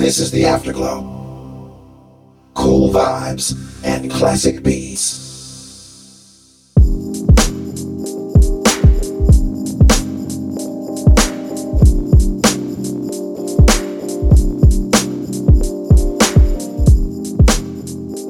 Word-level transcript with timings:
This 0.00 0.18
is 0.18 0.30
the 0.30 0.46
Afterglow. 0.46 1.02
Cool 2.54 2.88
vibes 2.88 3.54
and 3.84 4.10
classic 4.10 4.62
beats. 4.62 6.72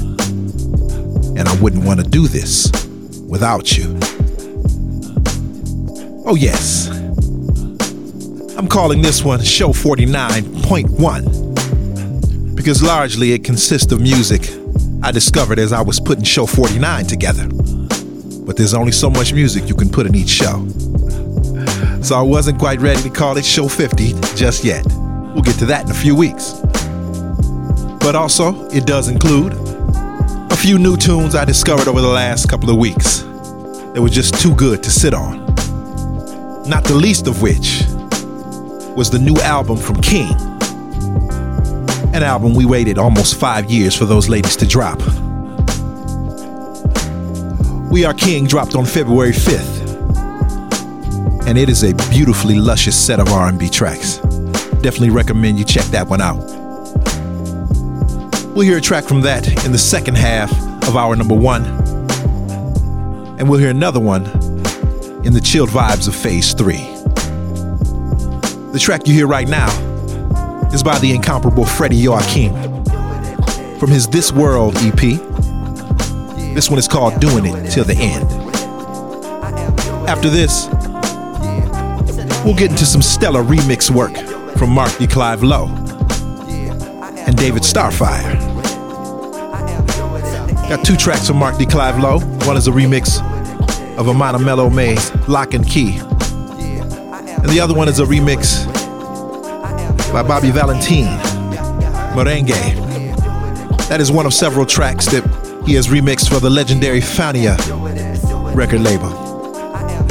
And 1.35 1.47
I 1.47 1.55
wouldn't 1.61 1.85
want 1.85 1.99
to 1.99 2.05
do 2.07 2.27
this 2.27 2.71
without 3.29 3.77
you. 3.77 3.95
Oh, 6.25 6.33
yes. 6.35 6.89
I'm 8.57 8.67
calling 8.67 9.03
this 9.03 9.23
one 9.23 9.43
Show 9.43 9.69
49.1 9.69 12.55
because 12.55 12.81
largely 12.81 13.33
it 13.33 13.43
consists 13.43 13.91
of 13.91 14.01
music 14.01 14.49
I 15.03 15.11
discovered 15.11 15.59
as 15.59 15.71
I 15.71 15.81
was 15.81 15.99
putting 15.99 16.23
Show 16.23 16.47
49 16.47 17.05
together. 17.05 17.47
But 18.45 18.57
there's 18.57 18.73
only 18.73 18.93
so 18.93 19.11
much 19.11 19.31
music 19.31 19.67
you 19.67 19.75
can 19.75 19.89
put 19.89 20.07
in 20.07 20.15
each 20.15 20.29
show. 20.29 20.67
So 22.03 22.17
I 22.17 22.21
wasn't 22.21 22.59
quite 22.59 22.79
ready 22.79 23.01
to 23.03 23.09
call 23.09 23.37
it 23.37 23.45
Show 23.45 23.67
50 23.67 24.13
just 24.35 24.63
yet. 24.63 24.85
We'll 24.87 25.41
get 25.41 25.57
to 25.59 25.65
that 25.67 25.85
in 25.85 25.91
a 25.91 25.93
few 25.93 26.15
weeks. 26.15 26.53
But 27.99 28.15
also, 28.15 28.69
it 28.69 28.85
does 28.85 29.07
include 29.07 29.53
a 30.51 30.57
few 30.57 30.77
new 30.77 30.97
tunes 30.97 31.33
I 31.33 31.45
discovered 31.45 31.87
over 31.87 32.01
the 32.01 32.07
last 32.07 32.49
couple 32.49 32.69
of 32.69 32.77
weeks 32.77 33.19
that 33.93 34.01
were 34.01 34.09
just 34.09 34.39
too 34.41 34.53
good 34.55 34.83
to 34.83 34.91
sit 34.91 35.13
on. 35.13 35.45
Not 36.67 36.83
the 36.83 36.95
least 36.95 37.27
of 37.27 37.41
which 37.41 37.83
was 38.95 39.09
the 39.09 39.19
new 39.19 39.35
album 39.41 39.77
from 39.77 40.01
King 40.01 40.35
an 42.13 42.21
album 42.21 42.53
we 42.53 42.63
waited 42.63 42.99
almost 42.99 43.39
five 43.39 43.71
years 43.71 43.95
for 43.95 44.05
those 44.05 44.29
ladies 44.29 44.55
to 44.55 44.67
drop. 44.67 44.99
We 47.91 48.05
Are 48.05 48.13
King 48.13 48.45
dropped 48.45 48.75
on 48.75 48.85
February 48.85 49.31
5th, 49.31 49.72
and 51.53 51.59
it 51.59 51.69
is 51.69 51.83
a 51.83 51.93
beautifully 52.09 52.55
luscious 52.55 52.99
set 52.99 53.19
of 53.19 53.27
R&B 53.27 53.69
tracks. 53.69 54.17
Definitely 54.81 55.11
recommend 55.11 55.59
you 55.59 55.63
check 55.63 55.85
that 55.91 56.07
one 56.07 56.19
out. 56.19 56.39
We'll 58.55 58.65
hear 58.65 58.79
a 58.79 58.81
track 58.81 59.03
from 59.03 59.21
that 59.21 59.63
in 59.63 59.71
the 59.71 59.77
second 59.77 60.15
half 60.15 60.51
of 60.87 60.95
our 60.95 61.15
number 61.15 61.35
one, 61.35 61.63
and 63.37 63.47
we'll 63.47 63.59
hear 63.59 63.69
another 63.69 63.99
one 63.99 64.25
in 65.23 65.33
the 65.33 65.39
chilled 65.39 65.69
vibes 65.69 66.07
of 66.07 66.15
Phase 66.15 66.55
3. 66.55 66.73
The 68.71 68.79
track 68.81 69.07
you 69.07 69.13
hear 69.13 69.27
right 69.27 69.47
now 69.47 69.69
is 70.73 70.81
by 70.81 70.97
the 70.97 71.13
incomparable 71.13 71.65
Freddie 71.65 71.97
Joachim 71.97 72.51
from 73.77 73.91
his 73.91 74.07
This 74.07 74.31
World 74.31 74.75
EP. 74.77 75.19
This 76.55 76.71
one 76.71 76.79
is 76.79 76.87
called 76.87 77.21
Doing 77.21 77.45
It 77.45 77.69
Till 77.69 77.83
the 77.83 77.95
End. 77.95 78.23
After 80.09 80.31
this, 80.31 80.67
we'll 82.43 82.55
get 82.55 82.71
into 82.71 82.85
some 82.85 83.01
stellar 83.01 83.43
remix 83.43 83.89
work 83.89 84.15
from 84.57 84.69
Mark 84.69 84.97
de 84.97 85.07
Clive-Lowe 85.07 85.67
and 87.25 87.37
David 87.37 87.63
Starfire. 87.63 88.39
Got 90.69 90.85
two 90.85 90.95
tracks 90.97 91.27
from 91.27 91.37
Mark 91.37 91.57
de 91.57 91.65
Clive-Lowe. 91.65 92.19
One 92.45 92.57
is 92.57 92.67
a 92.67 92.71
remix 92.71 93.19
of 93.97 94.07
Amana 94.07 94.37
Melomé's 94.39 95.11
Lock 95.29 95.53
and 95.53 95.67
Key. 95.67 95.99
And 95.99 97.49
the 97.49 97.59
other 97.61 97.73
one 97.73 97.87
is 97.87 97.99
a 97.99 98.05
remix 98.05 98.65
by 100.11 100.23
Bobby 100.23 100.51
Valentine, 100.51 101.19
Merengue. 102.15 102.53
That 103.87 104.01
is 104.01 104.11
one 104.11 104.25
of 104.25 104.33
several 104.33 104.65
tracks 104.65 105.05
that 105.07 105.23
he 105.65 105.75
has 105.75 105.87
remixed 105.87 106.29
for 106.29 106.39
the 106.39 106.49
legendary 106.49 106.99
Fania 106.99 107.57
record 108.55 108.81
label. 108.81 109.07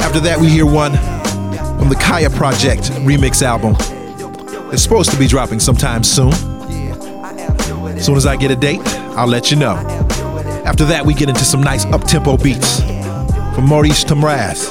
After 0.01 0.19
that, 0.21 0.39
we 0.39 0.49
hear 0.49 0.65
one 0.65 0.93
from 1.83 1.89
the 1.89 1.95
Kaya 1.97 2.29
Project 2.29 2.83
remix 3.03 3.41
album. 3.41 3.75
It's 4.71 4.81
supposed 4.81 5.11
to 5.11 5.19
be 5.19 5.27
dropping 5.27 5.59
sometime 5.59 6.01
soon. 6.01 6.31
As 6.31 8.05
soon 8.05 8.15
as 8.15 8.25
I 8.25 8.37
get 8.37 8.51
a 8.51 8.55
date, 8.55 8.79
I'll 9.17 9.27
let 9.27 9.51
you 9.51 9.57
know. 9.57 9.75
After 10.63 10.85
that, 10.85 11.05
we 11.05 11.13
get 11.13 11.27
into 11.27 11.43
some 11.43 11.61
nice 11.61 11.83
up-tempo 11.87 12.37
beats 12.37 12.79
from 13.53 13.65
Maurice 13.65 14.05
Tamraz, 14.05 14.67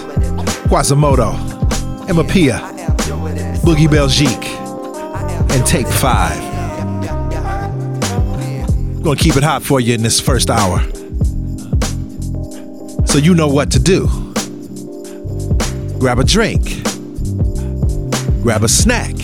Quasamodo, 0.68 1.34
Emma 2.08 2.24
Pia, 2.24 2.60
Boogie 3.62 3.90
Belgique, 3.90 4.48
and 5.54 5.66
Tape 5.66 5.88
Five. 5.88 6.40
Gonna 9.02 9.16
keep 9.16 9.36
it 9.36 9.42
hot 9.42 9.62
for 9.62 9.80
you 9.80 9.92
in 9.92 10.02
this 10.02 10.18
first 10.18 10.48
hour. 10.48 10.80
So 13.04 13.18
you 13.18 13.34
know 13.34 13.48
what 13.48 13.70
to 13.72 13.78
do. 13.78 14.08
Grab 15.98 16.18
a 16.18 16.24
drink, 16.24 16.81
grab 18.42 18.64
a 18.64 18.68
snack, 18.68 19.14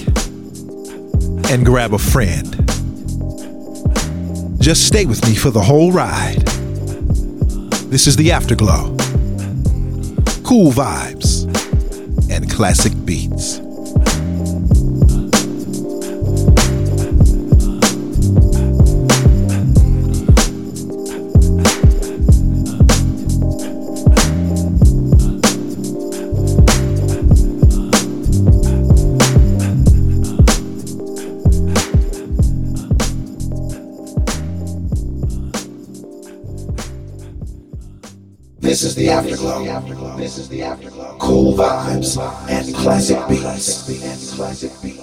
and 1.51 1.67
grab 1.67 1.93
a 1.93 1.99
friend. 1.99 2.55
Just 4.61 4.87
stay 4.87 5.07
with 5.07 5.27
me 5.27 5.35
for 5.35 5.51
the 5.51 5.61
whole 5.61 5.91
ride. 5.91 6.47
This 7.91 8.07
is 8.07 8.15
the 8.15 8.31
Afterglow. 8.31 8.97
Cool 10.45 10.71
vibes 10.71 11.47
and 12.31 12.49
classic 12.49 12.93
beats. 13.05 13.59
The 38.99 39.11
Afterglow. 39.11 40.17
This 40.17 40.39
is 40.39 40.49
the 40.49 40.63
Afterglow. 40.63 41.17
Cool 41.19 41.55
vibes 41.55 42.19
and 42.51 42.75
classic 42.75 43.19
beats. 43.29 43.89
And 43.89 44.37
classic 44.37 44.73
beats. 44.83 44.98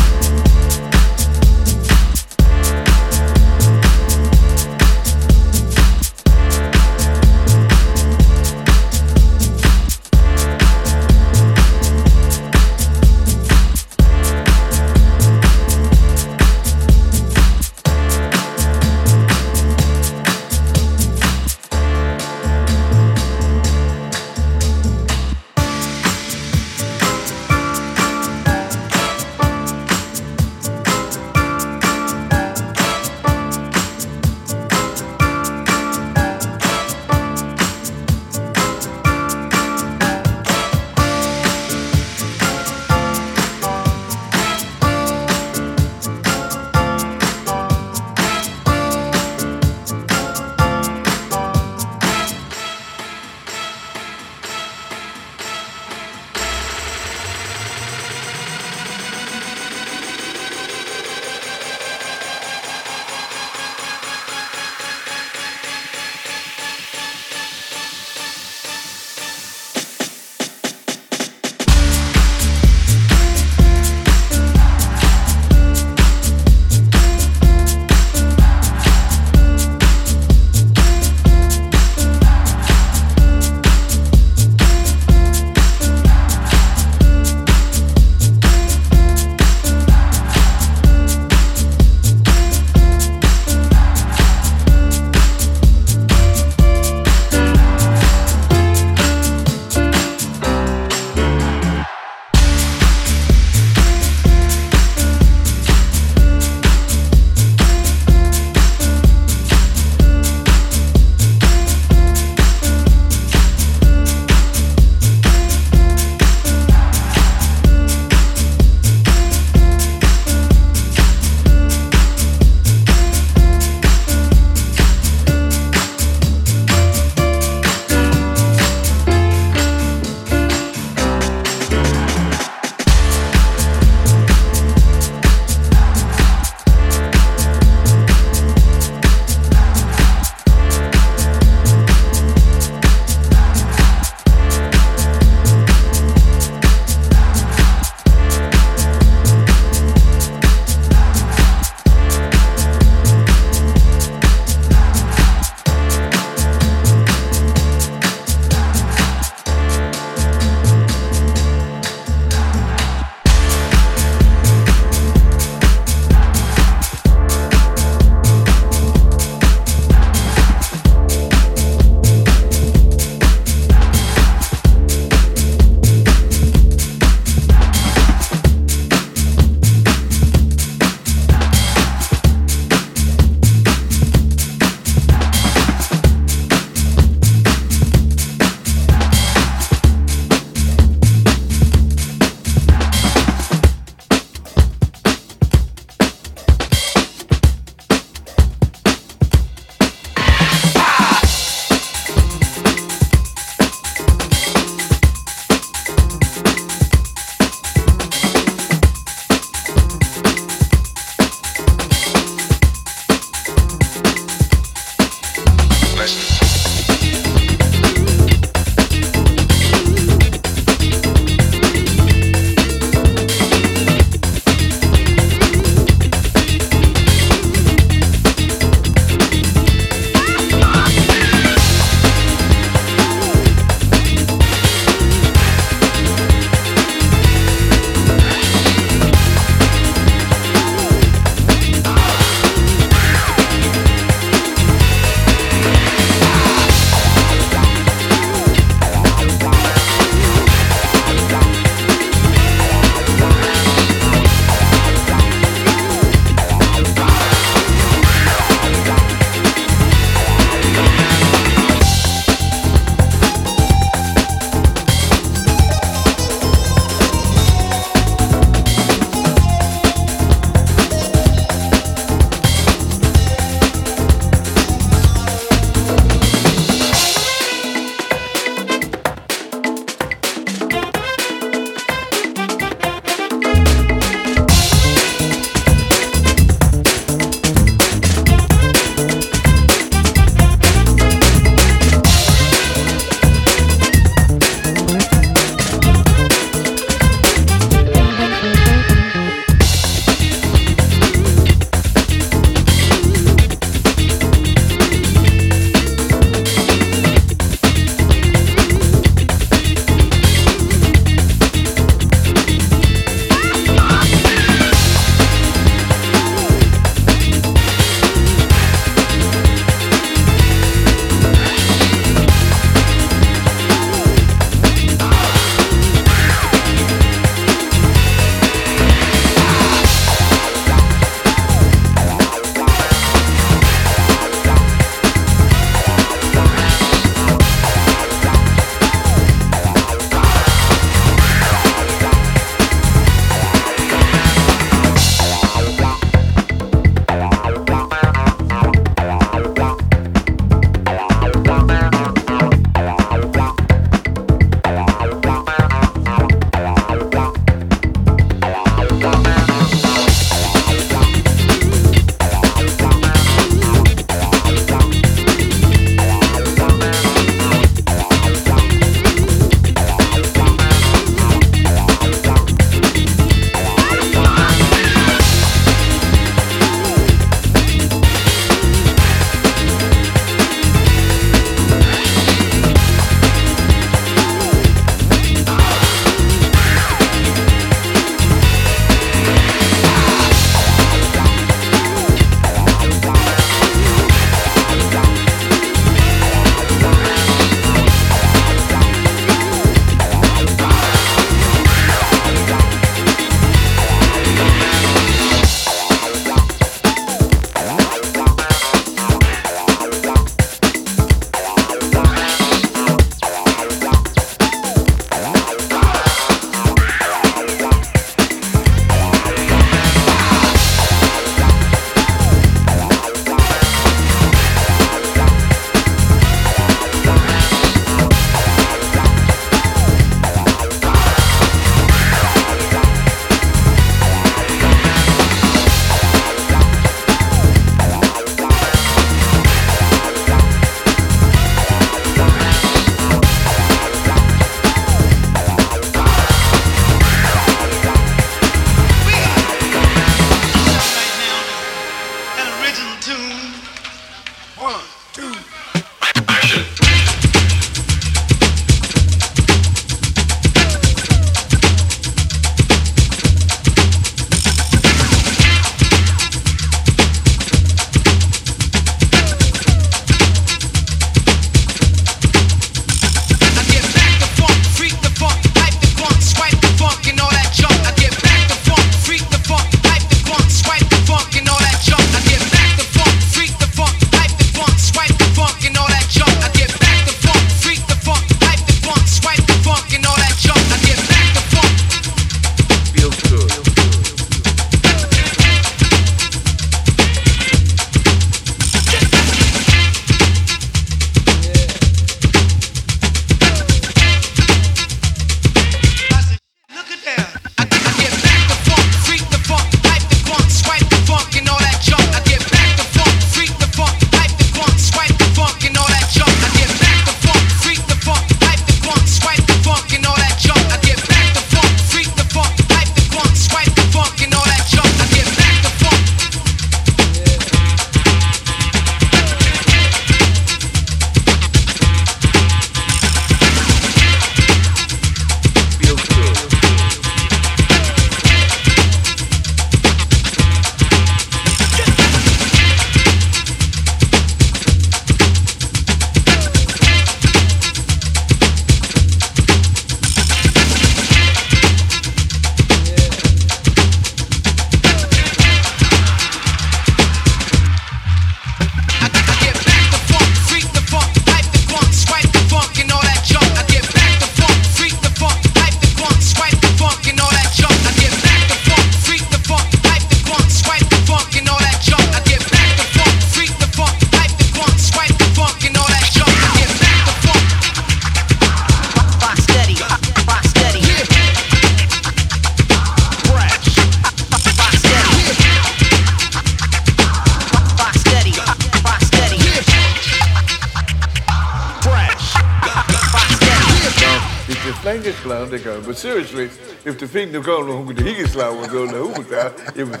But 596.98 597.06
the 597.12 597.12
thing 597.20 597.30
the 597.30 598.02
Higgins 598.02 598.34
line 598.34 598.58
was 598.58 598.70
on 598.70 598.88
the 598.88 598.98
Hoover 598.98 599.22
side, 599.22 599.52
it 599.76 599.84
was. 599.84 600.00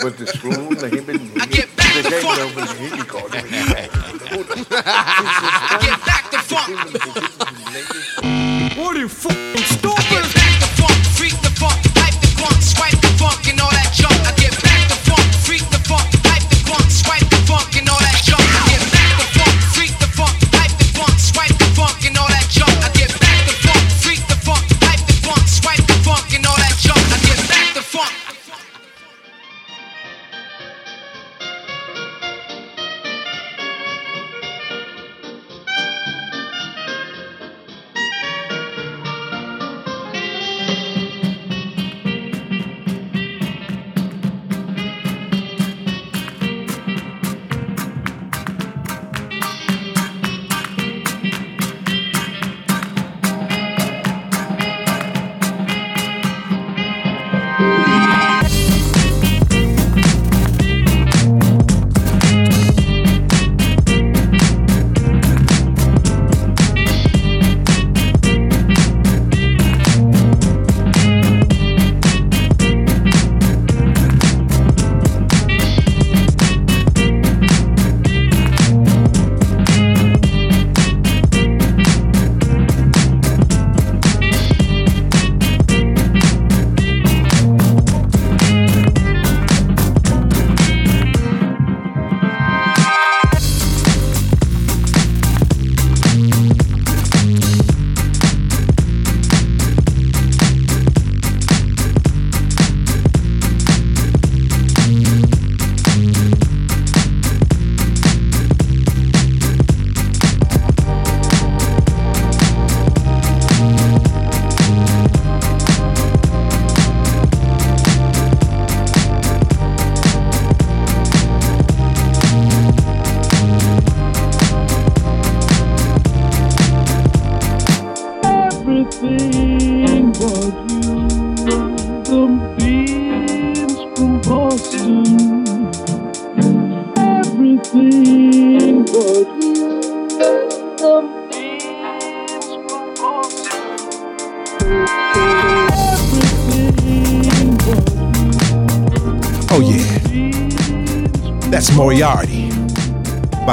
But 0.00 0.16
the 0.16 0.26
school 0.26 0.53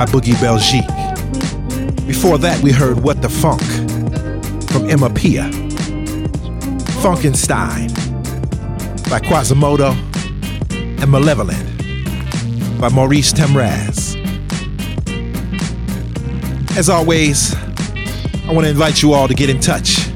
by 0.01 0.07
Boogie 0.07 0.41
Belgique. 0.41 0.87
Before 2.07 2.39
that, 2.39 2.59
we 2.63 2.71
heard 2.71 3.03
What 3.03 3.21
the 3.21 3.29
Funk 3.29 3.61
from 4.71 4.87
Emapea. 4.87 5.51
Funkenstein 7.03 7.93
by 9.11 9.19
Quasamodo 9.19 9.91
and 10.99 11.11
Malevolent 11.11 11.61
by 12.81 12.89
Maurice 12.89 13.31
Tamraz. 13.31 14.15
As 16.75 16.89
always, 16.89 17.53
I 17.53 18.53
want 18.53 18.65
to 18.65 18.71
invite 18.71 19.03
you 19.03 19.13
all 19.13 19.27
to 19.27 19.35
get 19.35 19.51
in 19.51 19.59
touch 19.59 20.09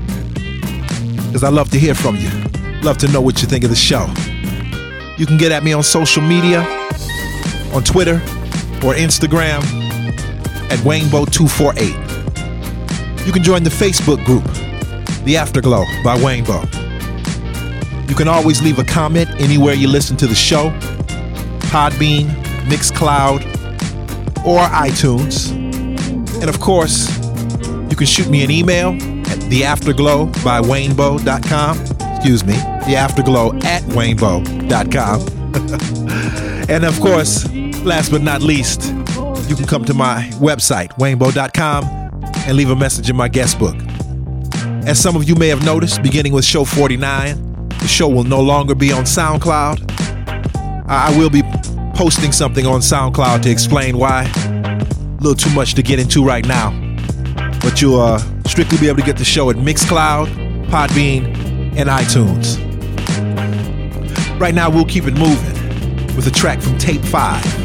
because 1.28 1.44
I 1.44 1.50
love 1.50 1.70
to 1.70 1.80
hear 1.80 1.94
from 1.94 2.16
you. 2.16 2.32
Love 2.82 2.98
to 3.00 3.08
know 3.10 3.22
what 3.22 3.44
you 3.44 3.48
think 3.48 3.64
of 3.64 3.70
the 3.70 3.76
show. 3.76 4.12
You 5.20 5.28
can 5.28 5.38
get 5.38 5.52
at 5.52 5.64
me 5.64 5.74
on 5.74 5.84
social 5.84 6.24
media, 6.24 6.62
on 7.72 7.84
Twitter 7.84 8.20
or 8.84 8.94
Instagram 8.94 9.64
at 10.72 10.80
Waynebo248. 10.80 13.26
You 13.26 13.32
can 13.32 13.44
join 13.44 13.64
the 13.64 13.70
Facebook 13.70 14.24
group, 14.26 14.44
The 15.24 15.38
Afterglow 15.38 15.86
by 16.04 16.18
Waynebo. 16.18 16.68
You 18.10 18.16
can 18.16 18.28
always 18.28 18.62
leave 18.62 18.80
a 18.80 18.84
comment 18.84 19.30
anywhere 19.42 19.74
you 19.74 19.88
listen 19.88 20.18
to 20.18 20.28
the 20.28 20.36
show 20.36 20.70
Podbean, 21.72 22.28
Mixcloud, 22.68 23.42
or 24.46 24.60
iTunes. 24.60 25.52
And 26.40 26.50
of 26.50 26.60
course, 26.60 27.10
you 27.90 27.96
can 27.96 28.06
shoot 28.06 28.30
me 28.30 28.44
an 28.44 28.52
email 28.52 28.90
at 28.90 29.40
theafterglow 29.50 30.32
by 30.44 30.62
waynebo.com. 30.62 31.80
Excuse 32.16 32.46
me, 32.46 32.54
theafterglow 32.54 33.64
at 33.66 33.82
waynebo.com. 33.84 35.22
and 36.70 36.86
of 36.86 37.00
course, 37.00 37.48
last 37.86 38.12
but 38.12 38.22
not 38.22 38.42
least, 38.42 38.84
you 39.48 39.56
can 39.56 39.66
come 39.66 39.86
to 39.86 39.94
my 39.94 40.30
website, 40.34 40.90
waynebo.com, 40.94 41.84
and 42.48 42.58
leave 42.58 42.70
a 42.70 42.76
message 42.76 43.10
in 43.10 43.16
my 43.16 43.28
guest 43.28 43.60
book. 43.60 43.76
As 44.88 45.00
some 45.00 45.16
of 45.16 45.28
you 45.28 45.36
may 45.36 45.48
have 45.48 45.64
noticed, 45.64 46.04
beginning 46.04 46.34
with 46.34 46.46
show 46.46 46.66
49, 46.66 47.70
the 47.70 47.88
show 47.88 48.08
will 48.08 48.24
no 48.24 48.42
longer 48.42 48.76
be 48.76 48.92
on 48.92 49.04
SoundCloud. 49.04 49.92
I 50.88 51.08
I 51.08 51.18
will 51.18 51.30
be 51.30 51.44
posting 51.96 52.32
something 52.32 52.66
on 52.66 52.82
SoundCloud 52.82 53.42
to 53.44 53.50
explain 53.50 53.98
why. 53.98 54.24
A 54.36 55.22
little 55.22 55.36
too 55.36 55.54
much 55.56 55.74
to 55.76 55.84
get 55.84 56.00
into 56.00 56.24
right 56.26 56.46
now. 56.46 56.72
But 57.62 57.82
you'll 57.82 58.02
uh, 58.02 58.20
strictly 58.48 58.78
be 58.78 58.88
able 58.88 59.00
to 59.00 59.06
get 59.06 59.18
the 59.18 59.26
show 59.26 59.50
at 59.50 59.56
Mixcloud, 59.56 60.28
Podbean, 60.68 61.26
and 61.78 61.90
iTunes. 61.90 62.60
Right 64.40 64.54
now, 64.54 64.70
we'll 64.70 64.86
keep 64.86 65.06
it 65.06 65.14
moving 65.14 66.16
with 66.16 66.28
a 66.28 66.32
track 66.32 66.62
from 66.62 66.78
Tape 66.78 67.02
5, 67.02 67.65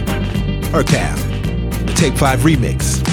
Hercab, 0.71 1.87
the 1.87 1.93
Tape 1.95 2.15
5 2.15 2.41
remix. 2.41 3.05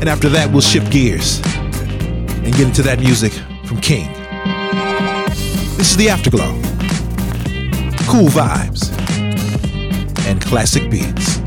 And 0.00 0.08
after 0.08 0.28
that, 0.30 0.50
we'll 0.50 0.60
shift 0.60 0.90
gears 0.90 1.40
and 1.44 2.52
get 2.52 2.66
into 2.66 2.82
that 2.82 2.98
music 2.98 3.32
from 3.64 3.80
King. 3.80 4.12
This 5.76 5.92
is 5.92 5.96
the 5.96 6.08
Afterglow. 6.08 6.50
Cool 8.08 8.28
vibes 8.28 8.90
and 10.26 10.40
classic 10.42 10.90
beats. 10.90 11.39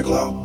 Is 0.00 0.39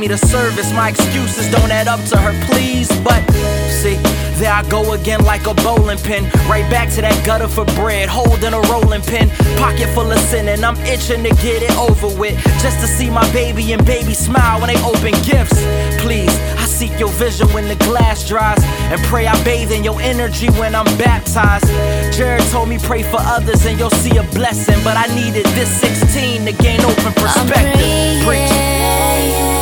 me 0.00 0.08
to 0.08 0.18
service. 0.18 0.72
My 0.72 0.88
excuses 0.88 1.50
don't 1.50 1.70
add 1.70 1.86
up 1.86 2.02
to 2.06 2.16
her 2.16 2.32
please. 2.46 2.88
But 3.02 3.20
see, 3.68 3.96
there 4.40 4.52
I 4.52 4.66
go 4.68 4.94
again 4.94 5.22
like 5.24 5.46
a 5.46 5.54
bowling 5.54 5.98
pin. 5.98 6.24
Right 6.48 6.68
back 6.70 6.88
to 6.94 7.02
that 7.02 7.24
gutter 7.26 7.48
for 7.48 7.66
bread, 7.76 8.08
holding 8.08 8.54
a 8.54 8.60
rolling 8.72 9.02
pin. 9.02 9.28
Pocket 9.58 9.88
full 9.94 10.10
of 10.10 10.18
sin, 10.18 10.48
and 10.48 10.64
I'm 10.64 10.76
itching 10.86 11.22
to 11.24 11.30
get 11.42 11.62
it 11.62 11.76
over 11.76 12.08
with. 12.18 12.34
Just 12.62 12.80
to 12.80 12.86
see 12.86 13.10
my 13.10 13.30
baby 13.32 13.72
and 13.72 13.84
baby 13.84 14.14
smile 14.14 14.60
when 14.60 14.72
they 14.72 14.80
open 14.82 15.12
gifts. 15.22 15.60
Please, 16.00 16.34
I 16.56 16.64
seek 16.64 16.98
your 16.98 17.12
vision 17.20 17.48
when 17.52 17.68
the 17.68 17.76
glass 17.84 18.26
dries. 18.26 18.62
And 18.90 19.00
pray 19.02 19.26
I 19.26 19.36
bathe 19.44 19.70
in 19.70 19.84
your 19.84 20.00
energy 20.00 20.48
when 20.58 20.74
I'm 20.74 20.88
baptized. 20.96 21.68
Jared 22.16 22.46
told 22.48 22.70
me 22.70 22.78
pray 22.78 23.02
for 23.02 23.20
others 23.20 23.66
and 23.66 23.78
you'll 23.78 23.90
see 23.90 24.16
a 24.16 24.24
blessing. 24.32 24.82
But 24.82 24.96
I 24.96 25.06
needed 25.14 25.44
this 25.56 25.68
16 25.80 26.46
to 26.46 26.52
gain 26.52 26.80
open 26.80 27.12
perspective. 27.12 28.24
Preach. 28.24 29.59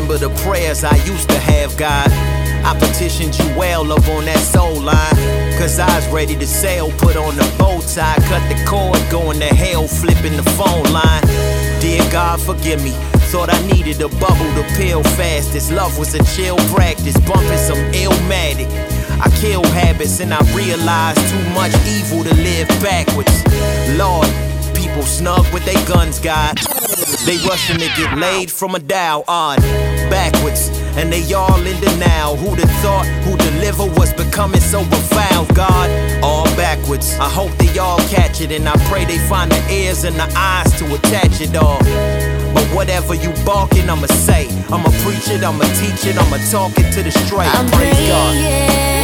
Remember 0.00 0.18
the 0.18 0.30
prayers 0.42 0.82
I 0.84 0.96
used 1.04 1.28
to 1.30 1.38
have, 1.38 1.76
God. 1.76 2.08
I 2.64 2.76
petitioned 2.78 3.38
you 3.38 3.44
well 3.56 3.92
up 3.92 4.06
on 4.08 4.24
that 4.24 4.38
soul 4.38 4.80
line. 4.80 5.58
Cause 5.58 5.78
I 5.78 5.94
was 5.94 6.08
ready 6.08 6.36
to 6.36 6.46
sail, 6.46 6.90
put 6.92 7.16
on 7.16 7.36
the 7.36 7.54
bow 7.58 7.80
tie, 7.80 8.16
cut 8.28 8.42
the 8.48 8.64
cord, 8.66 8.98
going 9.10 9.38
to 9.40 9.54
hell, 9.54 9.86
flipping 9.86 10.36
the 10.36 10.50
phone 10.58 10.84
line. 10.92 11.22
Dear 11.80 12.02
God, 12.10 12.40
forgive 12.40 12.82
me. 12.82 13.09
Thought 13.30 13.54
I 13.54 13.64
needed 13.68 14.02
a 14.02 14.08
bubble 14.08 14.50
to 14.58 14.64
peel 14.76 15.04
fast. 15.14 15.52
This 15.52 15.70
love 15.70 15.96
was 15.96 16.16
a 16.16 16.24
chill 16.34 16.56
practice, 16.74 17.16
bumping 17.20 17.58
some 17.58 17.78
illmatic. 17.92 18.66
I 19.20 19.30
kill 19.40 19.62
habits 19.66 20.18
and 20.18 20.34
I 20.34 20.40
realized 20.52 21.20
too 21.30 21.44
much 21.50 21.72
evil 21.86 22.24
to 22.24 22.34
live 22.34 22.66
backwards. 22.82 23.30
Lord, 23.96 24.26
people 24.74 25.02
snug 25.02 25.46
with 25.54 25.64
their 25.64 25.80
guns, 25.86 26.18
God. 26.18 26.56
They 27.24 27.36
rushing 27.46 27.78
to 27.78 27.88
get 27.96 28.18
laid 28.18 28.50
from 28.50 28.74
a 28.74 28.80
dial 28.80 29.22
odd, 29.28 29.60
backwards, 30.10 30.68
and 30.96 31.12
they 31.12 31.22
all 31.32 31.64
in 31.64 31.78
denial. 31.80 32.34
Who'd 32.34 32.58
have 32.58 32.82
thought 32.82 33.06
who 33.22 33.36
deliver 33.36 33.84
was 33.98 34.12
becoming 34.12 34.60
so 34.60 34.80
reviled, 34.80 35.54
God? 35.54 35.88
All 36.24 36.46
backwards. 36.56 37.14
I 37.20 37.28
hope 37.28 37.52
they 37.58 37.78
all 37.78 38.00
catch 38.08 38.40
it, 38.40 38.50
and 38.50 38.68
I 38.68 38.76
pray 38.90 39.04
they 39.04 39.18
find 39.28 39.52
the 39.52 39.62
ears 39.72 40.02
and 40.02 40.16
the 40.16 40.28
eyes 40.36 40.76
to 40.80 40.94
attach 40.96 41.40
it 41.40 41.54
all. 41.54 41.78
Whatever 42.74 43.14
you 43.14 43.32
barking, 43.44 43.90
I'ma 43.90 44.06
say. 44.06 44.48
I'ma 44.70 44.90
preach 45.02 45.28
it, 45.28 45.42
I'ma 45.42 45.64
teach 45.80 46.06
it, 46.06 46.16
I'ma 46.16 46.38
talk 46.50 46.72
it 46.78 46.92
to 46.92 47.02
the 47.02 47.10
straight. 47.10 47.52
I'm 47.54 47.66
Praise. 47.70 48.08
God. 48.08 48.99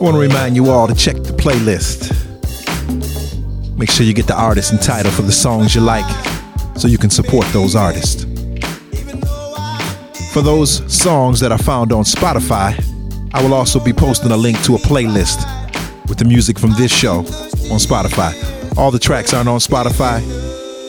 I 0.00 0.02
want 0.02 0.14
to 0.14 0.20
remind 0.20 0.56
you 0.56 0.70
all 0.70 0.88
to 0.88 0.94
check 0.94 1.16
the 1.16 1.34
playlist. 1.34 2.16
Make 3.76 3.90
sure 3.90 4.06
you 4.06 4.14
get 4.14 4.26
the 4.26 4.34
artist 4.34 4.72
and 4.72 4.80
title 4.80 5.12
for 5.12 5.20
the 5.20 5.30
songs 5.30 5.74
you 5.74 5.82
like 5.82 6.08
so 6.74 6.88
you 6.88 6.96
can 6.96 7.10
support 7.10 7.44
those 7.48 7.76
artists. 7.76 8.22
For 10.32 10.40
those 10.40 10.90
songs 10.90 11.38
that 11.40 11.52
are 11.52 11.58
found 11.58 11.92
on 11.92 12.04
Spotify, 12.04 12.82
I 13.34 13.42
will 13.42 13.52
also 13.52 13.78
be 13.78 13.92
posting 13.92 14.30
a 14.30 14.36
link 14.38 14.62
to 14.62 14.76
a 14.76 14.78
playlist 14.78 15.44
with 16.08 16.16
the 16.16 16.24
music 16.24 16.58
from 16.58 16.72
this 16.78 16.90
show 16.90 17.18
on 17.18 17.78
Spotify. 17.78 18.32
All 18.78 18.90
the 18.90 18.98
tracks 18.98 19.34
aren't 19.34 19.50
on 19.50 19.58
Spotify, 19.58 20.22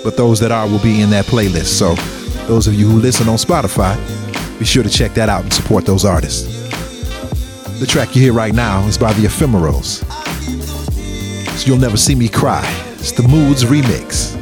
but 0.06 0.16
those 0.16 0.40
that 0.40 0.54
are 0.54 0.70
will 0.70 0.82
be 0.82 1.02
in 1.02 1.10
that 1.10 1.26
playlist. 1.26 1.78
So, 1.78 1.96
those 2.48 2.66
of 2.66 2.76
you 2.76 2.90
who 2.90 2.98
listen 2.98 3.28
on 3.28 3.36
Spotify, 3.36 3.98
be 4.58 4.64
sure 4.64 4.84
to 4.84 4.90
check 4.90 5.14
that 5.16 5.28
out 5.28 5.44
and 5.44 5.52
support 5.52 5.86
those 5.86 6.06
artists. 6.06 6.61
The 7.82 7.88
track 7.88 8.16
you 8.16 8.22
hear 8.22 8.32
right 8.32 8.54
now 8.54 8.86
is 8.86 8.96
by 8.96 9.12
the 9.14 9.24
Ephemerals. 9.24 10.06
So 11.58 11.66
You'll 11.66 11.80
Never 11.80 11.98
See 11.98 12.14
Me 12.14 12.30
Cry. 12.30 12.64
It's 13.00 13.12
the 13.12 13.24
Moods 13.28 13.64
remix. 13.64 14.40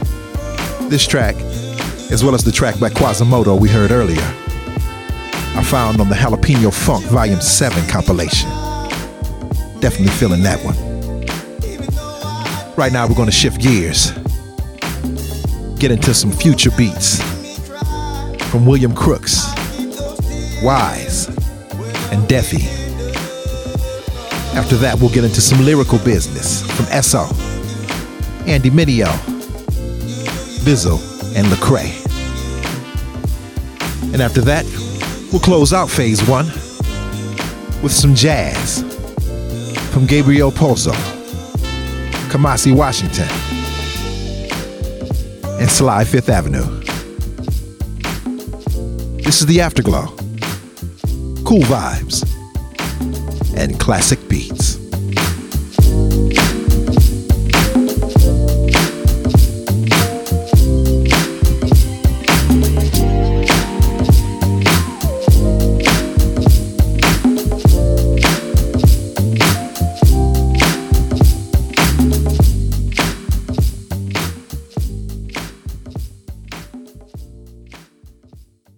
This 0.90 1.08
track, 1.08 1.36
as 2.12 2.22
well 2.22 2.36
as 2.36 2.44
the 2.44 2.52
track 2.52 2.78
by 2.82 2.90
Quasamodo 2.90 3.58
we 3.58 3.70
heard 3.70 3.92
earlier, 3.92 4.20
I 5.56 5.64
found 5.64 6.02
on 6.02 6.10
the 6.10 6.16
Jalapeno 6.16 6.74
Funk 6.74 7.06
Volume 7.06 7.40
7 7.40 7.88
compilation. 7.88 8.50
Definitely 9.80 10.12
feeling 10.18 10.44
that 10.44 10.60
one. 10.66 10.76
Right 12.76 12.92
now, 12.92 13.08
we're 13.08 13.16
going 13.16 13.28
to 13.28 13.32
shift 13.32 13.62
gears, 13.62 14.12
get 15.80 15.92
into 15.92 16.14
some 16.14 16.34
future 16.34 16.72
beats 16.72 17.22
from 18.52 18.66
William 18.66 18.94
Crooks, 18.94 19.46
WIZE, 20.62 21.30
and 22.12 22.28
DEFFIE. 22.28 22.79
After 24.60 24.76
that, 24.76 25.00
we'll 25.00 25.10
get 25.10 25.24
into 25.24 25.40
some 25.40 25.64
lyrical 25.64 26.00
business 26.00 26.70
from 26.76 26.86
S.O., 26.88 27.24
Andy 28.46 28.70
Mineo, 28.70 29.08
Bizzle, 30.66 31.00
and 31.34 31.48
Lecrae. 31.48 31.96
And 34.12 34.22
after 34.22 34.42
that, 34.42 34.66
we'll 35.32 35.40
close 35.40 35.72
out 35.72 35.90
phase 35.90 36.22
one 36.28 36.48
with 37.82 37.94
some 37.94 38.14
jazz 38.14 38.82
from 39.94 40.06
Gabriel 40.06 40.52
Pozo, 40.52 40.92
Kamasi 42.30 42.76
Washington, 42.76 43.30
and 45.58 45.70
Sly 45.70 46.04
Fifth 46.04 46.28
Avenue. 46.28 46.66
This 49.24 49.40
is 49.40 49.46
the 49.46 49.62
Afterglow. 49.62 50.08
Cool 51.46 51.62
vibes 51.62 52.39
and 53.60 53.78
classic 53.78 54.20
beats. 54.30 54.78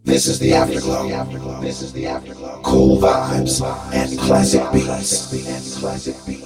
This 0.03 0.27
is 0.27 0.39
the 0.39 0.53
afterglow. 0.53 1.61
This 1.61 1.81
is 1.83 1.93
the 1.93 2.07
afterglow. 2.07 2.30
Cool 2.63 2.97
vibes 2.97 3.61
and 3.93 4.19
classic 4.19 4.63
beats. 4.71 6.40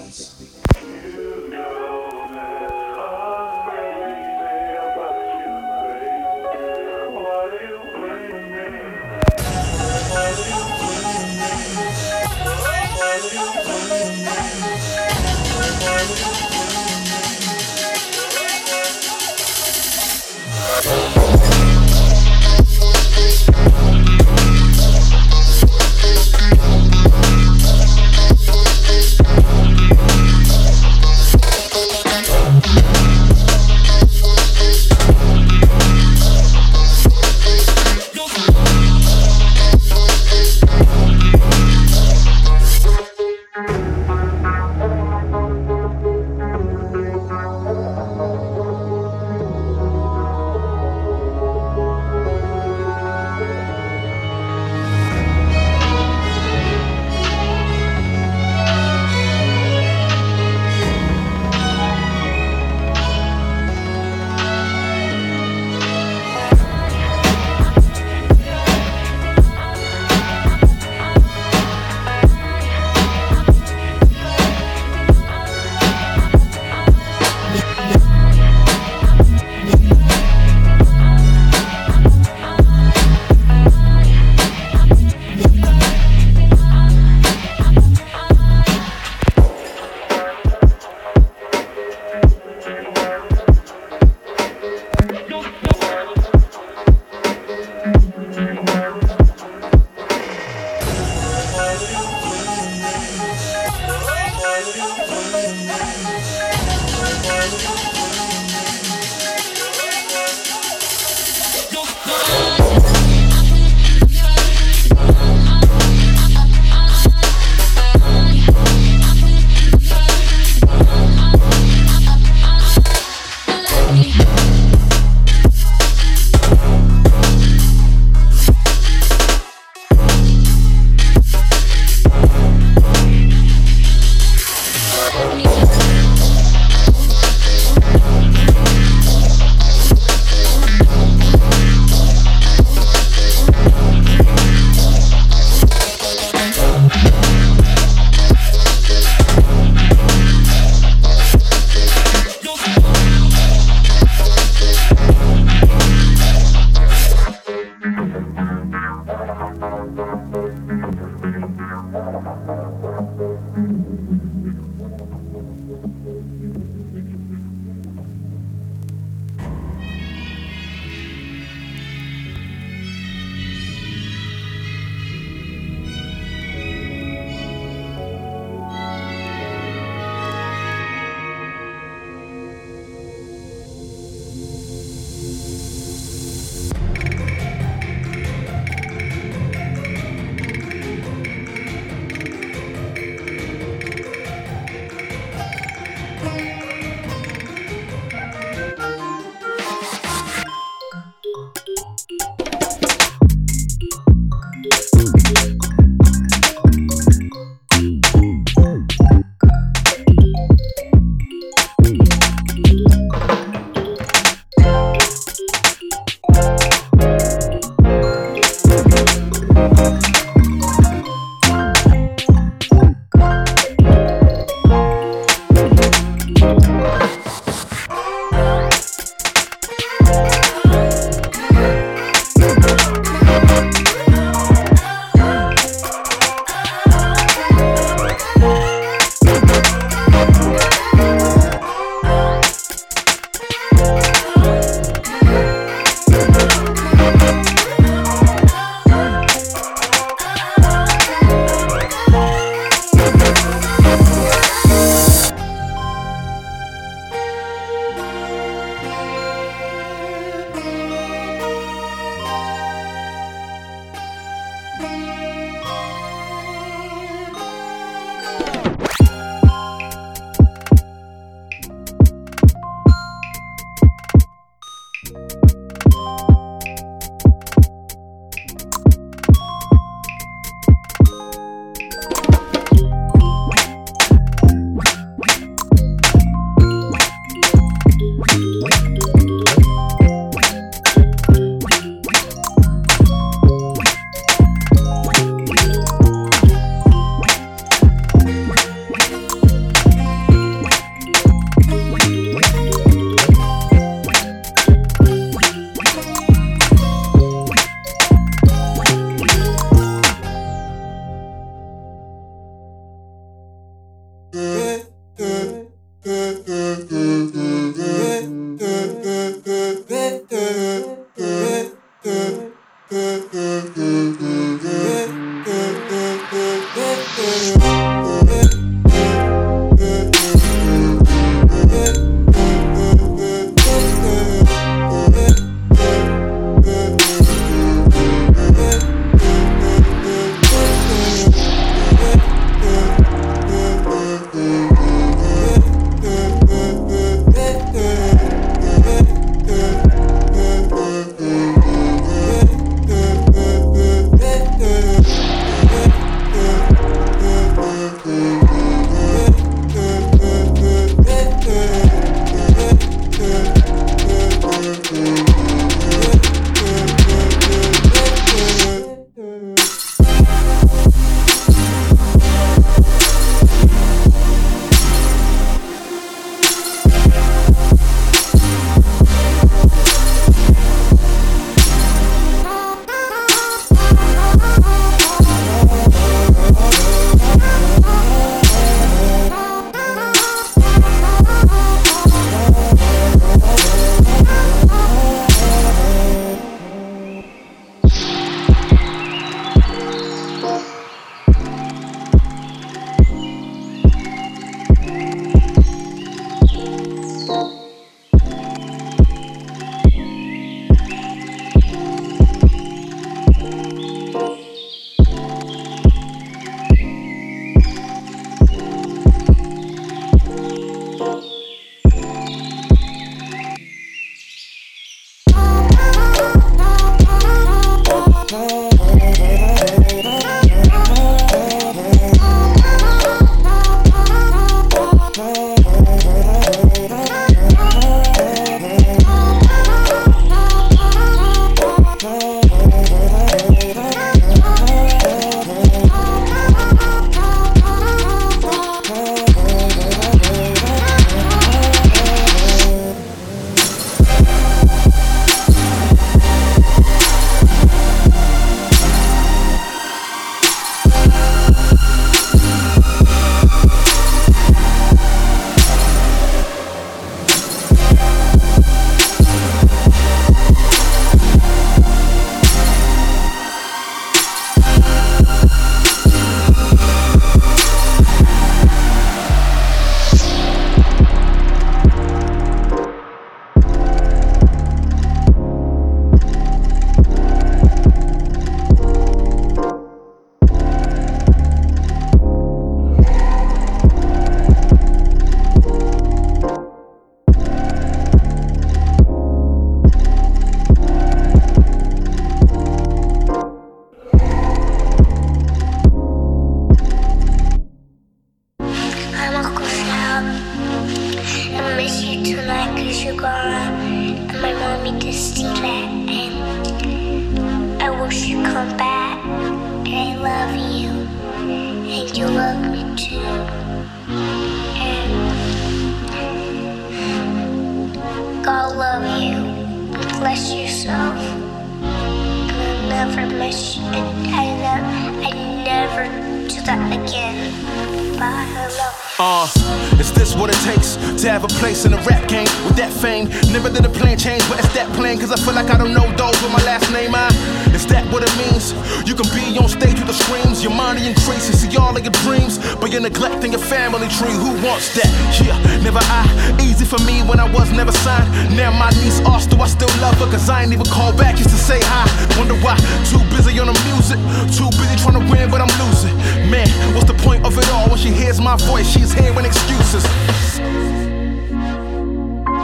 Your 550.66 550.74
money 550.74 551.08
increases, 551.08 551.62
see 551.62 551.78
all 551.78 551.96
of 551.96 552.04
your 552.04 552.14
dreams, 552.26 552.58
but 552.76 552.92
you're 552.92 553.02
neglecting 553.02 553.52
your 553.52 553.62
family 553.62 554.08
tree. 554.08 554.34
Who 554.34 554.52
wants 554.66 554.94
that? 554.96 555.10
Yeah, 555.42 555.58
never 555.82 556.00
I. 556.02 556.26
Easy 556.62 556.86
for 556.86 557.02
me 557.06 557.22
when 557.24 557.40
I 557.40 557.48
was 557.52 557.72
never 557.72 557.92
signed. 557.92 558.30
Now 558.58 558.72
my 558.72 558.90
niece 559.02 559.22
asked, 559.26 559.50
do 559.50 559.58
I 559.62 559.68
still 559.68 559.92
love 560.02 560.16
her? 560.20 560.26
Cause 560.26 560.50
I 560.50 560.64
ain't 560.64 560.74
even 560.74 560.86
called 560.86 561.18
back 561.18 561.36
just 561.36 561.50
to 561.50 561.56
say 561.56 561.80
hi. 561.84 562.06
Wonder 562.38 562.56
why? 562.66 562.78
Too 563.10 563.22
busy 563.30 563.60
on 563.60 563.68
the 563.68 563.78
music, 563.90 564.18
too 564.58 564.70
busy 564.78 564.96
trying 565.02 565.20
to 565.22 565.26
win, 565.32 565.50
but 565.50 565.62
I'm 565.62 565.74
losing. 565.86 566.16
Man, 566.50 566.68
what's 566.96 567.08
the 567.08 567.18
point 567.26 567.46
of 567.46 567.58
it 567.58 567.70
all 567.72 567.88
when 567.90 567.98
she 567.98 568.10
hears 568.10 568.42
my 568.42 568.58
voice? 568.58 568.90
She's 568.90 569.14
hearing 569.14 569.46
excuses. 569.46 570.04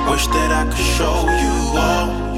Wish 0.09 0.27
that 0.27 0.49
I 0.51 0.65
could 0.65 0.85
show 0.97 1.25
you 1.39 1.53
all 1.79 2.31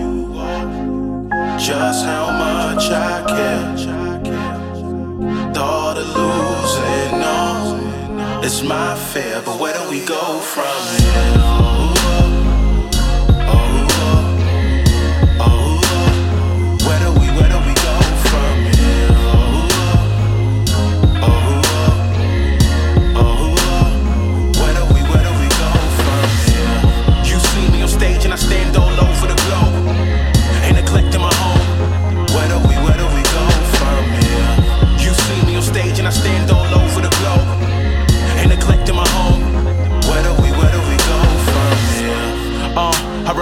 just 1.58 2.06
how 2.06 2.28
much 2.32 2.90
I 2.92 3.24
care. 3.28 4.53
Thought 5.54 5.98
of 5.98 6.08
losing 6.08 7.22
all 7.22 8.44
it's 8.44 8.62
my 8.64 8.96
fear, 8.96 9.42
but 9.46 9.60
where 9.60 9.74
do 9.74 9.90
we 9.90 10.04
go 10.06 10.40
from 10.40 10.98
here? 10.98 11.43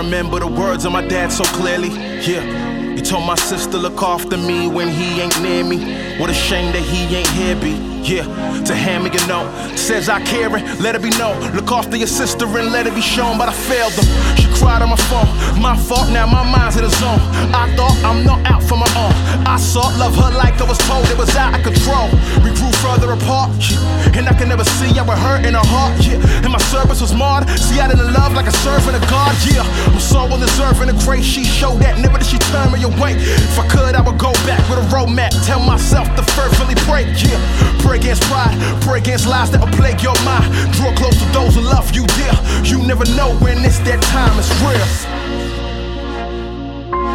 Remember 0.01 0.39
the 0.39 0.47
words 0.47 0.85
of 0.85 0.91
my 0.91 1.05
dad 1.07 1.31
so 1.31 1.43
clearly. 1.43 1.89
Yeah. 1.89 2.95
He 2.95 3.01
told 3.01 3.25
my 3.25 3.35
sister 3.35 3.77
look 3.77 4.01
after 4.01 4.37
me 4.37 4.67
when 4.67 4.87
he 4.87 5.21
ain't 5.21 5.39
near 5.41 5.63
me. 5.63 6.19
What 6.19 6.29
a 6.29 6.33
shame 6.33 6.71
that 6.73 6.81
he 6.81 7.15
ain't 7.15 7.27
here, 7.29 7.55
be. 7.55 7.90
Yeah, 8.03 8.25
to 8.65 8.73
hand 8.73 9.03
me 9.03 9.11
a 9.13 9.27
note. 9.27 9.77
Says 9.77 10.09
I 10.09 10.21
care 10.23 10.49
it, 10.57 10.63
let 10.81 10.95
it 10.95 11.03
be 11.03 11.11
known. 11.21 11.37
Look 11.55 11.71
after 11.71 11.95
your 11.95 12.07
sister 12.07 12.45
and 12.45 12.71
let 12.71 12.87
it 12.87 12.95
be 12.95 13.01
shown, 13.01 13.37
but 13.37 13.47
I 13.47 13.53
failed 13.53 13.93
them. 13.93 14.05
She 14.37 14.47
cried 14.57 14.81
on 14.81 14.89
my 14.89 15.01
phone. 15.09 15.29
My 15.61 15.77
fault, 15.77 16.09
now 16.09 16.25
my 16.25 16.43
mind's 16.43 16.77
in 16.77 16.83
the 16.83 16.89
zone. 16.89 17.21
I 17.53 17.69
thought 17.75 17.95
I'm 18.03 18.25
not 18.25 18.45
out 18.49 18.63
for 18.63 18.75
my 18.75 18.89
own. 18.97 19.13
I 19.45 19.57
sought 19.57 19.93
love 19.99 20.15
her 20.15 20.31
like 20.33 20.59
I 20.59 20.65
was 20.65 20.77
told 20.89 21.05
it 21.07 21.17
was 21.17 21.35
out 21.35 21.53
of 21.53 21.61
control. 21.61 22.09
We 22.41 22.49
grew 22.57 22.71
further 22.81 23.13
apart, 23.13 23.53
yeah. 23.69 24.17
and 24.17 24.27
I 24.27 24.33
can 24.33 24.49
never 24.49 24.63
see 24.63 24.89
how 24.97 25.05
it 25.05 25.17
hurt 25.17 25.45
in 25.45 25.53
her 25.53 25.67
heart, 25.69 25.93
yeah. 26.01 26.17
And 26.41 26.51
my 26.51 26.61
service 26.73 27.01
was 27.01 27.13
marred. 27.13 27.47
See, 27.59 27.79
I 27.79 27.87
didn't 27.87 28.13
love 28.13 28.33
like 28.33 28.47
a 28.47 28.57
servant 28.65 28.97
of 28.97 29.03
God, 29.09 29.35
yeah. 29.45 29.61
I'm 29.93 29.99
so 29.99 30.25
undeserving 30.25 30.89
of 30.89 30.97
grace. 31.05 31.25
She 31.25 31.43
showed 31.43 31.79
that, 31.85 31.99
never 32.01 32.17
did 32.17 32.27
she 32.27 32.39
turn 32.49 32.71
me 32.73 32.81
away. 32.81 33.13
If 33.19 33.59
I 33.59 33.67
could, 33.69 33.93
I 33.93 34.01
would 34.01 34.17
go 34.17 34.33
back 34.49 34.61
with 34.69 34.79
a 34.81 34.87
roadmap. 34.89 35.29
Tell 35.45 35.61
myself 35.61 36.09
to 36.17 36.23
fervently 36.33 36.75
pray, 36.89 37.05
yeah. 37.21 37.37
Pray 37.83 37.90
against 37.95 38.23
pride, 38.23 38.55
pray 38.81 38.99
against 38.99 39.27
lies 39.27 39.51
that 39.51 39.59
will 39.61 39.73
plague 39.77 40.01
your 40.01 40.15
mind. 40.23 40.51
Draw 40.73 40.93
close 40.95 41.18
to 41.19 41.26
those 41.31 41.55
who 41.55 41.61
love 41.61 41.91
you, 41.95 42.05
dear. 42.18 42.35
You 42.63 42.85
never 42.85 43.05
know 43.15 43.35
when 43.39 43.63
it's 43.63 43.80
that 43.80 44.01
time, 44.13 44.38
it's 44.39 44.51
real. 44.61 44.88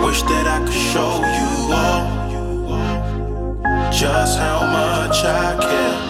Wish 0.05 0.23
that 0.23 0.47
I 0.47 0.59
could 0.65 0.73
show 0.73 1.21
you 1.39 1.73
all 1.75 2.27
just 3.91 4.39
how 4.39 4.61
much 4.61 5.25
I 5.25 5.57
care. 5.61 6.01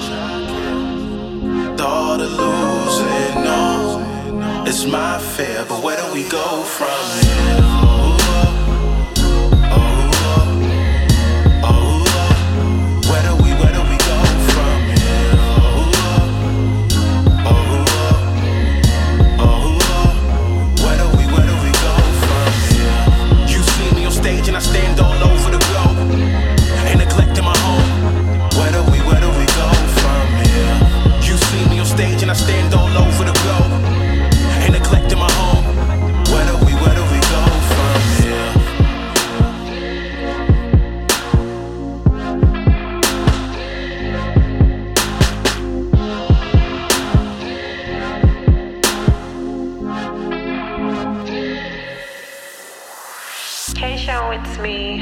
Thought 1.76 2.20
of 2.20 2.30
losing 2.32 3.47
all 3.47 4.06
it's 4.68 4.84
my 4.84 5.18
fear, 5.18 5.64
but 5.68 5.80
where 5.82 5.97
do 5.97 6.12
we 6.12 6.28
go 6.28 6.62
from 6.64 6.98
here? 7.22 7.75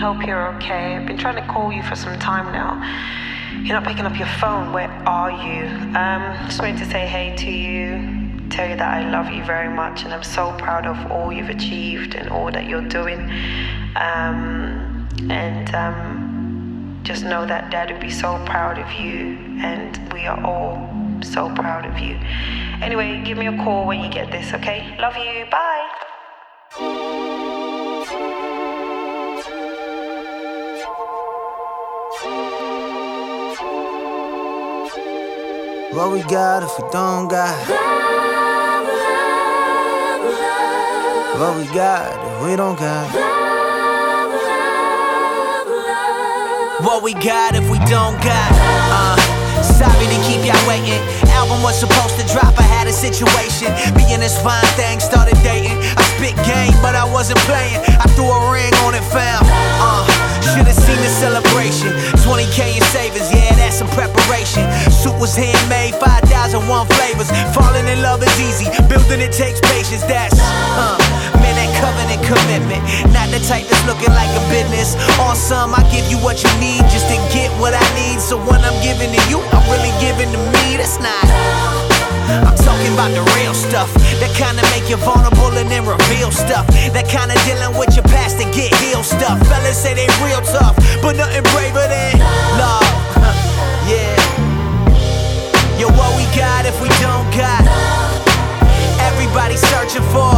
Hope 0.04 0.26
you're 0.26 0.54
okay. 0.56 0.96
I've 0.96 1.06
been 1.06 1.16
trying 1.16 1.36
to 1.36 1.50
call 1.50 1.72
you 1.72 1.82
for 1.82 1.96
some 1.96 2.18
time 2.18 2.52
now. 2.52 2.74
You're 3.64 3.80
not 3.80 3.84
picking 3.84 4.04
up 4.04 4.18
your 4.18 4.28
phone. 4.38 4.70
Where 4.70 4.90
are 5.08 5.30
you? 5.30 5.64
Um, 5.96 6.46
just 6.46 6.60
wanted 6.60 6.76
to 6.76 6.84
say 6.84 7.06
hey 7.06 7.34
to 7.36 7.50
you, 7.50 8.50
tell 8.50 8.68
you 8.68 8.76
that 8.76 8.98
I 8.98 9.08
love 9.08 9.32
you 9.32 9.42
very 9.44 9.74
much, 9.74 10.04
and 10.04 10.12
I'm 10.12 10.22
so 10.22 10.52
proud 10.58 10.84
of 10.84 11.10
all 11.10 11.32
you've 11.32 11.48
achieved 11.48 12.16
and 12.16 12.28
all 12.28 12.52
that 12.52 12.66
you're 12.66 12.86
doing. 12.86 13.18
Um, 13.96 15.08
and 15.30 15.74
um, 15.74 17.00
just 17.02 17.24
know 17.24 17.46
that 17.46 17.70
Dad 17.70 17.90
would 17.90 18.02
be 18.02 18.10
so 18.10 18.38
proud 18.44 18.78
of 18.78 18.92
you, 19.00 19.38
and 19.64 20.12
we 20.12 20.26
are 20.26 20.38
all 20.44 20.86
so 21.22 21.48
proud 21.54 21.86
of 21.86 21.98
you. 21.98 22.16
Anyway, 22.82 23.22
give 23.24 23.38
me 23.38 23.46
a 23.46 23.56
call 23.64 23.86
when 23.86 24.02
you 24.02 24.10
get 24.10 24.30
this, 24.30 24.52
okay? 24.52 24.94
Love 25.00 25.16
you. 25.16 25.46
Bye. 25.50 27.30
What 35.94 36.10
we 36.10 36.24
got 36.24 36.64
if 36.64 36.74
we 36.76 36.90
don't 36.90 37.28
got? 37.28 37.54
What 41.38 41.56
we 41.56 41.66
got 41.72 42.10
if 42.18 42.42
we 42.42 42.56
don't 42.56 42.76
got? 42.76 43.06
What 46.82 47.04
we 47.04 47.14
got 47.14 47.54
if 47.54 47.70
we 47.70 47.78
don't 47.86 48.18
got? 48.26 48.50
Uh, 48.90 49.14
sorry 49.62 50.10
to 50.10 50.18
keep 50.26 50.42
y'all 50.42 50.58
waiting. 50.66 50.98
Album 51.30 51.62
was 51.62 51.78
supposed 51.78 52.18
to 52.18 52.26
drop, 52.26 52.58
I 52.58 52.62
had 52.62 52.88
a 52.88 52.92
situation. 52.92 53.70
Being 53.94 54.18
this 54.18 54.34
fine 54.42 54.66
thing, 54.74 54.98
started 54.98 55.38
dating. 55.46 55.78
I 55.78 56.02
spit 56.18 56.34
game, 56.42 56.74
but 56.82 56.96
I 56.96 57.04
wasn't 57.06 57.38
playing. 57.46 57.78
I 58.02 58.10
threw 58.18 58.26
a 58.26 58.50
ring 58.50 58.74
on 58.82 58.96
it, 58.96 59.04
fam. 59.14 59.46
Uh, 59.78 60.33
should've 60.52 60.76
seen 60.76 61.00
the 61.00 61.12
celebration. 61.16 61.90
20k 62.20 62.76
in 62.76 62.84
savings, 62.92 63.28
yeah, 63.32 63.54
that's 63.56 63.80
some 63.80 63.88
preparation. 63.96 64.64
Suit 64.92 65.16
was 65.16 65.34
handmade, 65.34 65.94
5,001 65.96 66.60
flavors. 66.92 67.30
Falling 67.56 67.86
in 67.88 68.02
love 68.02 68.22
is 68.22 68.36
easy, 68.40 68.68
building 68.88 69.20
it 69.20 69.32
takes 69.32 69.60
patience. 69.72 70.04
That's, 70.04 70.36
uh, 70.40 70.96
man, 71.40 71.56
that 71.56 71.70
covenant 71.80 72.20
commitment. 72.28 72.82
Not 73.12 73.32
the 73.32 73.40
type 73.48 73.66
that's 73.66 73.84
looking 73.88 74.12
like 74.12 74.30
a 74.36 74.42
business. 74.52 74.96
Awesome, 75.18 75.74
I 75.74 75.82
give 75.88 76.06
you 76.12 76.18
what 76.20 76.42
you 76.44 76.50
need 76.60 76.84
just 76.92 77.08
to 77.08 77.16
get 77.32 77.50
what 77.58 77.72
I 77.72 77.84
need. 77.96 78.20
So 78.20 78.36
when 78.36 78.60
I'm 78.60 78.78
giving 78.84 79.10
to 79.10 79.22
you, 79.30 79.40
I'm 79.52 79.64
really 79.70 79.92
giving 80.00 80.30
to 80.32 80.40
me. 80.52 80.76
That's 80.76 81.00
not. 81.00 81.93
I'm 82.24 82.56
talking 82.56 82.92
about 82.96 83.12
the 83.12 83.20
real 83.36 83.52
stuff. 83.52 83.92
That 84.20 84.32
kinda 84.32 84.62
make 84.72 84.88
you 84.88 84.96
vulnerable 84.96 85.52
and 85.60 85.68
then 85.68 85.84
reveal 85.84 86.30
stuff. 86.32 86.66
That 86.96 87.06
kinda 87.08 87.36
dealing 87.44 87.76
with 87.76 87.94
your 87.96 88.04
past 88.08 88.40
and 88.40 88.48
get 88.54 88.72
healed 88.80 89.04
stuff. 89.04 89.36
Fellas 89.46 89.76
say 89.76 89.92
they 89.92 90.08
real 90.24 90.40
tough, 90.40 90.76
but 91.02 91.16
nothing 91.16 91.44
braver 91.52 91.84
than 91.84 92.18
love. 92.56 92.88
yeah. 93.92 94.16
Yo, 95.76 95.88
what 95.92 96.16
we 96.16 96.24
got 96.32 96.64
if 96.64 96.80
we 96.80 96.88
don't 97.04 97.28
got? 97.36 97.60
Everybody 99.04 99.56
searching 99.56 100.06
for, 100.14 100.32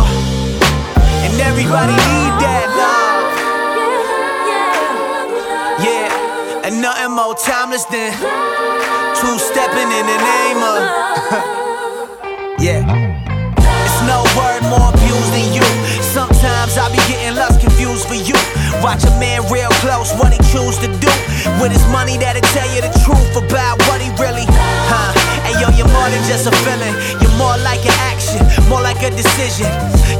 and 1.22 1.32
everybody 1.40 1.92
need 1.92 2.32
that 2.42 2.66
love. 2.82 3.24
Yeah, 5.86 6.66
and 6.66 6.82
nothing 6.82 7.12
more 7.12 7.34
timeless 7.36 7.84
than 7.84 8.10
two 9.14 9.38
stepping 9.38 9.90
in 9.92 10.04
the 10.10 10.18
name 10.18 10.60
of. 10.62 11.62
yeah. 12.58 12.82
It's 13.58 14.00
no 14.08 14.24
word 14.36 14.62
more 14.68 14.90
abused 14.92 15.32
than 15.32 15.52
you. 15.52 15.66
Sometimes 16.02 16.76
I 16.76 16.88
be 16.90 17.00
getting 17.08 17.36
lost 17.36 17.60
confused 17.60 18.08
for 18.08 18.16
you. 18.16 18.36
Watch 18.82 19.04
a 19.04 19.12
man 19.20 19.44
real 19.52 19.70
close, 19.84 20.12
what 20.16 20.32
he 20.32 20.40
choose 20.52 20.78
to 20.84 20.88
do 21.00 21.12
with 21.60 21.72
his 21.72 21.84
money 21.92 22.16
that'll 22.16 22.42
tell 22.52 22.68
you 22.74 22.80
the 22.80 22.92
truth 23.04 23.32
about 23.36 23.78
what 23.88 24.00
he 24.00 24.08
really. 24.20 24.44
Huh? 24.88 25.12
Hey 25.44 25.54
yo, 25.60 25.68
you're 25.76 25.90
more 25.92 26.08
than 26.08 26.22
just 26.24 26.46
a 26.48 26.54
feeling. 26.64 26.94
You're 27.20 27.36
more 27.38 27.56
like 27.62 27.84
an 27.84 27.96
action, 28.10 28.42
more 28.68 28.82
like 28.82 29.00
a 29.02 29.10
decision. 29.10 29.68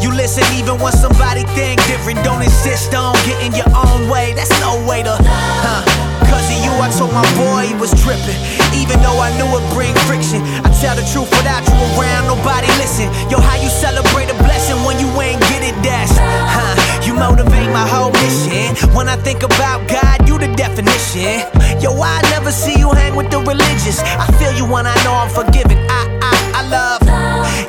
You 0.01 0.13
listen 0.13 0.45
even 0.55 0.79
when 0.81 0.93
somebody 0.93 1.43
think 1.57 1.81
different. 1.87 2.23
Don't 2.25 2.43
insist 2.43 2.95
on 2.95 3.15
getting 3.25 3.55
your 3.55 3.71
own 3.73 4.09
way. 4.09 4.33
That's 4.35 4.53
no 4.61 4.79
way 4.87 5.03
to. 5.03 5.17
Huh? 5.21 5.83
Cause 6.29 6.47
of 6.51 6.59
you, 6.65 6.73
I 6.83 6.91
told 6.91 7.13
my 7.13 7.27
boy 7.39 7.67
he 7.67 7.75
was 7.75 7.91
tripping. 8.03 8.39
Even 8.77 9.01
though 9.01 9.19
I 9.19 9.33
knew 9.41 9.49
it 9.57 9.65
bring 9.73 9.95
friction. 10.07 10.45
I 10.65 10.69
tell 10.81 10.95
the 10.95 11.05
truth 11.13 11.31
without 11.33 11.65
you 11.65 11.77
around, 11.97 12.29
nobody 12.29 12.69
listen. 12.77 13.09
Yo, 13.33 13.41
how 13.41 13.57
you 13.57 13.69
celebrate 13.69 14.29
a 14.29 14.37
blessing 14.45 14.77
when 14.85 15.01
you 15.01 15.09
ain't 15.21 15.41
get 15.49 15.65
it, 15.65 15.77
that's 15.83 16.13
huh? 16.17 16.75
You 17.05 17.15
motivate 17.15 17.71
my 17.73 17.87
whole 17.89 18.13
mission. 18.13 18.77
When 18.95 19.09
I 19.09 19.17
think 19.17 19.43
about 19.43 19.89
God, 19.89 20.29
you 20.29 20.39
the 20.39 20.49
definition. 20.55 21.43
Yo, 21.81 21.91
I 22.03 22.21
never 22.31 22.51
see 22.53 22.79
you 22.79 22.91
hang 22.91 23.17
with 23.17 23.31
the 23.31 23.39
religious. 23.39 24.01
I 24.03 24.27
feel 24.39 24.53
you 24.53 24.67
when 24.67 24.87
I 24.87 24.95
know 25.05 25.15
I'm 25.15 25.31
forgiven. 25.31 25.79
I, 25.89 26.03
I, 26.21 26.33
I 26.61 26.63
love. 26.69 27.01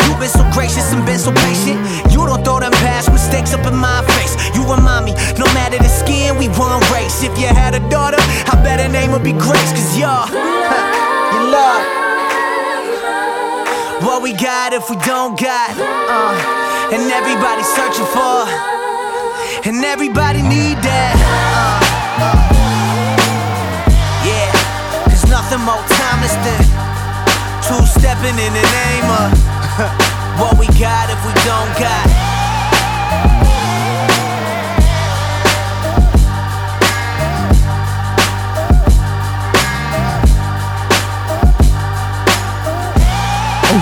You've 0.05 0.19
been 0.19 0.29
so 0.29 0.43
gracious 0.51 0.91
and 0.91 1.05
been 1.05 1.19
so 1.19 1.31
patient. 1.31 1.79
You 2.11 2.25
don't 2.25 2.43
throw 2.43 2.59
them 2.59 2.71
past 2.83 3.11
mistakes 3.11 3.53
up 3.53 3.65
in 3.65 3.75
my 3.75 4.01
face. 4.17 4.33
You 4.55 4.65
remind 4.65 5.05
me, 5.05 5.13
no 5.37 5.45
matter 5.53 5.77
the 5.77 5.89
skin, 5.89 6.37
we 6.37 6.47
one 6.57 6.81
race. 6.91 7.23
If 7.23 7.37
you 7.37 7.47
had 7.47 7.75
a 7.75 7.81
daughter, 7.89 8.17
I 8.67 8.75
bet 8.75 8.83
her 8.83 8.91
name 8.91 9.13
would 9.13 9.23
be 9.23 9.31
Grace, 9.31 9.71
cause 9.71 9.97
y'all, 9.97 10.27
you 11.31 11.39
love. 11.47 11.87
What 14.03 14.21
we 14.21 14.33
got 14.33 14.73
if 14.73 14.89
we 14.89 14.97
don't 15.07 15.39
got? 15.39 15.71
Uh, 15.71 16.91
and 16.91 17.07
everybody 17.07 17.63
searching 17.63 18.03
for, 18.11 18.43
and 19.63 19.79
everybody 19.85 20.41
need 20.41 20.83
that. 20.83 21.15
Uh, 22.19 22.35
yeah, 24.27 24.51
cause 25.07 25.23
nothing 25.31 25.63
more 25.63 25.79
timeless 25.87 26.35
than 26.43 26.59
two 27.63 27.79
stepping 27.87 28.35
in 28.35 28.51
the 28.51 28.67
name 28.67 29.07
of 29.15 29.31
what 30.43 30.59
we 30.59 30.67
got 30.75 31.07
if 31.07 31.23
we 31.23 31.31
don't 31.47 31.71
got. 31.79 32.26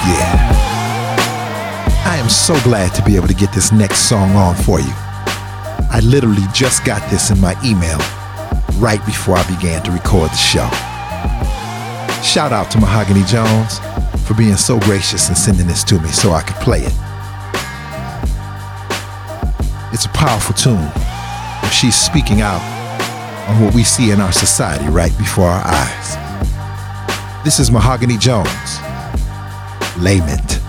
Yeah. 0.07 2.03
I 2.05 2.17
am 2.17 2.29
so 2.29 2.59
glad 2.61 2.93
to 2.95 3.03
be 3.03 3.15
able 3.15 3.27
to 3.27 3.33
get 3.33 3.51
this 3.51 3.71
next 3.71 4.09
song 4.09 4.35
on 4.35 4.55
for 4.55 4.79
you. 4.79 4.93
I 5.91 6.01
literally 6.03 6.45
just 6.53 6.85
got 6.85 7.09
this 7.09 7.31
in 7.31 7.39
my 7.39 7.55
email 7.63 7.97
right 8.79 9.03
before 9.05 9.37
I 9.37 9.43
began 9.55 9.81
to 9.83 9.91
record 9.91 10.29
the 10.29 10.35
show. 10.35 10.69
Shout 12.21 12.51
out 12.51 12.69
to 12.71 12.79
Mahogany 12.79 13.23
Jones 13.23 13.79
for 14.27 14.33
being 14.33 14.55
so 14.55 14.79
gracious 14.79 15.27
and 15.29 15.37
sending 15.37 15.67
this 15.67 15.83
to 15.85 15.99
me 15.99 16.09
so 16.09 16.31
I 16.31 16.41
could 16.41 16.57
play 16.57 16.79
it. 16.81 16.93
It's 19.93 20.05
a 20.05 20.09
powerful 20.09 20.53
tune. 20.55 20.75
and 20.77 21.71
She's 21.71 21.95
speaking 21.95 22.41
out 22.41 22.61
on 23.47 23.61
what 23.63 23.73
we 23.73 23.83
see 23.83 24.11
in 24.11 24.19
our 24.19 24.31
society 24.31 24.87
right 24.89 25.15
before 25.17 25.45
our 25.45 25.63
eyes. 25.63 26.17
This 27.45 27.59
is 27.59 27.71
Mahogany 27.71 28.17
Jones, 28.17 28.64
Lament. 29.97 30.59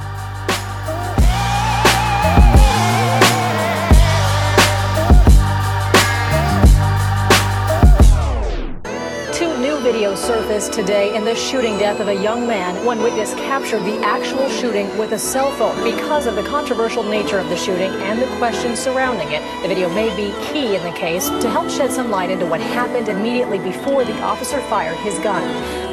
Two 9.35 9.59
new 9.59 9.79
videos 9.79 10.17
surfaced 10.19 10.73
today 10.73 11.17
in 11.17 11.25
the 11.25 11.35
shooting 11.35 11.77
death 11.77 11.99
of 11.99 12.07
a 12.07 12.15
young 12.15 12.47
man. 12.47 12.85
One 12.85 13.03
witness 13.03 13.35
captured 13.35 13.81
the 13.81 13.99
actual 14.05 14.49
shooting 14.49 14.97
with 14.97 15.11
a 15.11 15.19
cell 15.19 15.51
phone 15.57 15.83
because 15.83 16.27
of 16.27 16.37
the 16.37 16.45
controversial 16.45 17.03
nature 17.03 17.41
of 17.41 17.49
the 17.49 17.57
shooting 17.57 17.91
and 18.03 18.23
the 18.23 18.27
questions 18.37 18.79
surrounding 18.79 19.33
it. 19.33 19.43
The 19.63 19.69
video 19.69 19.93
may 19.93 20.15
be 20.15 20.33
key 20.47 20.77
in 20.77 20.85
the 20.85 20.97
case 20.97 21.29
to 21.29 21.51
help 21.51 21.69
shed 21.69 21.91
some 21.91 22.13
light 22.13 22.31
into 22.31 22.47
what 22.47 22.61
happened 22.61 23.09
immediately 23.09 23.59
before 23.59 24.05
the 24.05 24.17
officer 24.23 24.61
fired 24.63 24.97
his 24.99 25.19
gun. 25.19 25.43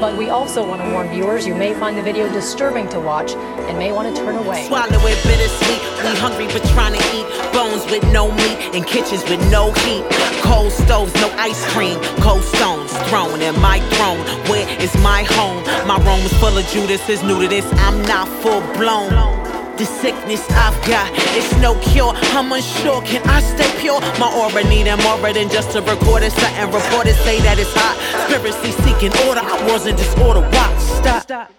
But 0.03 0.17
we 0.17 0.27
also 0.27 0.67
want 0.67 0.81
to 0.81 0.91
warn 0.91 1.07
viewers 1.07 1.47
you 1.47 1.55
may 1.55 1.73
find 1.73 1.97
the 1.97 2.01
video 2.01 2.29
disturbing 2.29 2.89
to 2.89 2.99
watch 2.99 3.35
and 3.35 3.77
may 3.77 3.93
want 3.93 4.13
to 4.13 4.21
turn 4.21 4.35
away. 4.35 4.67
Swallow 4.67 4.99
it 5.07 5.15
bittersweet. 5.23 5.79
We 6.03 6.19
hungry 6.19 6.47
but 6.47 6.61
trying 6.75 6.99
to 6.99 7.03
eat. 7.15 7.25
Bones 7.53 7.89
with 7.89 8.03
no 8.11 8.29
meat 8.29 8.75
and 8.75 8.85
kitchens 8.85 9.23
with 9.29 9.39
no 9.49 9.71
heat. 9.71 10.03
Cold 10.43 10.73
stoves, 10.73 11.13
no 11.15 11.29
ice 11.37 11.65
cream. 11.71 11.97
Cold 12.19 12.43
stones 12.43 12.91
thrown 13.07 13.41
in 13.41 13.57
my 13.61 13.79
throne. 13.95 14.19
Where 14.49 14.67
is 14.81 14.93
my 14.97 15.23
home? 15.23 15.63
My 15.87 15.95
room 15.99 16.19
is 16.19 16.33
full 16.33 16.57
of 16.57 16.67
Judas. 16.67 17.07
Is 17.07 17.23
new 17.23 17.41
to 17.41 17.47
this. 17.47 17.65
I'm 17.79 18.01
not 18.01 18.27
full 18.43 18.59
blown. 18.73 19.42
The 19.77 19.85
sickness 19.85 20.45
I've 20.51 20.77
got, 20.85 21.09
it's 21.33 21.49
no 21.57 21.73
cure. 21.81 22.13
I'm 22.37 22.51
unsure, 22.51 23.01
can 23.01 23.27
I 23.27 23.41
stay 23.41 23.65
pure? 23.81 23.99
My 24.21 24.29
aura 24.29 24.63
need 24.69 24.85
more 25.01 25.17
than 25.33 25.49
just 25.49 25.71
to 25.71 25.81
record 25.81 26.21
it. 26.21 26.31
Something 26.31 26.69
reporters 26.69 27.17
say 27.25 27.41
that 27.41 27.57
it's 27.57 27.73
hot. 27.73 27.97
Spiritually 28.29 28.69
seeking 28.85 29.09
order, 29.25 29.41
I 29.41 29.57
was 29.65 29.87
in 29.87 29.95
disorder. 29.95 30.41
Watch, 30.41 30.77
stop. 31.01 31.49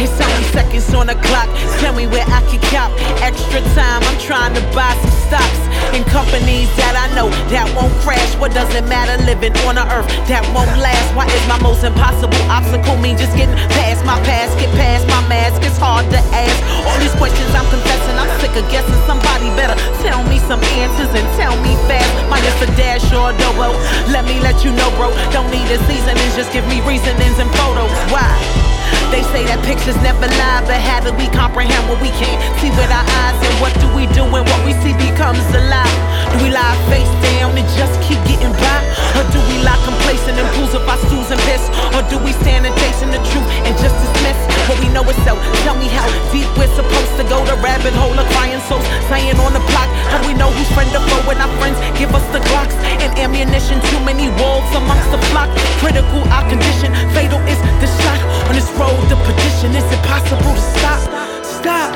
It's 0.00 0.16
only 0.16 0.44
seconds 0.48 0.88
on 0.94 1.12
the 1.12 1.18
clock. 1.28 1.50
Tell 1.84 1.92
me 1.92 2.06
where 2.06 2.24
I 2.24 2.40
can 2.48 2.62
cop 2.72 2.88
extra 3.20 3.60
time. 3.76 4.00
I'm 4.00 4.18
trying 4.18 4.54
to 4.56 4.62
buy 4.72 4.96
some 5.04 5.12
stocks 5.28 5.60
in 5.92 6.04
companies 6.08 6.70
that 6.80 6.96
I 6.96 7.12
know 7.12 7.28
that 7.52 7.68
won't 7.76 7.92
crash. 8.00 8.32
What 8.40 8.54
does 8.54 8.72
it 8.74 8.86
matter 8.88 9.20
living 9.28 9.52
on 9.68 9.76
a 9.76 9.84
earth 9.92 10.08
that 10.30 10.40
won't 10.56 10.72
last? 10.80 11.12
Why 11.12 11.26
is 11.28 11.44
my 11.44 11.60
most 11.60 11.84
impossible 11.84 12.40
obstacle 12.48 12.96
me 12.96 13.12
just 13.12 13.36
getting 13.36 13.58
past 13.76 14.06
my 14.08 14.16
past? 14.24 14.56
Get 14.56 14.72
past 14.78 15.04
my 15.10 15.20
mask, 15.28 15.60
it's 15.66 15.76
hard 15.76 16.08
to 16.14 16.20
ask. 16.32 16.56
All 16.86 16.98
these 17.02 17.14
questions 17.18 17.50
I'm 17.58 17.66
confessing, 17.74 18.14
I'm 18.14 18.30
sick 18.38 18.54
of 18.54 18.70
guessing. 18.70 18.94
Somebody 19.02 19.50
better 19.58 19.74
tell 20.06 20.22
me 20.30 20.38
some 20.46 20.62
answers 20.78 21.10
and 21.10 21.26
tell 21.34 21.58
me 21.66 21.74
fast. 21.90 22.06
Minus 22.30 22.54
a 22.62 22.70
dash 22.78 23.02
or 23.10 23.34
a 23.34 23.38
double. 23.42 23.74
Let 24.14 24.24
me 24.24 24.38
let 24.38 24.62
you 24.62 24.70
know, 24.70 24.88
bro. 24.94 25.10
Don't 25.34 25.50
need 25.50 25.66
a 25.66 25.78
seasonings, 25.90 26.36
just 26.38 26.52
give 26.52 26.66
me 26.70 26.78
reasonings 26.86 27.38
and 27.42 27.50
photos. 27.58 27.90
Why? 28.14 28.77
They 29.08 29.24
say 29.32 29.48
that 29.48 29.64
pictures 29.64 29.96
never 30.04 30.28
lie, 30.28 30.60
but 30.68 30.76
how 30.84 31.00
do 31.00 31.16
we 31.16 31.32
comprehend 31.32 31.80
what 31.88 31.96
we 32.04 32.12
can't 32.20 32.36
see 32.60 32.68
with 32.68 32.92
our 32.92 33.06
eyes? 33.24 33.38
And 33.40 33.56
what 33.56 33.72
do 33.80 33.88
we 33.96 34.04
do 34.12 34.20
when 34.20 34.44
what 34.44 34.60
we 34.68 34.76
see 34.84 34.92
becomes 35.00 35.40
a 35.56 35.62
lie? 35.64 35.96
Do 36.36 36.44
we 36.44 36.52
lie 36.52 36.76
face 36.92 37.08
down 37.24 37.56
and 37.56 37.64
just 37.72 37.96
keep 38.04 38.20
getting 38.28 38.52
by? 38.52 38.78
Or 39.16 39.24
do 39.32 39.40
we 39.48 39.64
lie 39.64 39.80
complacent 39.88 40.36
and 40.36 40.44
pools 40.60 40.76
of 40.76 40.84
our 40.84 41.00
stools 41.08 41.32
and 41.32 41.40
piss? 41.48 41.64
Or 41.96 42.04
do 42.12 42.20
we 42.20 42.36
stand 42.44 42.68
and 42.68 42.76
chasing 42.76 43.08
the 43.08 43.22
truth 43.32 43.48
and 43.64 43.72
just 43.80 43.96
dismiss 43.96 44.36
what 44.68 44.76
we 44.76 44.92
know 44.92 45.02
is 45.08 45.16
so? 45.24 45.40
Tell 45.64 45.80
me 45.80 45.88
how 45.88 46.04
deep 46.28 46.48
we're 46.60 46.70
supposed 46.76 47.16
to 47.16 47.24
go, 47.32 47.40
the 47.48 47.56
rabbit 47.64 47.96
hole 47.96 48.12
of 48.12 48.28
crying 48.36 48.60
souls, 48.68 48.84
playing 49.08 49.40
on 49.40 49.56
the 49.56 49.64
block. 49.72 49.88
How 50.12 50.20
do 50.20 50.28
we 50.28 50.36
know 50.36 50.52
who's 50.52 50.68
friend 50.76 50.92
or 50.92 51.00
foe 51.08 51.24
when 51.24 51.40
our 51.40 51.50
friends 51.56 51.80
give 51.96 52.12
us 52.12 52.24
the 52.36 52.44
Glocks 52.52 52.76
and 53.00 53.10
ammunition? 53.16 53.80
Too 53.88 54.00
many 54.04 54.28
wolves 54.36 54.68
amongst 54.76 55.08
the 55.08 55.20
flock. 55.32 55.48
Critical, 55.80 56.20
our 56.28 56.44
condition, 56.52 56.92
fatal 57.16 57.40
is 57.48 57.56
the 57.80 57.88
shot 58.04 58.20
on 58.46 58.54
this 58.54 58.68
road 58.76 58.97
to 59.06 59.16
perdition. 59.16 59.74
Is 59.74 59.84
it 59.84 60.02
possible 60.04 60.54
to 60.54 60.60
stop? 60.60 61.00
Stop. 61.44 61.94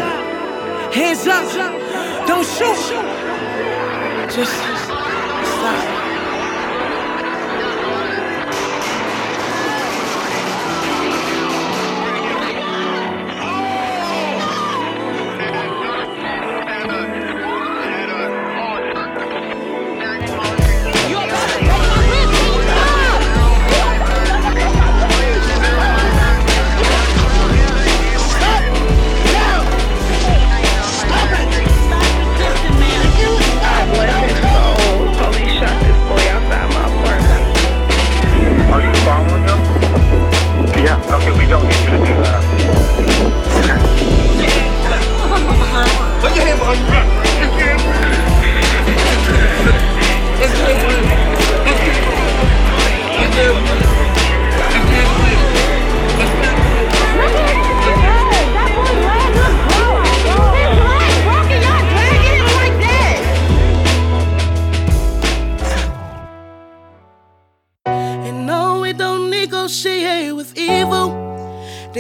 Hands 0.92 1.26
up. 1.26 2.26
Don't 2.26 2.46
shoot. 2.46 2.76
Just 4.34 4.52
stop. 4.52 6.01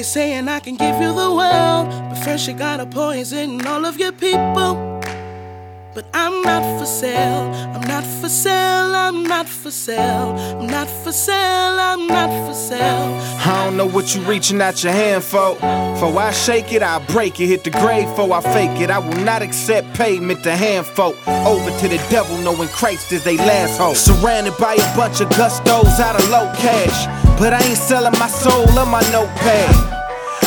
They 0.02 0.06
saying 0.06 0.48
I 0.48 0.58
can 0.58 0.74
give 0.74 1.00
you 1.00 1.14
the 1.14 1.30
world, 1.32 1.88
but 2.08 2.16
first 2.24 2.48
you 2.48 2.54
gotta 2.54 2.86
poison 2.86 3.64
all 3.64 3.86
of 3.86 4.00
your 4.00 4.10
people. 4.10 4.91
I'm 6.24 6.40
not 6.42 6.78
for 6.78 6.86
sale, 6.86 7.52
I'm 7.74 7.80
not 7.88 8.04
for 8.04 8.28
sale, 8.28 8.94
I'm 8.94 9.24
not 9.24 9.48
for 9.48 9.72
sale, 9.72 10.36
I'm 10.60 10.68
not 10.68 10.88
for 11.02 11.10
sale, 11.10 11.80
I'm 11.80 12.06
not 12.06 12.30
for 12.46 12.54
sale. 12.54 13.10
I 13.44 13.64
don't 13.64 13.76
know 13.76 13.88
what 13.88 14.14
you 14.14 14.20
reaching 14.22 14.62
out 14.62 14.84
your 14.84 14.92
hand 14.92 15.24
for. 15.24 15.56
For 15.56 16.16
I 16.16 16.30
shake 16.30 16.72
it, 16.72 16.80
I 16.80 17.00
break 17.06 17.40
it. 17.40 17.48
Hit 17.48 17.64
the 17.64 17.70
grave 17.70 18.08
for 18.14 18.32
I 18.32 18.40
fake 18.40 18.80
it. 18.80 18.88
I 18.88 19.00
will 19.00 19.24
not 19.24 19.42
accept 19.42 19.94
payment 19.94 20.44
to 20.44 20.54
hand 20.54 20.86
folk. 20.86 21.16
Over 21.26 21.70
to 21.80 21.88
the 21.88 21.98
devil, 22.08 22.38
knowing 22.38 22.68
Christ 22.68 23.10
is 23.10 23.24
they 23.24 23.36
last 23.36 23.78
hope. 23.78 23.96
Surrounded 23.96 24.56
by 24.58 24.74
a 24.74 24.96
bunch 24.96 25.20
of 25.20 25.28
gustos 25.30 25.98
out 25.98 26.14
of 26.20 26.28
low 26.30 26.46
cash. 26.56 27.06
But 27.36 27.52
I 27.52 27.60
ain't 27.64 27.76
selling 27.76 28.16
my 28.20 28.28
soul 28.28 28.78
on 28.78 28.88
my 28.88 29.02
notepad. 29.10 30.01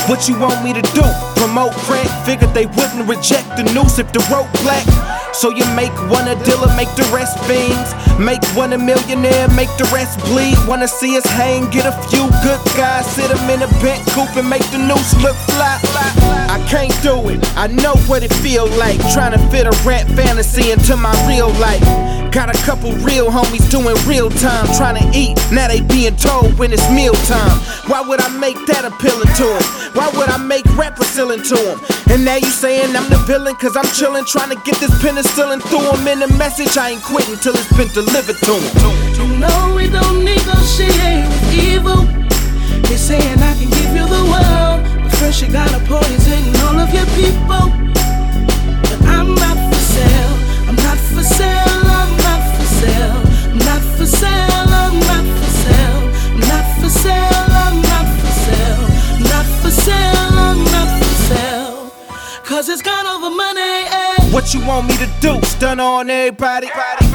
What 0.07 0.29
you 0.29 0.37
want 0.39 0.63
me 0.63 0.71
to 0.71 0.83
do? 0.93 1.01
Promote 1.35 1.73
crack? 1.89 2.05
Figured 2.25 2.53
they 2.53 2.67
wouldn't 2.67 3.09
reject 3.09 3.57
the 3.57 3.63
noose 3.73 3.97
if 3.97 4.13
the 4.13 4.19
rope 4.29 4.51
black. 4.61 4.85
So 5.33 5.49
you 5.49 5.65
make 5.73 5.91
one 6.09 6.27
a 6.27 6.35
dealer, 6.45 6.69
make 6.77 6.93
the 6.93 7.09
rest 7.11 7.39
fiends. 7.45 7.89
Make 8.19 8.45
one 8.55 8.73
a 8.73 8.77
millionaire, 8.77 9.47
make 9.49 9.73
the 9.77 9.89
rest 9.91 10.19
bleed. 10.29 10.57
Wanna 10.67 10.87
see 10.87 11.17
us 11.17 11.25
hang, 11.25 11.71
get 11.71 11.87
a 11.87 11.91
few 12.07 12.29
good 12.45 12.61
guys, 12.77 13.05
sit 13.15 13.29
them 13.29 13.49
in 13.49 13.63
a 13.63 13.67
bent 13.81 14.05
coupe 14.13 14.37
and 14.37 14.47
make 14.47 14.63
the 14.69 14.77
noose 14.77 15.13
look 15.23 15.35
fly. 15.49 15.79
I 16.53 16.63
can't 16.69 16.93
do 17.01 17.29
it, 17.29 17.41
I 17.57 17.67
know 17.67 17.95
what 18.05 18.21
it 18.21 18.33
feel 18.45 18.67
like. 18.77 18.99
Trying 19.11 19.31
to 19.33 19.39
fit 19.49 19.65
a 19.65 19.73
rap 19.83 20.05
fantasy 20.09 20.69
into 20.69 20.95
my 20.95 21.13
real 21.27 21.49
life. 21.59 22.24
Got 22.35 22.51
a 22.51 22.59
couple 22.67 22.91
real 22.99 23.31
homies 23.31 23.63
doing 23.71 23.95
real 24.03 24.29
time, 24.29 24.67
trying 24.75 24.99
to 24.99 25.07
eat. 25.17 25.39
Now 25.55 25.69
they 25.69 25.79
being 25.79 26.17
told 26.17 26.59
when 26.59 26.73
it's 26.73 26.83
meal 26.91 27.15
time. 27.31 27.55
Why 27.87 28.03
would 28.03 28.19
I 28.19 28.27
make 28.27 28.59
that 28.67 28.83
appealing 28.83 29.31
to 29.39 29.47
them? 29.47 29.63
Why 29.95 30.11
would 30.11 30.27
I 30.27 30.35
make 30.35 30.67
rap 30.75 30.99
appealing 30.99 31.43
to 31.47 31.55
them? 31.55 31.79
And 32.11 32.25
now 32.25 32.35
you 32.35 32.51
saying 32.51 32.93
I'm 32.93 33.07
the 33.07 33.23
villain, 33.23 33.55
cause 33.55 33.77
I'm 33.77 33.87
chillin', 33.95 34.27
trying 34.27 34.51
to 34.51 34.59
get 34.67 34.75
this 34.83 34.91
penicillin 34.99 35.63
through 35.63 35.87
them. 35.87 36.03
In 36.11 36.19
the 36.19 36.27
message, 36.35 36.75
I 36.75 36.91
ain't 36.91 37.03
quitting 37.07 37.39
till 37.39 37.55
it's 37.55 37.71
been 37.71 37.87
delivered 37.95 38.35
to 38.35 38.53
them. 38.59 38.75
You 39.15 39.39
know 39.39 39.71
we 39.71 39.87
don't 39.87 40.27
negotiate 40.27 41.23
with 41.31 41.55
evil. 41.55 42.03
They 42.83 42.99
saying 42.99 43.39
I 43.39 43.55
can 43.55 43.71
give 43.71 43.95
you 43.95 44.03
the 44.11 44.23
world, 44.27 44.83
but 45.07 45.15
first 45.23 45.39
you 45.39 45.47
gotta 45.47 45.79
poison 45.87 46.51
all 46.67 46.83
of 46.83 46.91
your 46.91 47.07
people. 47.15 47.71
But 48.83 48.99
I'm 49.07 49.31
not 49.39 49.55
for 49.71 49.79
sale, 49.79 50.35
I'm 50.67 50.75
not 50.83 50.99
for 50.99 51.23
sale, 51.23 51.84
want 64.75 64.87
me 64.87 64.97
to 64.97 65.09
do? 65.21 65.41
Stun 65.47 65.79
on 65.79 66.09
everybody. 66.09 66.67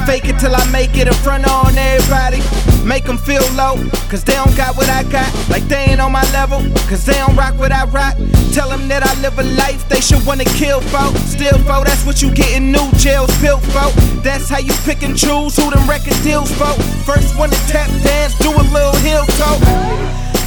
Fake 0.05 0.25
it 0.25 0.39
till 0.39 0.55
I 0.55 0.65
make 0.71 0.97
it 0.97 1.07
in 1.07 1.13
front 1.13 1.45
on 1.47 1.77
everybody. 1.77 2.41
Make 2.83 3.05
them 3.05 3.17
feel 3.17 3.45
low, 3.53 3.77
cause 4.09 4.23
they 4.23 4.33
don't 4.33 4.55
got 4.57 4.75
what 4.75 4.89
I 4.89 5.03
got. 5.03 5.29
Like 5.47 5.63
they 5.67 5.93
ain't 5.93 6.01
on 6.01 6.11
my 6.11 6.25
level, 6.33 6.59
cause 6.89 7.05
they 7.05 7.13
don't 7.13 7.35
rock 7.35 7.57
what 7.59 7.71
I 7.71 7.85
rock. 7.85 8.15
Tell 8.53 8.69
them 8.69 8.87
that 8.87 9.03
I 9.05 9.13
live 9.21 9.37
a 9.37 9.43
life 9.43 9.87
they 9.89 10.01
should 10.01 10.25
wanna 10.25 10.45
kill 10.45 10.81
for. 10.81 11.05
Still 11.29 11.57
for, 11.59 11.85
that's 11.85 12.03
what 12.05 12.21
you 12.21 12.33
get 12.33 12.51
in 12.53 12.71
new 12.71 12.89
jails 12.97 13.29
built 13.39 13.61
for. 13.69 13.89
That's 14.25 14.49
how 14.49 14.59
you 14.59 14.73
pick 14.83 15.03
and 15.03 15.15
choose 15.15 15.55
who 15.55 15.69
them 15.69 15.87
record 15.87 16.17
deals 16.23 16.51
for. 16.57 16.73
First 17.05 17.37
one 17.37 17.51
to 17.51 17.59
tap 17.67 17.89
dance, 18.01 18.33
do 18.39 18.49
a 18.49 18.65
little 18.73 18.95
heel 19.05 19.25
toe. 19.37 19.59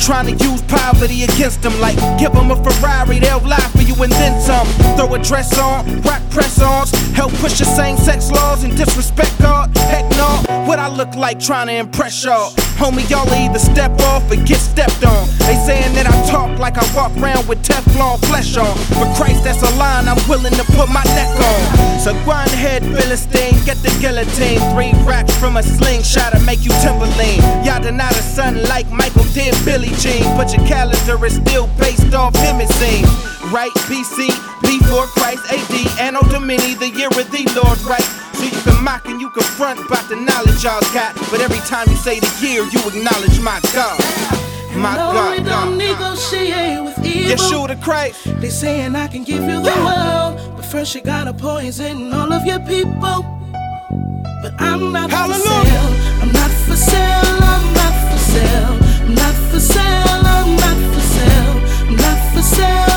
Trying 0.00 0.36
to 0.36 0.44
use 0.44 0.60
poverty 0.62 1.22
against 1.22 1.62
them, 1.62 1.78
like 1.80 1.96
give 2.18 2.32
them 2.32 2.50
a 2.50 2.56
Ferrari, 2.56 3.20
they'll 3.20 3.38
lie 3.40 3.70
for 3.70 3.82
you 3.82 3.94
and 4.02 4.12
then 4.12 4.40
some. 4.40 4.66
Throw 4.96 5.14
a 5.14 5.18
dress 5.22 5.56
on, 5.58 6.02
rock 6.02 6.20
press 6.34 6.60
ons, 6.60 6.90
help 7.14 7.32
push 7.34 7.58
the 7.58 7.64
same 7.64 7.96
sex 7.96 8.30
laws 8.30 8.64
and 8.64 8.76
disrespect 8.76 9.32
God. 9.40 9.74
Heck 9.76 10.04
no, 10.18 10.28
what 10.66 10.78
I 10.78 10.88
look 10.88 11.14
like 11.14 11.38
trying 11.38 11.68
to 11.68 11.74
impress 11.74 12.24
y'all. 12.24 12.50
Homie, 12.74 13.08
y'all 13.08 13.30
either 13.32 13.58
step 13.58 13.92
off 14.10 14.28
or 14.30 14.36
get 14.36 14.58
stepped 14.58 15.04
on. 15.06 15.28
They 15.46 15.56
saying 15.64 15.94
that 15.94 16.06
I 16.10 16.14
talk 16.28 16.58
like 16.58 16.76
I 16.76 16.84
walk 16.94 17.16
around 17.16 17.46
with 17.46 17.62
Teflon 17.62 18.18
flesh 18.26 18.56
on. 18.56 18.74
For 18.98 19.06
Christ, 19.14 19.44
that's 19.44 19.62
a 19.62 19.70
line 19.78 20.08
I'm 20.08 20.18
willing 20.28 20.52
to 20.54 20.64
put 20.74 20.88
my 20.90 21.04
neck 21.14 21.30
on. 21.38 22.00
So 22.00 22.12
grind 22.24 22.50
ahead, 22.50 22.82
Philistine, 22.82 23.54
get 23.64 23.78
the 23.78 23.94
guillotine. 24.02 24.58
Three 24.74 24.92
racks 25.06 25.34
from 25.38 25.56
a 25.56 25.62
slingshot 25.62 26.32
to 26.32 26.40
make 26.40 26.64
you 26.64 26.72
Timberline. 26.82 27.40
Y'all 27.64 27.80
deny 27.80 28.10
the 28.10 28.26
sun 28.26 28.60
like 28.64 28.90
Michael 28.90 29.24
did 29.32 29.54
Billie 29.64 29.94
Jean. 30.02 30.24
But 30.36 30.52
your 30.52 30.66
calendar 30.66 31.24
is 31.24 31.36
still 31.36 31.68
based 31.78 32.12
off 32.12 32.34
Imogene. 32.42 33.06
Right, 33.54 33.72
BC, 33.86 34.34
before 34.66 35.06
Christ, 35.06 35.44
AD, 35.52 36.00
Anno 36.00 36.20
Domini, 36.22 36.74
the 36.74 36.90
year 36.90 37.08
of 37.08 37.30
the 37.30 37.44
Lord, 37.54 37.80
right? 37.82 38.04
So 38.34 38.44
you 38.44 38.60
can 38.62 38.82
mock 38.82 39.06
and 39.06 39.20
you 39.20 39.30
can 39.30 39.42
front 39.42 39.80
about 39.80 40.08
the 40.08 40.16
knowledge 40.16 40.64
y'all 40.64 40.80
got. 40.92 41.14
But 41.30 41.40
every 41.40 41.62
time 41.68 41.88
you 41.88 41.96
say 41.96 42.20
the 42.20 42.32
year, 42.40 42.62
you 42.64 42.80
acknowledge 42.88 43.40
my 43.40 43.60
God. 43.72 44.00
My 44.76 44.96
no, 44.96 45.12
God, 45.12 45.38
we 45.38 45.44
don't 45.44 45.78
negotiate 45.78 46.82
with 46.82 46.98
evil. 47.04 47.36
Yeshua 47.36 47.80
Christ. 47.80 48.24
They 48.40 48.50
saying 48.50 48.96
I 48.96 49.06
can 49.06 49.22
give 49.22 49.42
you 49.44 49.62
the 49.62 49.76
world, 49.86 50.56
but 50.56 50.64
first 50.64 50.94
you 50.94 51.00
gotta 51.00 51.32
poison 51.32 52.12
all 52.12 52.32
of 52.32 52.44
your 52.44 52.58
people. 52.60 53.22
But 54.42 54.54
I'm 54.58 54.92
not 54.92 55.10
for 55.10 55.34
sale. 55.34 56.22
I'm 56.22 56.32
not 56.32 56.50
for 56.66 56.76
sale. 56.76 57.22
I'm 57.52 57.74
not 57.74 57.94
for 58.10 58.18
sale. 58.18 58.78
I'm 59.06 59.14
not 59.14 59.34
for 59.50 59.60
sale. 59.60 60.26
I'm 60.34 60.56
not 60.56 60.78
for 60.92 61.00
sale. 61.14 61.56
I'm 61.88 61.96
not 61.96 62.34
for 62.34 62.42
sale. 62.42 62.93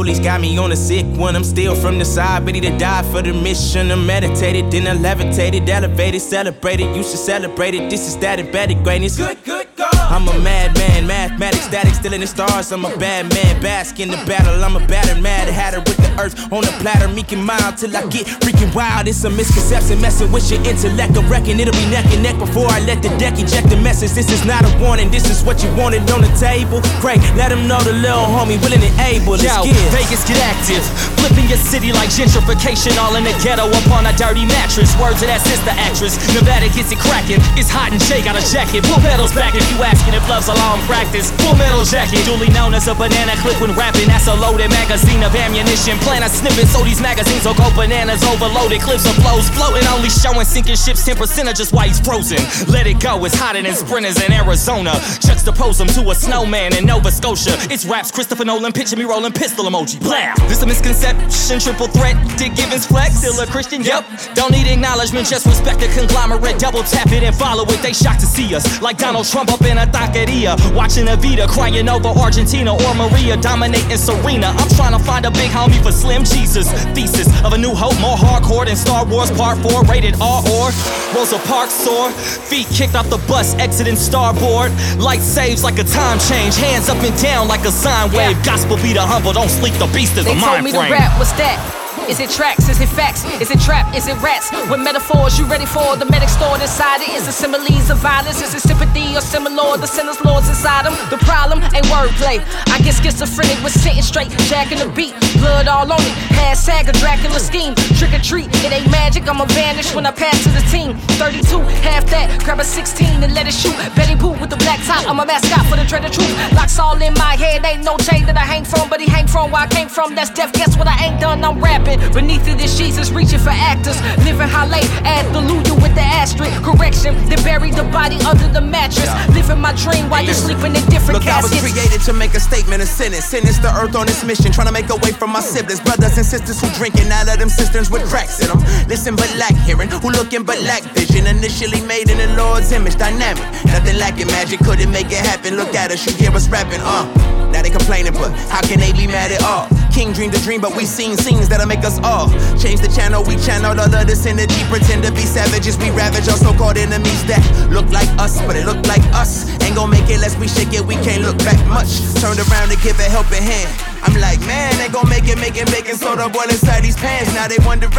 Foolish 0.00 0.20
got 0.20 0.40
me 0.40 0.56
on 0.56 0.72
a 0.72 0.76
sick 0.76 1.04
one. 1.18 1.36
I'm 1.36 1.44
still 1.44 1.74
from 1.74 1.98
the 1.98 2.06
side, 2.06 2.46
ready 2.46 2.58
to 2.62 2.70
die 2.78 3.02
for 3.12 3.20
the 3.20 3.34
mission. 3.34 3.90
I'm 3.90 4.06
meditated, 4.06 4.70
then 4.70 4.86
I 4.86 4.94
levitated, 4.94 5.68
elevated, 5.68 6.22
celebrated. 6.22 6.96
You 6.96 7.02
should 7.02 7.18
celebrate 7.18 7.74
it. 7.74 7.90
This 7.90 8.08
is 8.08 8.16
that 8.20 8.40
embedded 8.40 8.82
greatness. 8.82 9.18
Good, 9.18 9.44
good, 9.44 9.68
God. 9.76 9.79
I'm 10.20 10.28
a 10.28 10.38
madman, 10.44 11.06
mathematics, 11.06 11.64
static, 11.64 11.94
still 11.94 12.12
in 12.12 12.20
the 12.20 12.26
stars. 12.26 12.70
I'm 12.72 12.84
a 12.84 12.94
bad 12.98 13.32
man, 13.32 13.56
bask 13.62 14.00
in 14.00 14.12
the 14.12 14.20
battle. 14.28 14.52
I'm 14.60 14.76
a 14.76 14.84
battered 14.84 15.22
mad 15.22 15.48
hatter 15.48 15.80
with 15.80 15.96
the 15.96 16.12
earth 16.20 16.36
on 16.52 16.60
the 16.60 16.74
platter, 16.84 17.08
meek 17.08 17.32
and 17.32 17.40
mild 17.40 17.80
till 17.80 17.96
I 17.96 18.04
get 18.12 18.28
freaking 18.44 18.68
wild. 18.76 19.08
It's 19.08 19.24
a 19.24 19.30
misconception, 19.32 19.96
messing 19.96 20.28
with 20.28 20.44
your 20.52 20.60
intellect. 20.68 21.16
I 21.16 21.24
reckon 21.24 21.56
it'll 21.56 21.72
be 21.72 21.88
neck 21.88 22.04
and 22.12 22.20
neck 22.20 22.36
before 22.36 22.68
I 22.68 22.84
let 22.84 23.00
the 23.00 23.08
deck 23.16 23.40
eject 23.40 23.72
the 23.72 23.80
message. 23.80 24.12
This 24.12 24.28
is 24.28 24.44
not 24.44 24.60
a 24.68 24.70
warning, 24.76 25.08
this 25.08 25.24
is 25.24 25.40
what 25.40 25.64
you 25.64 25.72
wanted 25.72 26.04
on 26.12 26.20
the 26.20 26.28
table. 26.36 26.84
Great, 27.00 27.24
let 27.32 27.48
him 27.48 27.64
know 27.64 27.80
the 27.80 27.96
little 27.96 28.28
homie 28.28 28.60
willing 28.60 28.84
and 28.84 28.92
able. 29.00 29.40
Let's 29.40 29.48
Yo, 29.48 29.72
get. 29.72 29.80
Vegas 29.88 30.20
get 30.28 30.36
active. 30.44 30.84
Flipping 31.16 31.48
your 31.48 31.60
city 31.64 31.96
like 31.96 32.12
gentrification, 32.12 32.92
all 33.00 33.16
in 33.16 33.24
the 33.24 33.32
ghetto 33.40 33.72
upon 33.88 34.04
a 34.04 34.12
dirty 34.20 34.44
mattress. 34.44 34.92
Words 35.00 35.24
of 35.24 35.32
that 35.32 35.40
sister 35.40 35.72
actress. 35.80 36.20
Nevada 36.36 36.68
gets 36.76 36.92
it 36.92 37.00
cracking. 37.00 37.40
It's 37.56 37.72
hot 37.72 37.88
and 37.96 38.00
Jay 38.04 38.20
got 38.20 38.36
a 38.36 38.44
jacket. 38.52 38.84
Pull 38.84 39.00
pedals 39.00 39.32
back 39.32 39.56
if 39.56 39.64
you 39.72 39.80
asking 39.80 40.09
even 40.10 40.22
if 40.22 40.28
love's 40.28 40.48
a 40.48 40.54
long 40.54 40.80
practice. 40.90 41.30
Full 41.42 41.54
metal 41.54 41.84
jacket, 41.84 42.24
duly 42.26 42.48
known 42.50 42.74
as 42.74 42.88
a 42.88 42.94
banana 42.94 43.32
clip 43.38 43.60
when 43.60 43.72
rapping. 43.76 44.08
That's 44.08 44.26
a 44.26 44.34
loaded 44.34 44.70
magazine 44.70 45.22
of 45.22 45.34
ammunition. 45.34 45.98
Plan 45.98 46.22
a 46.22 46.28
snippet 46.28 46.66
so 46.66 46.82
these 46.82 47.00
magazines 47.00 47.46
will 47.46 47.54
go 47.54 47.70
bananas. 47.76 48.22
Overloaded 48.24 48.80
clips 48.80 49.06
of 49.06 49.14
flows 49.22 49.48
floating, 49.50 49.86
only 49.86 50.10
showing 50.10 50.44
sinking 50.44 50.76
ships 50.76 51.06
10% 51.06 51.48
of 51.48 51.54
just 51.54 51.72
why 51.72 51.86
he's 51.86 52.00
frozen. 52.00 52.38
Let 52.66 52.86
it 52.86 52.98
go, 53.00 53.24
it's 53.24 53.34
hotter 53.34 53.62
than 53.62 53.74
sprinters 53.74 54.20
in 54.22 54.32
Arizona. 54.32 54.90
Juxtapose 55.22 55.80
him 55.80 55.88
to 55.94 56.10
a 56.10 56.14
snowman 56.14 56.76
in 56.76 56.86
Nova 56.86 57.10
Scotia. 57.10 57.54
It's 57.70 57.86
raps, 57.86 58.10
Christopher 58.10 58.44
Nolan, 58.44 58.72
picture 58.72 58.96
me 58.96 59.04
rolling 59.04 59.32
pistol 59.32 59.66
emoji. 59.66 60.00
Blah! 60.00 60.34
This 60.48 60.62
a 60.62 60.66
misconception, 60.66 61.60
triple 61.60 61.86
threat. 61.86 62.16
Dick 62.36 62.54
Givens 62.54 62.86
flex, 62.86 63.18
still 63.18 63.38
a 63.40 63.46
Christian, 63.46 63.82
yep. 63.82 64.04
Don't 64.34 64.50
need 64.50 64.66
acknowledgement, 64.66 65.26
just 65.26 65.46
respect 65.46 65.80
the 65.80 65.88
conglomerate. 65.88 66.58
Double 66.58 66.82
tap 66.82 67.12
it 67.12 67.22
and 67.22 67.34
follow 67.34 67.64
it. 67.64 67.80
They 67.82 67.92
shocked 67.92 68.20
to 68.20 68.26
see 68.26 68.54
us. 68.54 68.82
Like 68.82 68.98
Donald 68.98 69.26
Trump 69.26 69.52
up 69.52 69.62
in 69.62 69.78
a 69.78 69.86
taqueria. 70.00 70.56
Watching 70.74 71.06
Evita 71.06 71.46
crying 71.48 71.88
over 71.88 72.08
Argentina 72.08 72.72
or 72.74 72.94
Maria 72.94 73.36
dominating 73.36 73.96
Serena. 73.96 74.48
I'm 74.56 74.68
trying 74.76 74.96
to 74.96 75.02
find 75.04 75.26
a 75.26 75.30
big 75.30 75.50
homie 75.50 75.80
for 75.82 75.92
Slim 75.92 76.24
Jesus. 76.24 76.70
Thesis 76.94 77.28
of 77.44 77.52
a 77.52 77.58
new 77.58 77.74
hope, 77.74 77.98
more 78.00 78.16
hardcore 78.16 78.66
than 78.66 78.76
Star 78.76 79.04
Wars 79.04 79.30
Part 79.30 79.58
4, 79.58 79.84
rated 79.84 80.14
R 80.20 80.42
or 80.48 80.70
Rosa 81.14 81.38
Parks 81.46 81.72
sore. 81.72 82.10
Feet 82.10 82.66
kicked 82.68 82.94
off 82.94 83.08
the 83.10 83.18
bus, 83.28 83.54
exiting 83.56 83.96
starboard. 83.96 84.72
Light 84.98 85.20
saves 85.20 85.62
like 85.62 85.78
a 85.78 85.84
time 85.84 86.18
change. 86.18 86.56
Hands 86.56 86.88
up 86.88 86.98
and 86.98 87.16
down 87.20 87.48
like 87.48 87.64
a 87.64 87.72
sine 87.72 88.10
wave. 88.12 88.36
Gospel 88.44 88.76
be 88.76 88.92
the 88.92 89.02
humble, 89.02 89.32
don't 89.32 89.50
sleep, 89.50 89.74
the 89.74 89.86
beast 89.94 90.16
is 90.16 90.24
They 90.24 90.36
a 90.36 90.40
told 90.40 90.64
me 90.64 90.70
frame. 90.72 90.86
to 90.86 90.92
rap, 90.92 91.18
what's 91.18 91.32
that? 91.32 91.79
Is 92.10 92.18
it 92.18 92.28
tracks? 92.28 92.68
Is 92.68 92.80
it 92.80 92.88
facts? 92.88 93.22
Is 93.40 93.52
it 93.52 93.60
trap? 93.60 93.94
Is 93.94 94.08
it 94.08 94.18
rats? 94.20 94.50
With 94.68 94.82
metaphors, 94.82 95.38
you 95.38 95.46
ready 95.46 95.64
for 95.64 95.94
the 95.94 96.04
medic 96.06 96.28
stored 96.28 96.60
inside 96.60 97.02
it? 97.02 97.14
Is 97.14 97.28
it 97.28 97.38
similes 97.38 97.88
of 97.88 97.98
violence? 97.98 98.42
Is 98.42 98.52
it 98.52 98.66
sympathy 98.66 99.14
or 99.14 99.20
similar? 99.20 99.78
The 99.78 99.86
sinner's 99.86 100.18
lords 100.24 100.48
inside 100.48 100.86
them. 100.86 100.98
The 101.06 101.22
problem 101.22 101.62
ain't 101.70 101.86
wordplay. 101.86 102.42
I 102.66 102.82
get 102.82 102.98
schizophrenic 102.98 103.62
with 103.62 103.78
sitting 103.78 104.02
straight, 104.02 104.30
jacking 104.50 104.82
the 104.82 104.90
beat, 104.90 105.14
blood 105.38 105.68
all 105.68 105.86
on 105.86 106.02
it. 106.02 106.14
Hashtag 106.34 106.88
a 106.88 106.92
Dracula 106.98 107.38
scheme, 107.38 107.76
trick 107.94 108.10
or 108.10 108.18
treat. 108.18 108.50
It 108.66 108.74
ain't 108.74 108.90
magic, 108.90 109.30
I'ma 109.30 109.44
vanish 109.54 109.94
when 109.94 110.04
I 110.04 110.10
pass 110.10 110.42
to 110.42 110.50
the 110.50 110.66
team. 110.66 110.98
32, 111.22 111.62
half 111.86 112.10
that, 112.10 112.42
grab 112.42 112.58
a 112.58 112.64
16 112.64 113.22
and 113.22 113.34
let 113.34 113.46
it 113.46 113.54
shoot. 113.54 113.76
Betty 113.94 114.16
Boo 114.16 114.34
with 114.42 114.50
the 114.50 114.58
black 114.66 114.82
top, 114.82 115.06
I'm 115.06 115.20
a 115.20 115.26
mascot 115.26 115.64
for 115.70 115.76
the 115.76 115.86
dread 115.86 116.04
of 116.04 116.10
truth. 116.10 116.34
Locks 116.58 116.76
all 116.76 117.00
in 117.00 117.14
my 117.14 117.38
head, 117.38 117.64
ain't 117.64 117.84
no 117.84 117.96
chain 117.98 118.26
that 118.26 118.36
I 118.36 118.42
hang 118.42 118.64
from, 118.64 118.90
but 118.90 119.00
he 119.00 119.06
hang 119.06 119.28
from 119.28 119.52
where 119.52 119.62
I 119.62 119.68
came 119.68 119.88
from. 119.88 120.16
That's 120.16 120.30
death. 120.30 120.52
Guess 120.52 120.76
what? 120.76 120.88
I 120.88 121.06
ain't 121.06 121.20
done, 121.20 121.44
I'm 121.44 121.62
rapping. 121.62 121.99
Beneath 122.12 122.44
the 122.44 122.50
it 122.50 122.60
is 122.60 122.76
Jesus 122.76 123.10
reaching 123.10 123.38
for 123.38 123.54
actors. 123.54 123.96
Living 124.26 124.48
high 124.48 124.66
late, 124.66 124.90
hallelujah 125.06 125.74
with 125.80 125.94
the 125.94 126.04
asterisk. 126.04 126.52
Correction, 126.62 127.14
they 127.28 127.36
buried 127.46 127.74
the 127.74 127.84
body 127.84 128.18
under 128.26 128.48
the 128.48 128.60
mattress. 128.60 129.08
Living 129.30 129.60
my 129.60 129.72
dream 129.72 130.10
while 130.10 130.22
you're 130.22 130.34
sleeping 130.34 130.76
in 130.76 130.84
different 130.90 131.22
Look, 131.22 131.26
I 131.26 131.40
was 131.40 131.54
created 131.56 132.02
to 132.04 132.12
make 132.12 132.34
a 132.34 132.40
statement 132.40 132.82
of 132.82 132.88
sentence. 132.88 133.24
Sentence 133.24 133.58
the 133.58 133.72
earth 133.72 133.96
on 133.96 134.08
its 134.08 134.24
mission. 134.24 134.52
Trying 134.52 134.66
to 134.66 134.72
make 134.72 134.90
a 134.90 134.96
way 134.96 135.12
for 135.12 135.26
my 135.26 135.40
siblings, 135.40 135.80
brothers 135.80 136.16
and 136.18 136.26
sisters 136.26 136.60
who 136.60 136.68
drinking 136.76 137.08
out 137.08 137.32
of 137.32 137.38
them 137.38 137.48
cisterns 137.48 137.90
with 137.90 138.04
cracks 138.10 138.40
in 138.40 138.48
them. 138.48 138.60
Listen 138.88 139.16
but 139.16 139.30
lack 139.36 139.54
hearing, 139.64 139.88
who 139.88 140.10
looking 140.10 140.42
but 140.42 140.60
lack 140.62 140.82
vision. 140.92 141.26
Initially 141.26 141.80
made 141.86 142.10
in 142.10 142.18
the 142.18 142.28
Lord's 142.36 142.72
image, 142.72 142.96
dynamic. 142.96 143.44
Nothing 143.64 143.96
lacking 143.96 144.26
magic, 144.28 144.60
couldn't 144.60 144.90
make 144.90 145.08
it 145.08 145.24
happen. 145.24 145.56
Look 145.56 145.74
at 145.74 145.90
us, 145.90 146.04
you 146.04 146.12
hear 146.12 146.30
us 146.32 146.48
rapping, 146.48 146.80
uh. 146.82 147.06
Now 147.52 147.62
they 147.62 147.70
complaining, 147.70 148.12
but 148.12 148.32
how 148.52 148.60
can 148.60 148.80
they 148.80 148.92
be 148.92 149.06
mad 149.06 149.32
at 149.32 149.42
all? 149.42 149.79
King 149.90 150.12
dreamed 150.12 150.34
a 150.34 150.40
dream, 150.40 150.60
but 150.60 150.76
we 150.76 150.86
seen 150.86 151.16
scenes 151.16 151.48
that'll 151.48 151.66
make 151.66 151.84
us 151.84 151.98
all 152.02 152.30
change 152.56 152.80
the 152.80 152.90
channel. 152.94 153.24
We 153.24 153.36
channel 153.36 153.78
all 153.78 153.94
of 153.94 154.06
this 154.06 154.24
energy, 154.26 154.62
pretend 154.70 155.04
to 155.04 155.12
be 155.12 155.22
savages. 155.22 155.76
We 155.78 155.90
ravage 155.90 156.28
our 156.28 156.36
so-called 156.36 156.78
enemies 156.78 157.24
that 157.26 157.42
look 157.70 157.90
like 157.90 158.08
us, 158.18 158.40
but 158.42 158.56
it 158.56 158.64
look 158.64 158.86
like 158.86 159.02
us. 159.14 159.50
Ain't 159.62 159.76
gon' 159.76 159.90
make 159.90 160.08
it 160.08 160.14
unless 160.14 160.36
we 160.38 160.48
shake 160.48 160.72
it. 160.72 160.86
We 160.86 160.94
can't 160.96 161.22
look 161.22 161.38
back 161.38 161.58
much. 161.66 162.00
Turned 162.20 162.38
around 162.38 162.70
to 162.70 162.76
give 162.82 162.98
a 163.00 163.08
helping 163.10 163.42
hand. 163.42 163.89
I'm 164.02 164.16
like, 164.20 164.40
man, 164.48 164.72
ain't 164.80 164.92
gon' 164.92 165.08
make 165.08 165.28
it, 165.28 165.38
make 165.38 165.56
it 165.56 165.68
making 165.68 165.96
baking 165.96 165.96
soda 166.00 166.28
boil 166.28 166.48
inside 166.48 166.80
these 166.82 166.96
pants. 166.96 167.34
Now 167.34 167.48
they 167.48 167.58
wondering, 167.66 167.92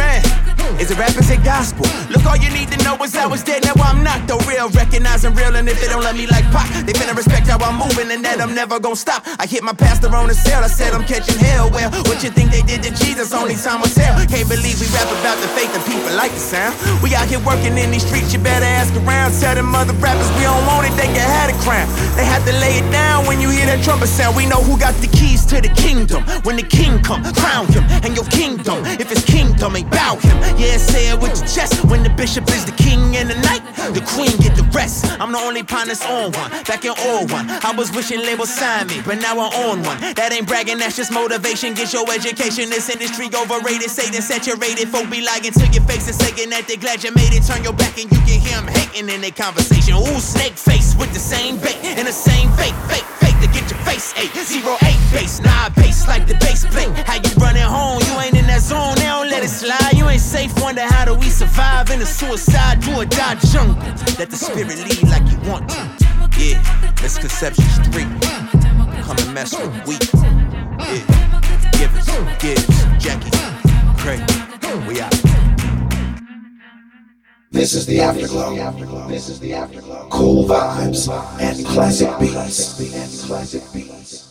is 0.80 0.90
it 0.90 0.98
rap, 0.98 1.14
is 1.14 1.30
it 1.30 1.44
gospel? 1.44 1.86
Look, 2.10 2.24
all 2.26 2.36
you 2.36 2.50
need 2.50 2.70
to 2.72 2.78
know 2.82 2.96
is 3.04 3.14
I 3.14 3.26
was 3.26 3.42
dead, 3.42 3.62
now 3.64 3.76
I'm 3.82 4.02
not 4.02 4.26
the 4.26 4.36
real. 4.48 4.68
Recognizing 4.70 5.34
real, 5.34 5.54
and 5.54 5.68
if 5.68 5.80
they 5.80 5.88
don't 5.88 6.02
love 6.02 6.16
me 6.16 6.26
like 6.26 6.44
pop, 6.50 6.66
they 6.86 6.92
finna 6.92 7.14
respect 7.14 7.46
how 7.46 7.58
I'm 7.58 7.78
moving, 7.78 8.10
and 8.10 8.24
that 8.24 8.40
I'm 8.40 8.54
never 8.54 8.80
gon' 8.80 8.96
stop. 8.96 9.22
I 9.38 9.46
hit 9.46 9.62
my 9.62 9.72
pastor 9.72 10.08
on 10.14 10.28
the 10.28 10.34
cell, 10.34 10.64
I 10.64 10.68
said 10.68 10.92
I'm 10.92 11.04
catching 11.04 11.38
hell. 11.38 11.70
Well, 11.70 11.90
what 12.08 12.22
you 12.24 12.30
think 12.30 12.50
they 12.50 12.62
did 12.62 12.82
to 12.82 12.90
Jesus? 12.90 13.32
Only 13.32 13.54
time 13.54 13.80
will 13.80 13.92
tell. 13.92 14.18
Can't 14.26 14.48
believe 14.48 14.80
we 14.80 14.88
rap 14.90 15.06
about 15.20 15.38
the 15.38 15.48
faith 15.54 15.70
and 15.74 15.84
people 15.84 16.10
like 16.16 16.32
the 16.32 16.42
sound. 16.42 16.74
We 17.02 17.14
out 17.14 17.28
here 17.28 17.42
working 17.46 17.76
in 17.78 17.90
these 17.90 18.06
streets, 18.06 18.32
you 18.32 18.40
better 18.40 18.64
ask 18.64 18.94
around. 19.02 19.38
Tell 19.38 19.54
them 19.54 19.74
other 19.74 19.94
rappers 20.02 20.30
we 20.34 20.42
don't 20.42 20.66
want 20.66 20.88
it, 20.88 20.94
they 20.96 21.10
can 21.10 21.26
have 21.26 21.52
the 21.52 21.58
crown. 21.62 21.86
They 22.16 22.24
have 22.24 22.44
to 22.46 22.54
lay 22.58 22.80
it 22.80 22.88
down 22.90 23.26
when 23.26 23.40
you 23.40 23.50
hear 23.50 23.66
that 23.66 23.84
trumpet 23.84 24.08
sound. 24.08 24.36
We 24.36 24.46
know 24.46 24.62
who 24.62 24.78
got 24.78 24.94
the 24.98 25.08
keys 25.08 25.44
to 25.52 25.60
the 25.60 25.68
kingdom. 25.92 26.22
When 26.42 26.56
the 26.56 26.62
king 26.62 27.02
come, 27.02 27.22
crown 27.34 27.66
him 27.68 27.84
and 28.04 28.16
your 28.16 28.24
kingdom. 28.26 28.84
If 29.02 29.12
it's 29.12 29.24
kingdom, 29.24 29.76
ain't 29.76 29.90
bow 29.90 30.16
him. 30.16 30.36
Yeah, 30.56 30.76
say 30.78 31.12
it 31.12 31.20
with 31.20 31.36
your 31.36 31.46
chest. 31.46 31.84
When 31.84 32.02
the 32.02 32.10
bishop 32.10 32.48
is 32.48 32.64
the 32.64 32.72
king 32.72 33.14
in 33.14 33.28
the 33.28 33.36
night, 33.48 33.62
the 33.92 34.00
queen 34.14 34.32
get 34.40 34.56
the 34.56 34.64
rest. 34.72 35.04
I'm 35.20 35.32
the 35.32 35.38
only 35.38 35.62
pine 35.62 35.88
that's 35.88 36.04
on 36.06 36.32
one, 36.32 36.50
back 36.64 36.84
in 36.84 36.94
all 36.96 37.26
one. 37.28 37.44
I 37.50 37.72
was 37.76 37.92
wishing 37.92 38.20
labels 38.20 38.52
sign 38.52 38.86
me, 38.86 39.02
but 39.04 39.18
now 39.20 39.34
I'm 39.36 39.52
on 39.68 39.82
one. 39.82 39.98
That 40.16 40.32
ain't 40.32 40.48
bragging, 40.48 40.78
that's 40.78 40.96
just 40.96 41.12
motivation. 41.12 41.74
Get 41.74 41.92
your 41.92 42.08
education. 42.10 42.70
This 42.70 42.88
industry 42.88 43.28
overrated, 43.28 43.90
Satan 43.90 44.22
saturated. 44.22 44.88
Folk 44.88 45.10
be 45.10 45.20
lying 45.20 45.52
to 45.52 45.66
your 45.76 45.84
face 45.84 46.08
and 46.08 46.16
saying 46.16 46.50
that 46.50 46.64
they 46.68 46.76
glad 46.76 47.04
you 47.04 47.12
made 47.12 47.36
it. 47.36 47.44
Turn 47.44 47.62
your 47.62 47.76
back 47.76 47.98
and 48.00 48.08
you 48.10 48.20
can 48.24 48.40
hear 48.40 48.56
them 48.56 48.68
hating 48.68 49.08
in 49.12 49.20
their 49.20 49.36
conversation. 49.36 49.94
Ooh, 49.94 50.20
snake 50.20 50.56
face 50.56 50.96
with 50.96 51.12
the 51.12 51.20
same 51.20 51.58
bait 51.58 51.76
and 51.84 52.08
the 52.08 52.16
same 52.16 52.48
fake, 52.56 52.76
fake, 52.88 53.08
fake 53.20 53.31
to 53.42 53.48
get 53.48 53.68
your 53.70 53.80
face 53.80 54.14
eight. 54.16 54.30
Zero 54.42 54.76
eight 54.82 55.00
base, 55.12 55.40
nah 55.40 55.68
base 55.70 56.06
like 56.06 56.26
the 56.26 56.34
base 56.34 56.64
plate. 56.64 56.88
How 57.06 57.16
you 57.16 57.30
running 57.36 57.62
home? 57.62 58.00
You 58.06 58.20
ain't 58.20 58.36
in 58.38 58.46
that 58.46 58.60
zone, 58.60 58.94
they 58.96 59.10
don't 59.10 59.28
let 59.28 59.42
it 59.42 59.50
slide. 59.50 59.94
You 59.94 60.08
ain't 60.08 60.20
safe. 60.20 60.52
Wonder 60.62 60.82
how 60.82 61.04
do 61.04 61.14
we 61.14 61.28
survive 61.28 61.90
in 61.90 62.00
a 62.00 62.06
suicide, 62.06 62.80
do 62.80 62.94
or 62.94 63.04
die 63.04 63.34
jungle? 63.50 63.76
Let 64.18 64.30
the 64.30 64.36
spirit 64.36 64.78
lead 64.78 65.02
like 65.10 65.26
you 65.30 65.38
want 65.50 65.68
to. 65.70 65.82
Yeah, 66.38 66.62
misconception 67.02 67.66
street. 67.84 68.08
Come 69.02 69.18
and 69.18 69.34
mess 69.34 69.52
with 69.58 69.74
we. 69.86 69.94
Yeah, 70.78 71.02
Givers, 71.78 72.06
Gibbs, 72.38 72.78
Jackie, 73.02 73.30
Craig, 73.98 74.22
we 74.86 75.00
out. 75.00 75.41
This 77.52 77.74
is 77.74 77.84
the 77.84 78.00
afterglow. 78.00 79.08
This 79.08 79.28
is 79.28 79.38
the 79.38 79.52
afterglow. 79.52 80.08
Cool 80.10 80.46
vibes 80.46 81.06
and 81.38 81.66
classic 81.66 82.08
beats. 82.18 82.80
And 82.80 83.28
classic 83.28 83.62
beats. 83.74 84.21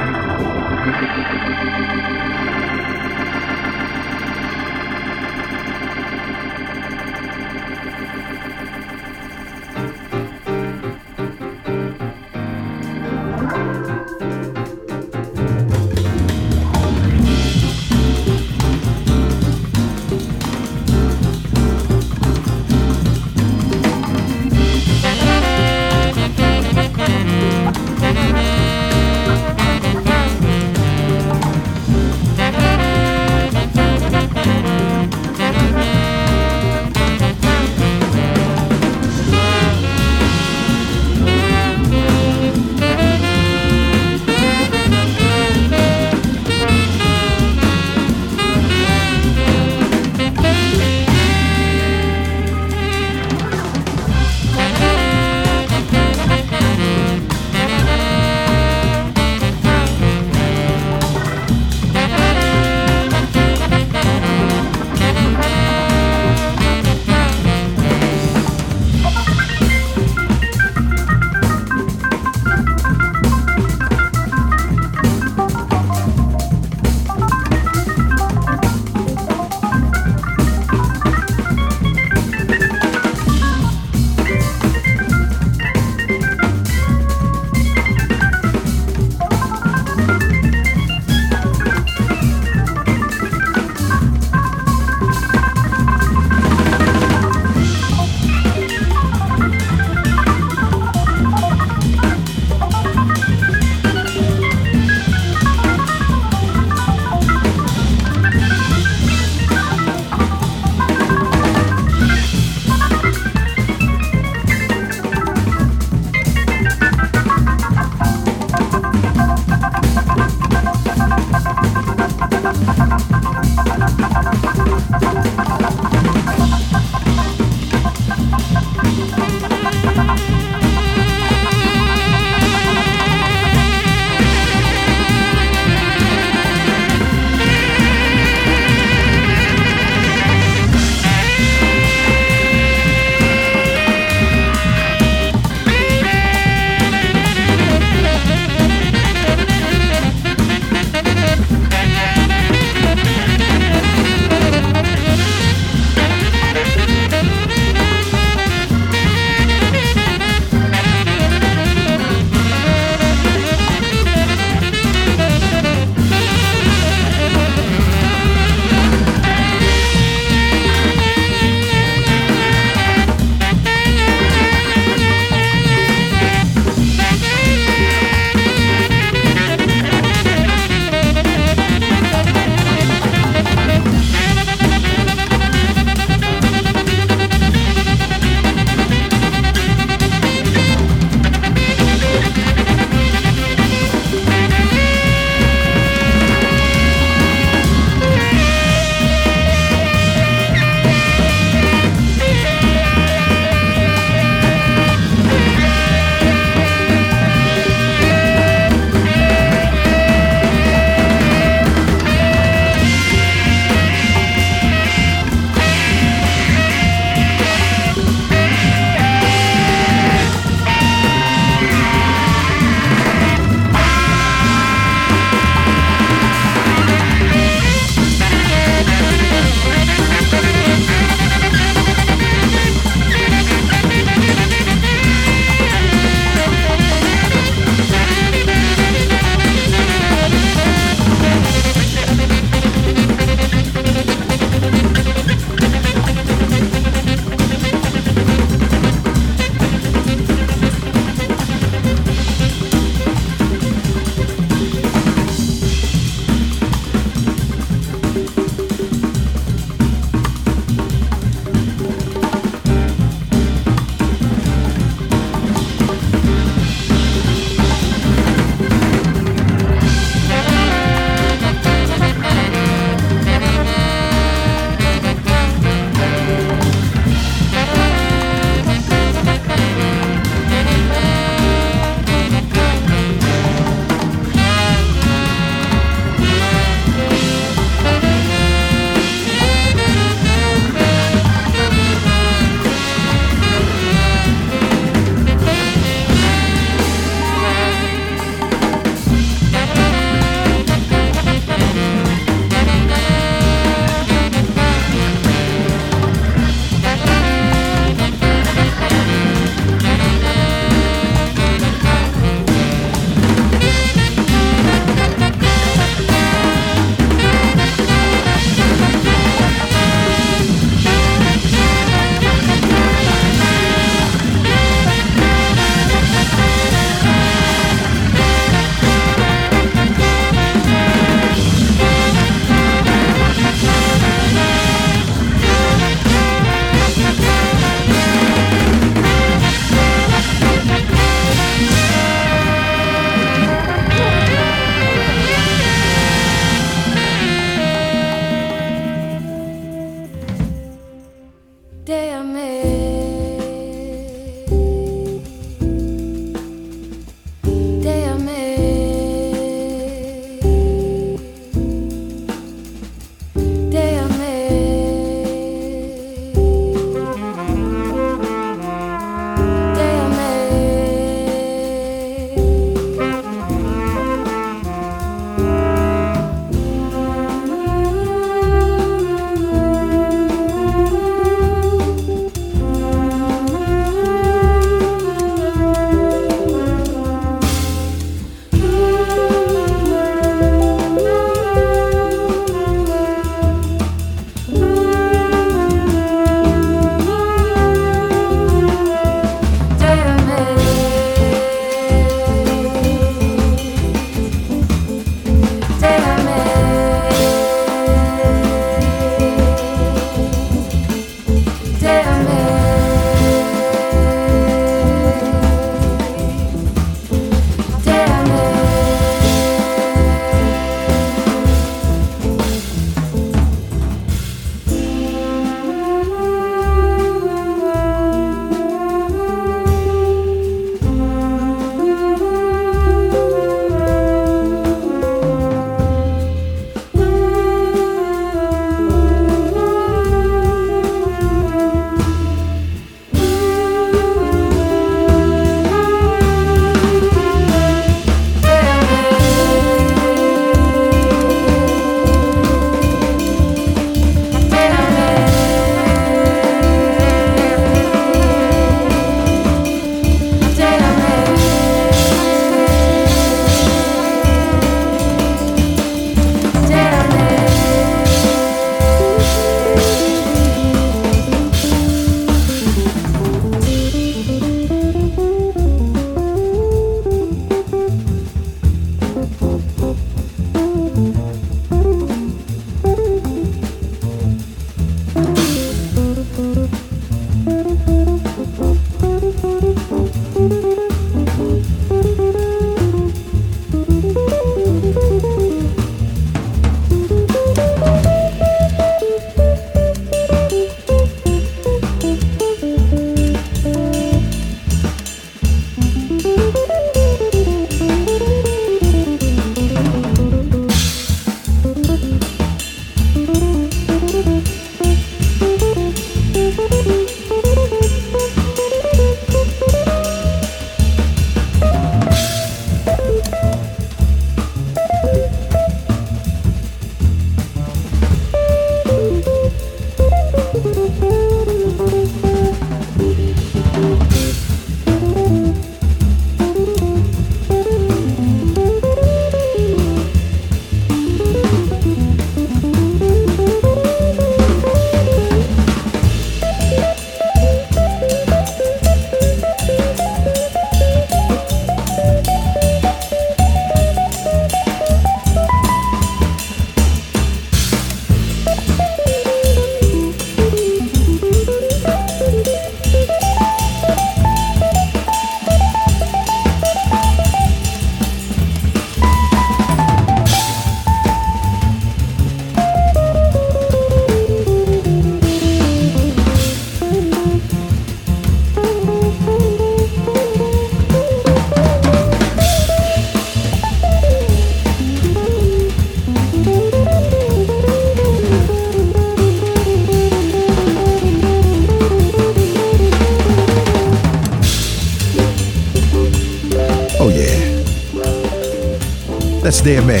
Best 599.52 599.64
Day 599.64 599.76
of 599.76 599.86
May 599.86 600.00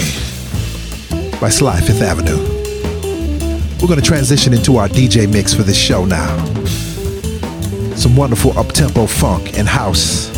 by 1.38 1.50
Sly 1.50 1.78
Fifth 1.82 2.00
Avenue. 2.00 2.38
We're 3.82 3.86
going 3.86 4.00
to 4.00 4.06
transition 4.06 4.54
into 4.54 4.78
our 4.78 4.88
DJ 4.88 5.30
mix 5.30 5.52
for 5.52 5.62
this 5.62 5.76
show 5.76 6.06
now. 6.06 6.42
Some 7.94 8.16
wonderful 8.16 8.58
up-tempo 8.58 9.04
funk 9.06 9.58
and 9.58 9.68
house 9.68 10.30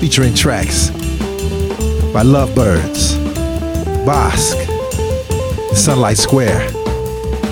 featuring 0.00 0.32
tracks 0.32 0.88
by 2.10 2.22
Lovebirds, 2.22 3.18
Bossk, 4.06 4.56
Sunlight 5.74 6.16
Square. 6.16 6.62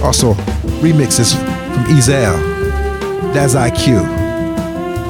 Also 0.03 0.33
remixes 0.81 1.37
from 1.37 1.85
Ezel, 1.95 3.35
Daz-I-Kue, 3.35 4.03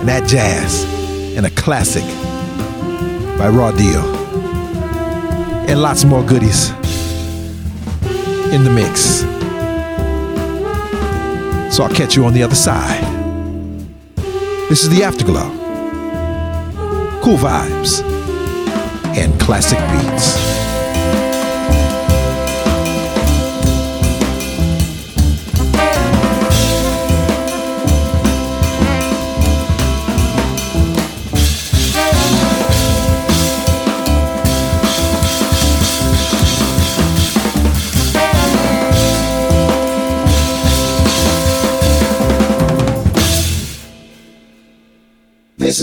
and 0.00 0.08
That 0.08 0.28
Jazz, 0.28 0.82
and 1.36 1.46
a 1.46 1.50
classic 1.50 2.02
by 3.38 3.48
Raw 3.48 3.70
Deal. 3.70 4.22
And 5.73 5.81
lots 5.81 6.05
more 6.05 6.23
goodies 6.23 6.69
in 8.53 8.62
the 8.62 8.70
mix. 8.70 9.20
So 11.74 11.82
I'll 11.82 11.94
catch 11.94 12.15
you 12.15 12.27
on 12.27 12.35
the 12.35 12.43
other 12.43 12.55
side. 12.55 13.03
This 14.69 14.82
is 14.82 14.90
the 14.90 15.03
Afterglow. 15.03 15.49
Cool 17.23 17.39
vibes 17.39 18.03
and 19.16 19.40
classic 19.40 19.78
beats. 19.93 20.41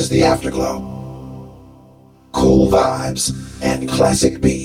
The 0.09 0.23
Afterglow. 0.23 0.79
Cool 2.31 2.67
vibes 2.67 3.31
and 3.61 3.87
classic 3.87 4.41
beats. 4.41 4.58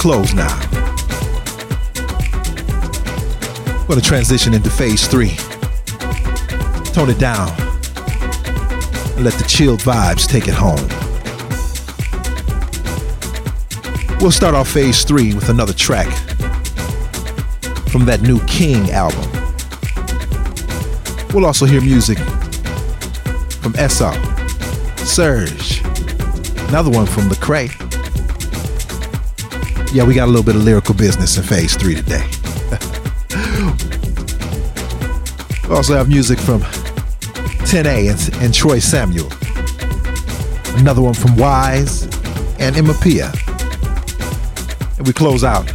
Close 0.00 0.32
now. 0.32 0.58
We're 3.82 3.86
going 3.86 4.00
to 4.00 4.06
transition 4.06 4.54
into 4.54 4.70
phase 4.70 5.06
three. 5.06 5.36
Tone 6.94 7.10
it 7.10 7.18
down 7.18 7.50
and 9.14 9.24
let 9.24 9.34
the 9.34 9.44
chilled 9.46 9.80
vibes 9.80 10.26
take 10.26 10.48
it 10.48 10.54
home. 10.54 10.80
We'll 14.20 14.30
start 14.30 14.54
off 14.54 14.70
phase 14.70 15.04
three 15.04 15.34
with 15.34 15.50
another 15.50 15.74
track 15.74 16.08
from 17.90 18.06
that 18.06 18.22
new 18.22 18.42
King 18.46 18.90
album. 18.92 19.30
We'll 21.34 21.44
also 21.44 21.66
hear 21.66 21.82
music 21.82 22.16
from 23.60 23.74
S.O., 23.76 24.12
Serge, 24.96 25.82
another 26.70 26.90
one 26.90 27.04
from 27.04 27.28
the 27.28 27.36
Cray. 27.38 27.68
Yeah, 29.92 30.04
we 30.04 30.14
got 30.14 30.26
a 30.26 30.30
little 30.30 30.44
bit 30.44 30.54
of 30.54 30.62
lyrical 30.62 30.94
business 30.94 31.36
in 31.36 31.42
phase 31.42 31.74
three 31.74 31.96
today. 31.96 32.24
we 35.68 35.74
also 35.74 35.96
have 35.96 36.08
music 36.08 36.38
from 36.38 36.60
10A 37.66 38.08
and, 38.08 38.34
and 38.40 38.54
Troy 38.54 38.78
Samuel. 38.78 39.28
Another 40.78 41.02
one 41.02 41.14
from 41.14 41.36
WIZE 41.36 42.04
and 42.60 42.76
Emapea. 42.76 43.34
And 44.96 45.06
we 45.08 45.12
close 45.12 45.42
out 45.42 45.66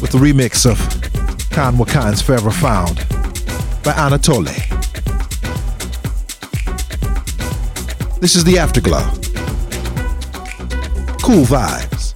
with 0.00 0.12
the 0.12 0.18
remix 0.18 0.70
of 0.70 0.78
Kan 1.50 1.74
Wakan's 1.74 2.22
Forever 2.22 2.52
Found 2.52 2.98
by 3.82 3.90
Anatole. 3.90 4.44
This 8.20 8.36
is 8.36 8.44
the 8.44 8.56
Afterglow. 8.60 9.23
Cool 11.24 11.46
vibes 11.46 12.12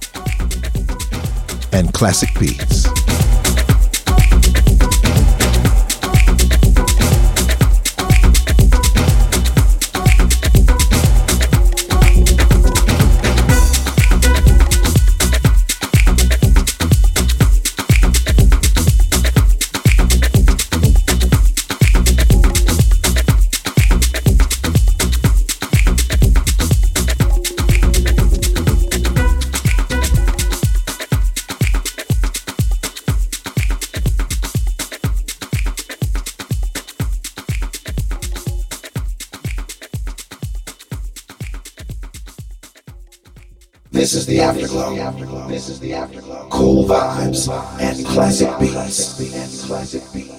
and 1.73 1.91
classic 1.95 2.29
beats. 2.39 2.88
This 44.09 44.21
is 44.21 44.25
the 44.25 44.41
afterglow. 44.41 45.47
This 45.47 45.69
is 45.69 45.79
the 45.79 45.93
afterglow. 45.93 46.47
Cool 46.49 46.83
vibes 46.85 47.47
and 47.79 48.03
classic 48.07 48.49
beats. 48.59 49.19
And 49.19 49.67
classic 49.67 50.01
beats. 50.11 50.38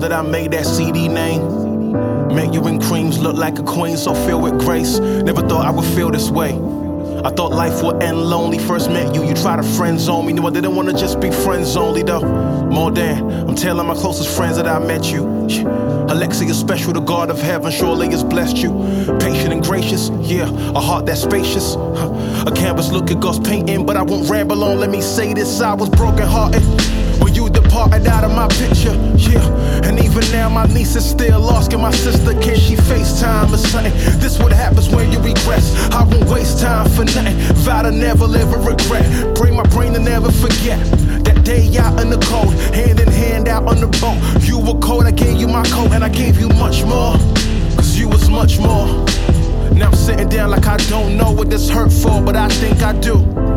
Time 0.00 0.10
that 0.10 0.12
I 0.12 0.22
made 0.22 0.52
that 0.52 0.64
CD 0.64 1.08
name. 1.08 2.32
Make 2.34 2.54
you 2.54 2.66
and 2.66 2.82
creams 2.82 3.18
look 3.18 3.36
like 3.36 3.58
a 3.58 3.62
queen, 3.62 3.96
so 3.96 4.14
filled 4.14 4.42
with 4.42 4.58
grace. 4.60 4.98
Never 4.98 5.42
thought 5.42 5.66
I 5.66 5.70
would 5.70 5.84
feel 5.96 6.10
this 6.10 6.30
way. 6.30 6.52
I 7.24 7.30
thought 7.30 7.52
life 7.52 7.82
would 7.82 8.02
end 8.02 8.16
lonely. 8.16 8.58
First 8.58 8.90
met 8.90 9.14
you, 9.14 9.24
you 9.24 9.34
tried 9.34 9.56
to 9.56 9.62
friend 9.62 10.00
zone 10.00 10.26
me. 10.26 10.32
No, 10.32 10.46
I 10.46 10.50
didn't 10.50 10.74
wanna 10.74 10.92
just 10.92 11.20
be 11.20 11.30
friends 11.30 11.76
only 11.76 12.02
though. 12.02 12.24
More 12.70 12.90
than 12.90 13.48
I'm 13.48 13.54
telling 13.54 13.86
my 13.86 13.94
closest 13.94 14.34
friends 14.34 14.56
that 14.56 14.66
I 14.66 14.78
met 14.78 15.12
you. 15.12 15.26
Alexia 16.08 16.48
is 16.48 16.58
special, 16.58 16.92
the 16.92 17.00
God 17.00 17.30
of 17.30 17.40
heaven 17.40 17.70
surely 17.70 18.08
has 18.10 18.24
blessed 18.24 18.56
you. 18.56 18.70
Patient 19.20 19.52
and 19.52 19.62
gracious, 19.62 20.10
yeah, 20.20 20.48
a 20.70 20.80
heart 20.80 21.06
that's 21.06 21.22
spacious. 21.22 21.74
Huh. 21.74 22.44
A 22.46 22.52
canvas 22.52 22.90
look 22.90 23.10
at 23.10 23.20
God's 23.20 23.40
painting, 23.40 23.84
but 23.84 23.96
I 23.96 24.02
won't 24.02 24.30
ramble 24.30 24.64
on. 24.64 24.80
Let 24.80 24.90
me 24.90 25.02
say 25.02 25.34
this: 25.34 25.60
I 25.60 25.74
was 25.74 25.90
broken 25.90 26.26
hearted. 26.26 26.62
When 27.20 27.34
you 27.34 27.50
departed 27.50 28.06
out 28.06 28.24
of 28.24 28.32
my 28.32 28.48
picture, 28.48 28.94
yeah. 29.16 29.86
And 29.86 29.98
even 29.98 30.24
now, 30.32 30.48
my 30.48 30.66
niece 30.66 30.96
is 30.96 31.08
still 31.08 31.50
asking 31.50 31.80
my 31.80 31.90
sister, 31.90 32.32
can 32.40 32.56
she 32.56 32.76
FaceTime 32.76 33.52
or 33.52 33.58
something? 33.58 33.92
This 34.18 34.38
what 34.38 34.52
happens 34.52 34.88
when 34.88 35.12
you 35.12 35.18
regress. 35.20 35.74
I 35.92 36.04
won't 36.04 36.28
waste 36.28 36.60
time 36.60 36.88
for 36.90 37.04
nothing. 37.04 37.36
Vow 37.64 37.82
to 37.82 37.90
never 37.90 38.26
live 38.26 38.52
a 38.52 38.58
regret. 38.58 39.36
Pray 39.36 39.50
my 39.50 39.64
brain 39.64 39.92
to 39.94 39.98
never 40.00 40.32
forget. 40.32 40.80
That 41.24 41.44
day 41.44 41.76
out 41.78 42.00
in 42.00 42.10
the 42.10 42.18
cold, 42.18 42.54
hand 42.74 43.00
in 43.00 43.08
hand 43.08 43.48
out 43.48 43.64
on 43.64 43.80
the 43.80 43.88
boat. 44.00 44.18
You 44.46 44.58
were 44.58 44.78
cold, 44.80 45.04
I 45.04 45.10
gave 45.10 45.38
you 45.38 45.48
my 45.48 45.64
coat, 45.64 45.92
and 45.92 46.02
I 46.02 46.08
gave 46.08 46.40
you 46.40 46.48
much 46.48 46.84
more. 46.84 47.16
Cause 47.76 47.98
you 47.98 48.08
was 48.08 48.28
much 48.30 48.58
more. 48.58 48.86
Now 49.72 49.88
I'm 49.88 49.94
sitting 49.94 50.28
down 50.28 50.50
like 50.50 50.66
I 50.66 50.76
don't 50.88 51.16
know 51.16 51.30
what 51.30 51.50
this 51.50 51.68
hurt 51.68 51.92
for, 51.92 52.20
but 52.20 52.36
I 52.36 52.48
think 52.48 52.82
I 52.82 52.92
do. 52.92 53.49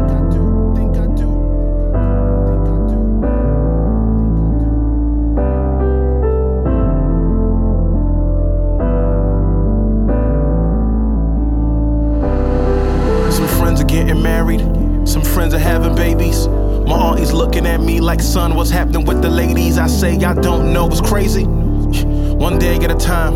Friends 15.44 15.54
are 15.54 15.60
having 15.60 15.94
babies. 15.94 16.48
My 16.88 16.96
auntie's 16.96 17.34
looking 17.34 17.68
at 17.68 17.82
me 17.82 18.00
like, 18.00 18.22
son, 18.22 18.56
what's 18.56 18.70
happening 18.70 19.04
with 19.04 19.22
the 19.22 19.30
ladies? 19.30 19.78
I 19.78 19.88
say, 19.88 20.16
I 20.16 20.34
don't 20.34 20.72
know, 20.72 20.88
it's 20.88 21.02
crazy. 21.02 21.44
One 21.44 22.58
day 22.58 22.78
at 22.78 22.90
a 22.90 22.96
time. 22.96 23.34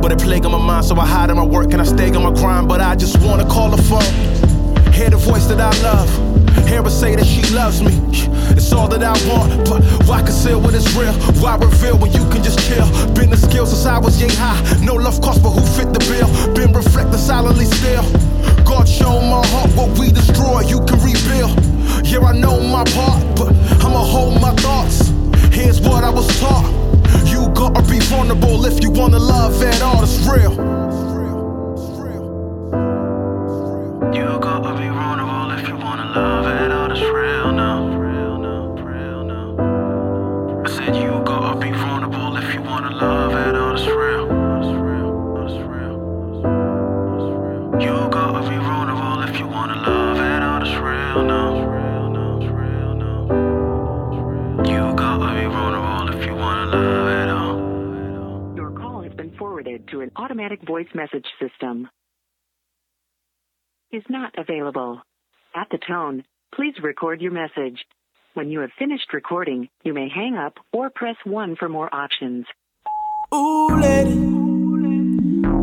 But 0.00 0.12
it 0.12 0.18
plague 0.18 0.46
on 0.46 0.52
my 0.52 0.58
mind, 0.58 0.86
so 0.86 0.96
I 0.96 1.06
hide 1.06 1.28
in 1.28 1.36
my 1.36 1.44
work 1.44 1.74
and 1.74 1.82
I 1.82 1.84
stay 1.84 2.08
on 2.14 2.22
my 2.22 2.32
grind. 2.40 2.68
But 2.68 2.80
I 2.80 2.96
just 2.96 3.20
wanna 3.20 3.44
call 3.44 3.68
the 3.68 3.82
phone, 3.82 4.14
hear 4.94 5.10
the 5.10 5.18
voice 5.18 5.44
that 5.48 5.60
I 5.60 5.72
love. 5.82 6.08
Hear 6.66 6.82
her 6.82 6.88
say 6.88 7.14
that 7.16 7.26
she 7.26 7.42
loves 7.54 7.82
me. 7.82 7.92
It's 8.56 8.72
all 8.72 8.88
that 8.88 9.02
I 9.02 9.12
want, 9.28 9.68
but 9.68 9.82
why 10.08 10.22
conceal 10.22 10.58
what 10.58 10.72
is 10.72 10.88
real? 10.96 11.12
Why 11.42 11.56
reveal 11.56 11.98
when 11.98 12.12
you 12.12 12.24
can 12.30 12.42
just 12.42 12.60
chill? 12.66 12.86
Been 13.12 13.28
the 13.28 13.36
skill 13.36 13.66
since 13.66 13.84
I 13.84 13.98
was 13.98 14.18
yay 14.18 14.32
high. 14.32 14.58
No 14.82 14.94
love 14.94 15.20
cost, 15.20 15.42
but 15.42 15.50
who 15.50 15.60
fit 15.76 15.92
the 15.92 16.00
bill? 16.08 16.28
Been 16.54 16.72
reflecting 16.72 17.18
silently 17.18 17.66
still. 17.66 18.04
God 18.66 18.88
showed 18.88 19.22
my 19.22 19.46
heart 19.46 19.70
what 19.76 19.96
we 19.98 20.10
destroy, 20.10 20.60
you 20.62 20.80
can 20.86 20.98
rebuild. 20.98 21.54
Yeah, 22.04 22.20
I 22.20 22.32
know 22.36 22.60
my 22.60 22.82
part, 22.84 23.22
but 23.38 23.48
I'ma 23.84 24.02
hold 24.02 24.40
my 24.40 24.52
thoughts. 24.56 25.12
Here's 25.54 25.80
what 25.80 26.02
I 26.02 26.10
was 26.10 26.26
taught. 26.40 26.66
You 27.24 27.48
gotta 27.54 27.82
be 27.90 28.00
vulnerable 28.00 28.66
if 28.66 28.82
you 28.82 28.90
wanna 28.90 29.20
love 29.20 29.62
at 29.62 29.80
all, 29.82 30.02
it's 30.02 30.18
real. 30.26 30.52
You 34.12 34.26
gotta 34.40 34.72
be 34.80 34.88
vulnerable 34.88 35.50
if 35.52 35.68
you 35.68 35.76
wanna 35.76 36.06
love 36.14 36.46
it. 36.46 36.55
Forwarded 59.56 59.88
to 59.88 60.02
an 60.02 60.10
automatic 60.16 60.60
voice 60.66 60.88
message 60.94 61.24
system. 61.40 61.88
Is 63.90 64.02
not 64.10 64.34
available. 64.36 65.00
At 65.54 65.68
the 65.70 65.78
tone, 65.78 66.24
please 66.54 66.74
record 66.82 67.22
your 67.22 67.32
message. 67.32 67.78
When 68.34 68.50
you 68.50 68.60
have 68.60 68.70
finished 68.78 69.14
recording, 69.14 69.70
you 69.82 69.94
may 69.94 70.10
hang 70.14 70.36
up 70.36 70.58
or 70.72 70.90
press 70.90 71.16
1 71.24 71.56
for 71.56 71.70
more 71.70 71.88
options. 71.94 72.44
Ooh, 73.34 73.80
lady, 73.80 74.16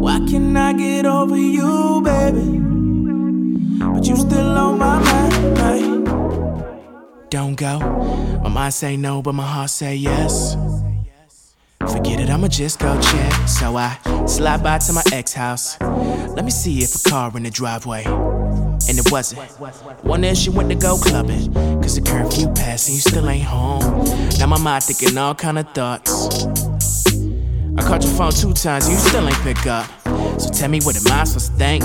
why 0.04 0.18
can't 0.28 0.58
I 0.58 0.74
get 0.74 1.06
over 1.06 1.38
you, 1.38 2.02
baby? 2.04 2.60
But 3.94 4.08
you 4.08 4.16
still 4.16 4.58
on 4.58 4.80
my 4.80 5.00
mind, 5.08 5.58
right? 5.60 7.30
Don't 7.30 7.56
go. 7.56 7.78
My 8.44 8.50
mind 8.50 8.74
say 8.74 8.98
no, 8.98 9.22
but 9.22 9.34
my 9.34 9.46
heart 9.46 9.70
say 9.70 9.96
yes. 9.96 10.56
Forget 11.92 12.20
it, 12.20 12.30
I'ma 12.30 12.48
just 12.48 12.80
go 12.80 13.00
check. 13.02 13.48
So 13.48 13.76
I 13.78 13.98
slide 14.26 14.64
by 14.64 14.78
to 14.80 14.94
my 14.94 15.04
ex 15.12 15.34
house. 15.34 15.80
Let 15.82 16.46
me 16.46 16.52
see 16.52 16.84
if 16.84 16.96
a 16.96 17.10
car 17.10 17.32
in 17.36 17.44
the 17.44 17.50
driveway. 17.50 18.04
And 18.06 19.00
it 19.00 19.12
wasn't. 19.12 19.42
One 20.04 20.24
if 20.24 20.38
she 20.38 20.50
went 20.50 20.70
to 20.70 20.76
go 20.76 20.98
clubbing. 20.98 21.54
Cause 21.82 21.96
the 21.96 22.02
curfew 22.02 22.48
passed 22.54 22.90
and 22.90 22.96
you 22.96 23.02
still 23.02 23.30
ain't 23.30 23.44
home. 23.44 23.82
Now 24.40 24.48
my 24.48 24.60
mind 24.60 24.84
thinking 24.84 25.18
all 25.18 25.36
kind 25.36 25.60
of 25.60 25.70
thoughts. 25.74 26.83
I 27.78 27.82
called 27.82 28.04
your 28.04 28.14
phone 28.14 28.32
two 28.32 28.54
times, 28.54 28.90
you 28.90 28.96
still 28.96 29.28
ain't 29.28 29.42
pick 29.42 29.66
up. 29.66 29.90
So 30.40 30.50
tell 30.50 30.70
me 30.70 30.80
what 30.82 30.96
am 30.96 31.12
I 31.12 31.24
supposed 31.24 31.52
to 31.52 31.58
think? 31.58 31.84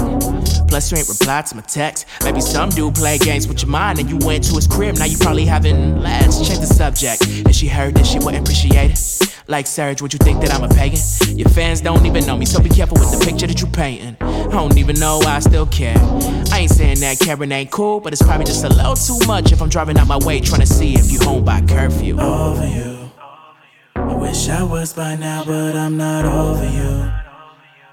Plus, 0.69 0.91
you 0.91 0.99
ain't 0.99 1.09
replied 1.09 1.47
to 1.47 1.57
my 1.57 1.63
text. 1.63 2.07
Maybe 2.25 2.41
some 2.41 2.69
dude 2.69 2.95
play 2.95 3.19
games 3.19 3.49
with 3.49 3.63
your 3.63 3.71
mind 3.71 3.99
and 3.99 4.09
you 4.09 4.19
went 4.19 4.45
to 4.45 4.55
his 4.55 4.67
crib. 4.67 4.97
Now 4.97 5.07
you 5.07 5.17
probably 5.19 5.47
having 5.47 6.01
let's 6.01 6.47
change 6.47 6.61
the 6.61 6.67
subject. 6.67 7.27
And 7.27 7.55
she 7.55 7.69
heard 7.69 7.95
that 7.95 8.07
she 8.07 8.19
wouldn't 8.19 8.47
appreciate 8.47 8.91
it. 8.91 9.39
Like 9.49 9.67
Serge, 9.67 10.03
would 10.03 10.13
you 10.13 10.19
think 10.19 10.43
that 10.43 10.53
I'm 10.53 10.63
a 10.63 10.69
pagan? 10.69 11.01
Your 11.37 11.49
fans 11.49 11.81
don't 11.81 12.05
even 12.05 12.27
know 12.27 12.37
me, 12.37 12.45
so 12.45 12.63
be 12.63 12.69
careful 12.69 12.99
with 12.99 13.19
the 13.19 13.25
picture 13.25 13.47
that 13.47 13.61
you 13.61 13.67
painting. 13.67 14.17
I 14.21 14.51
don't 14.51 14.77
even 14.77 14.99
know 15.01 15.19
why 15.19 15.37
I 15.37 15.41
still 15.41 15.67
care. 15.67 15.97
I 16.53 16.61
ain't 16.61 16.71
saying 16.71 17.01
that 17.01 17.19
Karen 17.19 17.51
ain't 17.51 17.71
cool, 17.71 18.01
but 18.01 18.13
it's 18.13 18.23
probably 18.23 18.45
just 18.45 18.65
a 18.65 18.69
little 18.69 18.95
too 18.95 19.19
much 19.27 19.53
if 19.53 19.63
I'm 19.63 19.71
driving 19.71 19.99
out 19.99 20.07
my 20.07 20.19
way 20.19 20.41
trying 20.41 20.61
to 20.61 20.67
see 20.67 20.95
if 20.95 21.11
you 21.11 21.19
home 21.21 21.47
by 21.47 21.63
curfew. 21.63 22.21
Over 22.21 22.67
you. 22.67 23.08
I 24.29 24.31
wish 24.31 24.49
I 24.51 24.63
was 24.63 24.93
by 24.93 25.17
now, 25.17 25.43
but 25.43 25.75
I'm 25.75 25.97
not 25.97 26.27
over 26.27 26.69
you. 26.69 27.11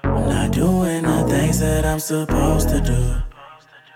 I'm 0.04 0.28
not 0.28 0.50
doing 0.52 1.04
the 1.04 1.24
things 1.30 1.60
that 1.60 1.86
I'm 1.86 1.98
supposed 1.98 2.68
to 2.68 2.78
do. 2.78 3.22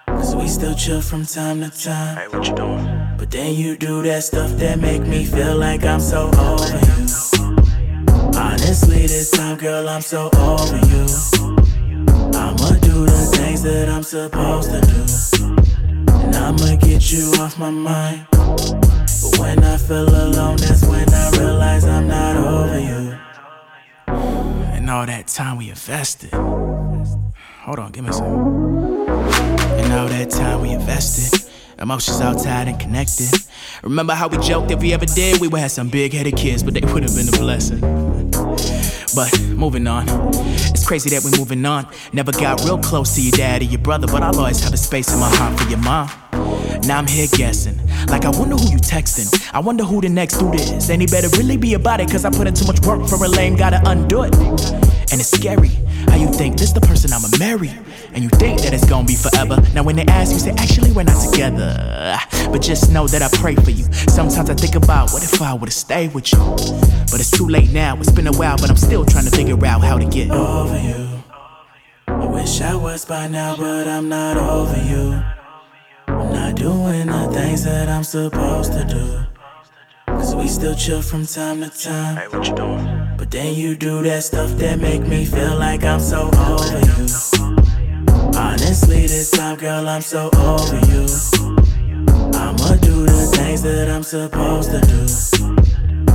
Cause 0.07 0.35
we 0.35 0.49
still 0.49 0.75
chill 0.75 1.03
from 1.03 1.27
time 1.27 1.61
to 1.61 1.69
time. 1.69 2.17
Hey, 2.17 2.29
what 2.29 2.49
you 2.49 2.55
doing? 2.55 3.09
But 3.19 3.31
then 3.31 3.53
you 3.53 3.77
do 3.77 4.01
that 4.05 4.25
stuff 4.25 4.53
that 4.53 4.79
make 4.79 5.03
me 5.03 5.27
feel 5.27 5.55
like 5.59 5.85
I'm 5.85 6.01
so 6.01 6.31
over 6.39 6.79
you. 6.79 7.07
Honestly, 8.35 9.07
this 9.07 9.33
time, 9.33 9.59
girl, 9.59 9.87
I'm 9.87 10.01
so 10.01 10.31
over 10.39 10.79
you. 10.89 11.05
I'ma 12.41 12.71
do 12.81 13.05
the 13.05 13.33
things 13.37 13.63
that 13.65 13.91
I'm 13.91 14.03
supposed 14.03 14.71
to 14.71 14.81
do. 14.81 15.45
And 16.25 16.35
I'ma 16.35 16.77
get 16.77 17.13
you 17.13 17.35
off 17.39 17.59
my 17.59 17.69
mind. 17.69 18.27
When 19.41 19.65
I 19.65 19.77
feel 19.79 20.09
alone, 20.09 20.57
that's 20.59 20.85
when 20.87 21.09
I 21.13 21.31
realize 21.31 21.85
I'm 21.85 22.07
not 22.07 22.37
over 22.37 22.79
you. 22.79 23.19
And 24.07 24.91
all 24.91 25.07
that 25.07 25.29
time 25.29 25.57
we 25.57 25.71
invested. 25.71 26.31
Hold 26.33 27.79
on, 27.79 27.93
give 27.93 28.05
me 28.05 28.13
some. 28.13 29.09
And 29.09 29.93
all 29.93 30.09
that 30.09 30.31
time 30.31 30.61
we 30.61 30.71
invested. 30.71 31.51
Emotions 31.79 32.21
all 32.21 32.35
tied 32.35 32.69
and 32.69 32.79
connected. 32.79 33.31
Remember 33.83 34.13
how 34.13 34.29
we 34.29 34.37
joked 34.39 34.71
if 34.71 34.81
we 34.81 34.93
ever 34.93 35.07
did, 35.07 35.41
we 35.41 35.49
would 35.49 35.61
have 35.61 35.71
some 35.71 35.89
big 35.89 36.13
headed 36.13 36.37
kids, 36.37 36.63
but 36.63 36.75
they 36.75 36.81
would 36.93 37.03
have 37.03 37.15
been 37.17 37.29
a 37.29 37.39
blessing. 37.39 38.10
But 39.15 39.41
moving 39.57 39.87
on, 39.87 40.05
it's 40.71 40.87
crazy 40.87 41.11
that 41.11 41.25
we're 41.25 41.37
moving 41.37 41.65
on. 41.67 41.87
Never 42.13 42.33
got 42.33 42.63
real 42.65 42.79
close 42.79 43.15
to 43.17 43.23
your 43.23 43.33
dad 43.33 43.63
or 43.63 43.65
your 43.65 43.81
brother, 43.81 44.07
but 44.07 44.23
I'll 44.23 44.39
always 44.39 44.63
have 44.63 44.73
a 44.73 44.77
space 44.77 45.13
in 45.13 45.19
my 45.19 45.29
heart 45.35 45.59
for 45.59 45.69
your 45.69 45.79
mom. 45.81 46.09
Now 46.87 46.99
I'm 46.99 47.07
here 47.07 47.27
guessing, 47.33 47.79
like 48.07 48.25
I 48.25 48.31
wonder 48.31 48.57
who 48.57 48.71
you 48.71 48.79
texting. 48.79 49.29
I 49.53 49.59
wonder 49.59 49.85
who 49.85 50.01
the 50.01 50.09
next 50.09 50.39
dude 50.39 50.55
is. 50.55 50.91
And 50.91 51.03
he 51.03 51.07
better 51.07 51.29
really 51.37 51.57
be 51.57 51.75
about 51.75 52.01
it, 52.01 52.11
cause 52.11 52.25
I 52.25 52.31
put 52.31 52.47
in 52.47 52.55
too 52.55 52.67
much 52.67 52.81
work 52.87 53.07
for 53.09 53.23
a 53.25 53.29
lame, 53.29 53.57
gotta 53.57 53.81
undo 53.85 54.23
it. 54.23 54.35
And 55.13 55.21
it's 55.21 55.31
scary 55.31 55.71
How 56.11 56.17
you 56.17 56.27
think 56.27 56.59
this 56.59 56.73
the 56.73 56.81
person 56.81 57.13
I'ma 57.13 57.29
marry? 57.39 57.71
And 58.13 58.25
you 58.25 58.31
think 58.31 58.61
that 58.63 58.75
it's 58.75 58.85
gonna 58.85 59.07
be 59.07 59.15
forever. 59.15 59.57
Now 59.75 59.85
when 59.85 59.95
they 59.95 60.05
ask 60.07 60.33
you 60.33 60.41
say, 60.41 60.51
actually 60.51 60.91
we're 60.91 61.05
not 61.05 61.23
together. 61.31 62.19
But 62.51 62.63
just 62.63 62.91
know 62.91 63.07
that 63.07 63.23
I 63.23 63.29
pray 63.39 63.55
for 63.55 63.71
you. 63.71 63.85
Sometimes 64.11 64.51
I 64.51 64.55
think 64.55 64.75
about 64.75 65.13
what 65.13 65.23
if 65.23 65.41
I 65.41 65.55
would've 65.55 65.73
stayed 65.73 66.13
with 66.13 66.33
you. 66.33 66.39
But 67.11 67.21
it's 67.21 67.31
too 67.31 67.47
late 67.47 67.71
now, 67.71 67.97
it's 67.99 68.11
been 68.11 68.27
a 68.27 68.33
while, 68.33 68.57
but 68.57 68.71
I'm 68.71 68.77
still 68.77 69.05
trying 69.05 69.25
to 69.25 69.31
figure 69.31 69.65
out 69.65 69.83
how 69.83 69.99
to 69.99 70.05
get 70.05 70.31
over 70.33 70.79
you. 70.79 71.23
I 72.09 72.27
wish 72.27 72.61
I 72.61 72.75
was 72.75 73.05
by 73.05 73.29
now, 73.29 73.57
but 73.57 73.87
I'm 73.87 74.09
not 74.09 74.37
over 74.37 74.83
you. 74.83 75.23
I'm 76.09 76.33
not 76.33 76.57
doing 76.57 77.07
the 77.07 77.31
things 77.33 77.65
that 77.65 77.89
I'm 77.89 78.03
supposed 78.03 78.73
to 78.73 78.85
do. 78.85 79.27
Cause 80.07 80.35
we 80.35 80.49
still 80.49 80.75
chill 80.75 81.03
from 81.03 81.25
time 81.25 81.61
to 81.61 81.71
time. 81.71 82.17
Hey, 82.17 82.29
what 82.29 82.47
you 82.49 82.55
doing? 82.55 83.00
But 83.21 83.31
then 83.31 83.55
you 83.55 83.77
do 83.77 84.03
that 84.05 84.23
stuff 84.25 84.51
that 84.53 84.81
make 84.81 85.03
me 85.03 85.27
feel 85.27 85.55
like 85.59 85.85
I'm 85.85 86.01
so 86.01 86.31
over 86.41 86.79
you. 86.81 87.07
Honestly, 88.35 89.03
this 89.07 89.31
time, 89.31 89.59
girl, 89.59 89.87
I'm 89.87 90.01
so 90.01 90.31
over 90.39 90.81
you. 90.89 91.05
I'ma 92.33 92.77
do 92.81 93.05
the 93.05 93.31
things 93.37 93.61
that 93.61 93.91
I'm 93.91 94.03
supposed 94.03 94.71
to 94.71 94.81
do. 94.81 95.05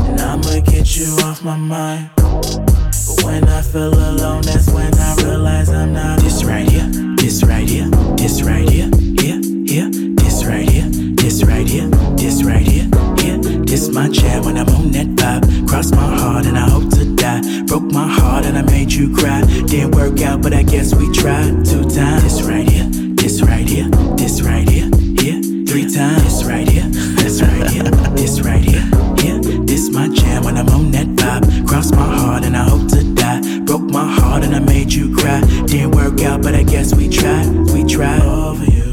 And 0.01 0.19
I'ma 0.19 0.61
get 0.65 0.97
you 0.97 1.15
off 1.23 1.43
my 1.43 1.55
mind. 1.55 2.09
But 2.15 3.21
when 3.23 3.43
I 3.49 3.61
feel 3.61 3.93
alone, 3.93 4.41
that's 4.41 4.71
when 4.71 4.91
I 4.95 5.15
realize 5.17 5.69
I'm 5.69 5.93
not. 5.93 6.21
This 6.21 6.43
right 6.43 6.67
here, 6.67 6.89
this 7.17 7.43
right 7.43 7.69
here, 7.69 7.87
this 8.17 8.41
right 8.41 8.67
here, 8.67 8.89
here, 9.21 9.39
here, 9.67 9.91
this 10.15 10.43
right 10.43 10.67
here, 10.67 10.89
this 10.89 11.43
right 11.43 11.67
here, 11.67 11.87
this 12.17 12.43
right 12.43 12.65
here, 12.65 12.89
here. 13.19 13.37
This 13.63 13.89
my 13.89 14.09
jam 14.09 14.43
when 14.43 14.57
I'm 14.57 14.67
on 14.69 14.91
that 14.93 15.05
vibe. 15.05 15.67
Cross 15.67 15.91
my 15.91 16.17
heart 16.17 16.47
and 16.47 16.57
I 16.57 16.67
hope 16.67 16.94
die. 17.25 17.63
Broke 17.63 17.89
my 17.91 18.07
heart 18.07 18.45
and 18.45 18.57
I 18.57 18.61
made 18.61 18.91
you 18.91 19.15
cry. 19.15 19.41
Didn't 19.71 19.91
work 19.95 20.21
out, 20.21 20.41
but 20.41 20.53
I 20.53 20.63
guess 20.63 20.93
we 20.93 21.11
tried 21.11 21.65
two 21.65 21.83
times. 21.99 22.21
This 22.23 22.41
right 22.43 22.67
here, 22.69 22.87
this 23.21 23.41
right 23.41 23.67
here, 23.67 23.89
this 24.21 24.41
right 24.41 24.67
here, 24.69 24.89
here. 25.21 25.41
Three 25.69 25.87
times. 25.89 26.23
This 26.23 26.43
right 26.51 26.67
here, 26.75 26.89
this 27.23 27.41
right 27.41 27.69
here, 27.73 27.89
this 28.19 28.41
right 28.41 28.65
here, 28.71 28.85
here. 29.21 29.39
This 29.69 29.89
my 29.89 30.07
jam 30.09 30.43
when 30.43 30.57
I'm 30.57 30.69
on 30.69 30.91
that 30.91 31.07
vibe. 31.19 31.67
Cross 31.67 31.91
my 31.91 32.09
heart 32.21 32.43
and 32.45 32.55
I 32.55 32.63
hope 32.69 32.87
to 32.89 33.01
die. 33.21 33.41
Broke 33.69 33.87
my 33.99 34.07
heart 34.19 34.43
and 34.43 34.53
I 34.55 34.59
made 34.59 34.93
you 34.93 35.15
cry. 35.15 35.41
Didn't 35.65 35.91
work 35.91 36.21
out, 36.21 36.43
but 36.43 36.53
I 36.53 36.63
guess 36.63 36.93
we 36.93 37.09
tried. 37.09 37.49
We 37.73 37.83
tried 37.95 38.21
over 38.21 38.65
you. 38.79 38.91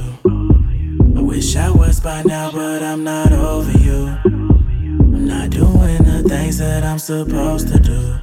I 1.19 1.21
wish 1.21 1.57
I 1.57 1.71
was 1.71 2.01
by 2.01 2.23
now, 2.23 2.51
but 2.51 2.83
I'm 2.83 3.05
not 3.05 3.33
over 3.33 3.77
you. 3.79 4.01
I'm 4.25 5.27
not 5.27 5.51
doing 5.51 6.03
the 6.11 6.25
things 6.27 6.57
that 6.59 6.83
I'm 6.83 6.99
supposed 6.99 7.69
to 7.69 7.79
do. 7.79 8.22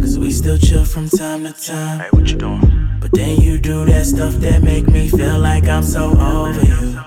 Cause 0.00 0.18
we 0.18 0.30
still 0.30 0.56
chill 0.56 0.84
from 0.84 1.08
time 1.08 1.44
to 1.44 1.52
time. 1.52 2.00
Hey, 2.00 2.08
what 2.10 2.30
you 2.30 2.38
doing? 2.38 2.88
But 3.00 3.12
then 3.12 3.40
you 3.40 3.58
do 3.58 3.84
that 3.84 4.06
stuff 4.06 4.34
that 4.36 4.62
make 4.62 4.88
me 4.88 5.08
feel 5.08 5.38
like 5.38 5.68
I'm 5.68 5.82
so 5.82 6.10
over 6.18 6.64
you. 6.64 6.98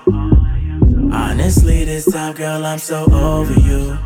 Honestly, 1.12 1.84
this 1.84 2.10
time, 2.10 2.34
girl, 2.34 2.64
I'm 2.64 2.78
so 2.78 3.04
over 3.12 3.52
you. 3.60 3.98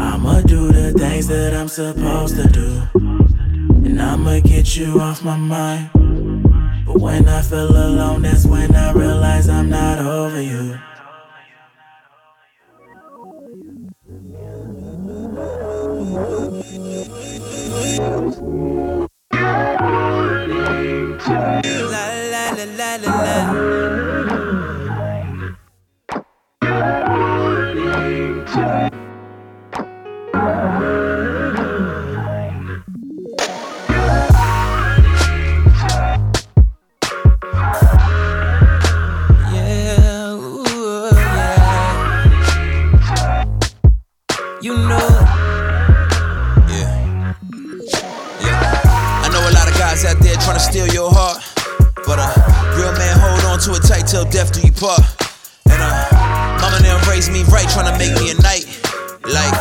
I'ma 0.00 0.42
do 0.42 0.70
the 0.70 0.92
things 0.96 1.26
that 1.26 1.54
I'm 1.54 1.68
supposed 1.68 2.36
to 2.36 2.48
do. 2.48 2.82
And 2.94 4.00
I'ma 4.00 4.38
get 4.40 4.76
you 4.76 5.00
off 5.00 5.24
my 5.24 5.36
mind. 5.36 5.90
But 6.86 7.00
when 7.00 7.28
I 7.28 7.42
feel 7.42 7.70
alone, 7.70 8.22
that's 8.22 8.46
when 8.46 8.74
I 8.76 8.92
realize 8.92 9.48
I'm 9.48 9.68
not 9.68 9.98
over 9.98 10.40
you. 10.40 10.78
La 21.28 21.90
la 21.90 22.11
death 54.32 54.52
do 54.52 54.64
you 54.64 54.72
part. 54.72 55.04
And 55.68 55.76
uh, 55.76 56.08
mama 56.56 56.80
now 56.80 56.96
raised 57.04 57.30
me 57.30 57.44
right, 57.52 57.68
trying 57.68 57.92
to 57.92 57.96
make 58.00 58.16
me 58.16 58.32
a 58.32 58.36
knight. 58.40 58.64
Like 59.28 59.52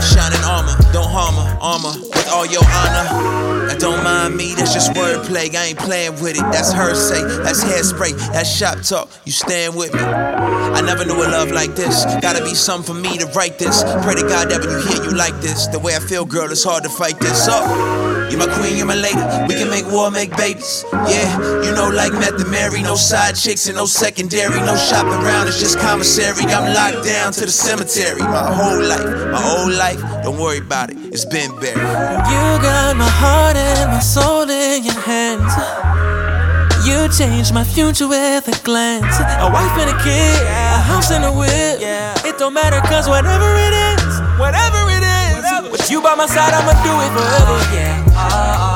shining 0.00 0.40
armor, 0.42 0.79
don't 0.92 1.08
harm 1.08 1.34
her, 1.34 1.58
armor 1.60 1.94
with 1.98 2.28
all 2.30 2.46
your 2.46 2.64
honor. 2.64 3.66
Now 3.68 3.76
don't 3.78 4.02
mind 4.02 4.36
me, 4.36 4.54
that's 4.54 4.74
just 4.74 4.92
wordplay. 4.92 5.54
I 5.54 5.66
ain't 5.66 5.78
playing 5.78 6.14
with 6.22 6.36
it. 6.36 6.46
That's 6.52 6.72
her 6.72 6.94
say, 6.94 7.22
that's 7.42 7.62
hairspray, 7.62 8.16
that's 8.32 8.50
shop 8.50 8.82
talk. 8.82 9.10
You 9.24 9.32
stand 9.32 9.76
with 9.76 9.94
me. 9.94 10.00
I 10.00 10.80
never 10.80 11.04
knew 11.04 11.16
a 11.16 11.28
love 11.28 11.50
like 11.50 11.74
this. 11.74 12.04
Gotta 12.20 12.42
be 12.42 12.54
something 12.54 12.94
for 12.94 13.00
me 13.00 13.18
to 13.18 13.26
write 13.26 13.58
this. 13.58 13.82
Pray 14.02 14.14
to 14.14 14.22
God 14.22 14.50
that 14.50 14.60
when 14.60 14.70
you 14.70 14.80
hear 14.86 15.04
you 15.04 15.16
like 15.16 15.34
this, 15.40 15.66
the 15.68 15.78
way 15.78 15.94
I 15.94 16.00
feel, 16.00 16.24
girl, 16.24 16.50
it's 16.50 16.64
hard 16.64 16.82
to 16.84 16.88
fight 16.88 17.18
this 17.20 17.48
up. 17.48 17.64
You're 18.30 18.38
my 18.38 18.46
queen, 18.46 18.76
you're 18.76 18.86
my 18.86 18.94
lady. 18.94 19.18
We 19.48 19.54
can 19.58 19.68
make 19.68 19.90
war, 19.90 20.08
make 20.10 20.36
babies. 20.36 20.84
Yeah, 20.92 21.62
you 21.66 21.74
know, 21.74 21.90
like 21.90 22.12
Meth 22.12 22.40
and 22.40 22.50
Mary, 22.50 22.80
no 22.80 22.94
side 22.94 23.34
chicks 23.34 23.66
and 23.66 23.76
no 23.76 23.86
secondary, 23.86 24.60
no 24.60 24.76
shopping 24.76 25.18
around. 25.18 25.48
It's 25.48 25.58
just 25.58 25.80
commissary. 25.80 26.44
I'm 26.46 26.72
locked 26.72 27.04
down 27.04 27.32
to 27.32 27.40
the 27.40 27.50
cemetery. 27.50 28.20
My 28.20 28.54
whole 28.54 28.80
life, 28.82 29.32
my 29.32 29.42
whole 29.42 29.70
life. 29.70 30.00
Don't 30.22 30.38
worry 30.38 30.58
about 30.58 30.79
it. 30.88 30.96
It's 31.12 31.26
been 31.26 31.50
buried. 31.60 31.76
You 31.76 32.44
got 32.64 32.96
my 32.96 33.04
heart 33.20 33.56
and 33.56 33.90
my 33.92 34.00
soul 34.00 34.48
in 34.48 34.82
your 34.82 35.00
hands. 35.04 35.52
You 36.88 37.08
changed 37.12 37.52
my 37.52 37.64
future 37.64 38.08
with 38.08 38.48
a 38.48 38.56
glance. 38.64 39.20
A 39.20 39.50
wife 39.52 39.76
and 39.76 39.90
a 39.90 39.98
kid, 40.02 40.40
a 40.48 40.80
house 40.80 41.10
and 41.10 41.24
a 41.24 41.32
whip. 41.32 41.84
It 42.24 42.38
don't 42.38 42.54
matter, 42.54 42.80
cause 42.88 43.06
whatever 43.06 43.52
it 43.68 43.74
is, 44.00 44.20
whatever 44.40 44.80
it 44.88 45.04
is, 45.04 45.44
with 45.70 45.90
you 45.90 46.00
by 46.00 46.14
my 46.14 46.24
side, 46.24 46.54
I'ma 46.54 46.72
do 46.80 46.92
it 47.04 47.12
forever. 47.12 47.60
Oh, 47.60 47.70
yeah. 47.74 48.69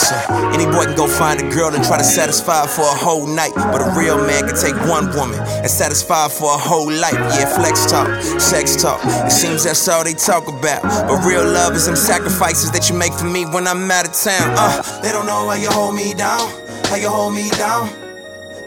Listen, 0.00 0.18
any 0.54 0.64
boy 0.64 0.84
can 0.84 0.96
go 0.96 1.06
find 1.06 1.40
a 1.40 1.48
girl 1.54 1.74
and 1.74 1.84
try 1.84 1.98
to 1.98 2.04
satisfy 2.04 2.62
her 2.62 2.68
for 2.68 2.82
a 2.82 2.96
whole 2.96 3.26
night. 3.26 3.52
But 3.54 3.82
a 3.82 3.98
real 3.98 4.16
man 4.16 4.46
can 4.48 4.56
take 4.56 4.74
one 4.88 5.14
woman 5.14 5.38
and 5.40 5.70
satisfy 5.70 6.24
her 6.24 6.28
for 6.28 6.54
a 6.54 6.58
whole 6.58 6.90
life. 6.90 7.14
Yeah, 7.14 7.46
flex 7.54 7.90
talk, 7.90 8.08
sex 8.40 8.80
talk. 8.80 9.00
It 9.04 9.32
seems 9.32 9.64
that's 9.64 9.86
all 9.88 10.04
they 10.04 10.14
talk 10.14 10.48
about. 10.48 10.82
But 10.82 11.24
real 11.24 11.44
love 11.44 11.74
is 11.74 11.86
them 11.86 11.96
sacrifices 11.96 12.70
that 12.72 12.88
you 12.88 12.96
make 12.96 13.12
for 13.12 13.26
me 13.26 13.44
when 13.46 13.66
I'm 13.66 13.90
out 13.90 14.08
of 14.08 14.14
town. 14.14 14.54
Uh, 14.56 15.00
they 15.02 15.12
don't 15.12 15.26
know 15.26 15.48
how 15.48 15.54
you 15.54 15.70
hold 15.70 15.94
me 15.94 16.14
down, 16.14 16.48
how 16.86 16.96
you 16.96 17.08
hold 17.08 17.34
me 17.34 17.50
down. 17.50 17.99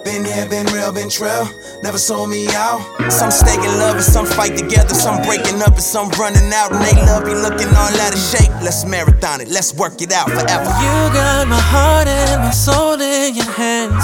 Been 0.04 0.26
here, 0.26 0.46
been 0.50 0.66
real, 0.68 0.92
been 0.92 1.10
trail, 1.10 1.48
never 1.82 1.98
sold 1.98 2.30
me 2.30 2.48
out. 2.50 2.82
Some 3.10 3.32
stay 3.32 3.56
in 3.56 3.74
love 3.80 3.96
and 3.96 4.04
some 4.04 4.26
fight 4.26 4.58
together, 4.58 4.94
some 4.94 5.24
breaking 5.24 5.62
up 5.62 5.80
and 5.80 5.82
some 5.82 6.10
running 6.20 6.52
out. 6.54 6.74
And 6.74 6.84
they 6.84 6.94
love 7.08 7.28
you 7.28 7.36
looking 7.36 7.70
all 7.70 7.94
out 8.04 8.12
of 8.12 8.20
shape. 8.20 8.52
Let's 8.62 8.84
marathon 8.84 9.40
it, 9.40 9.48
let's 9.48 9.74
work 9.74 10.02
it 10.02 10.12
out 10.12 10.30
forever. 10.30 10.68
You 10.84 10.94
got 11.16 11.48
my 11.48 11.60
heart 11.60 12.08
and 12.08 12.42
my 12.42 12.52
soul 12.52 13.00
in 13.00 13.36
your 13.36 13.50
hands. 13.56 14.04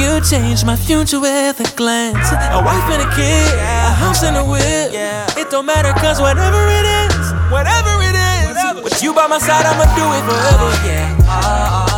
You 0.00 0.20
changed 0.24 0.64
my 0.64 0.76
future 0.76 1.20
with 1.20 1.60
a 1.60 1.76
glance. 1.76 2.32
A 2.32 2.60
wife 2.64 2.88
and 2.88 3.02
a 3.04 3.10
kid, 3.14 3.52
a 3.60 3.92
house 3.92 4.24
and 4.24 4.36
a 4.36 4.44
whip. 4.44 4.90
It 5.36 5.50
don't 5.50 5.66
matter, 5.66 5.92
cause 6.00 6.20
whatever 6.20 6.64
it 6.72 6.86
is, 7.04 7.32
whatever 7.52 7.92
it 8.00 8.16
is, 8.16 8.82
with 8.82 9.02
you 9.02 9.12
by 9.12 9.26
my 9.26 9.38
side, 9.38 9.66
I'ma 9.66 9.84
do 9.94 10.06
it 10.08 10.24
forever. 10.24 10.68
Yeah. 10.88 11.16
Uh, 11.28 11.30
uh, 11.30 11.88
uh. 11.90 11.93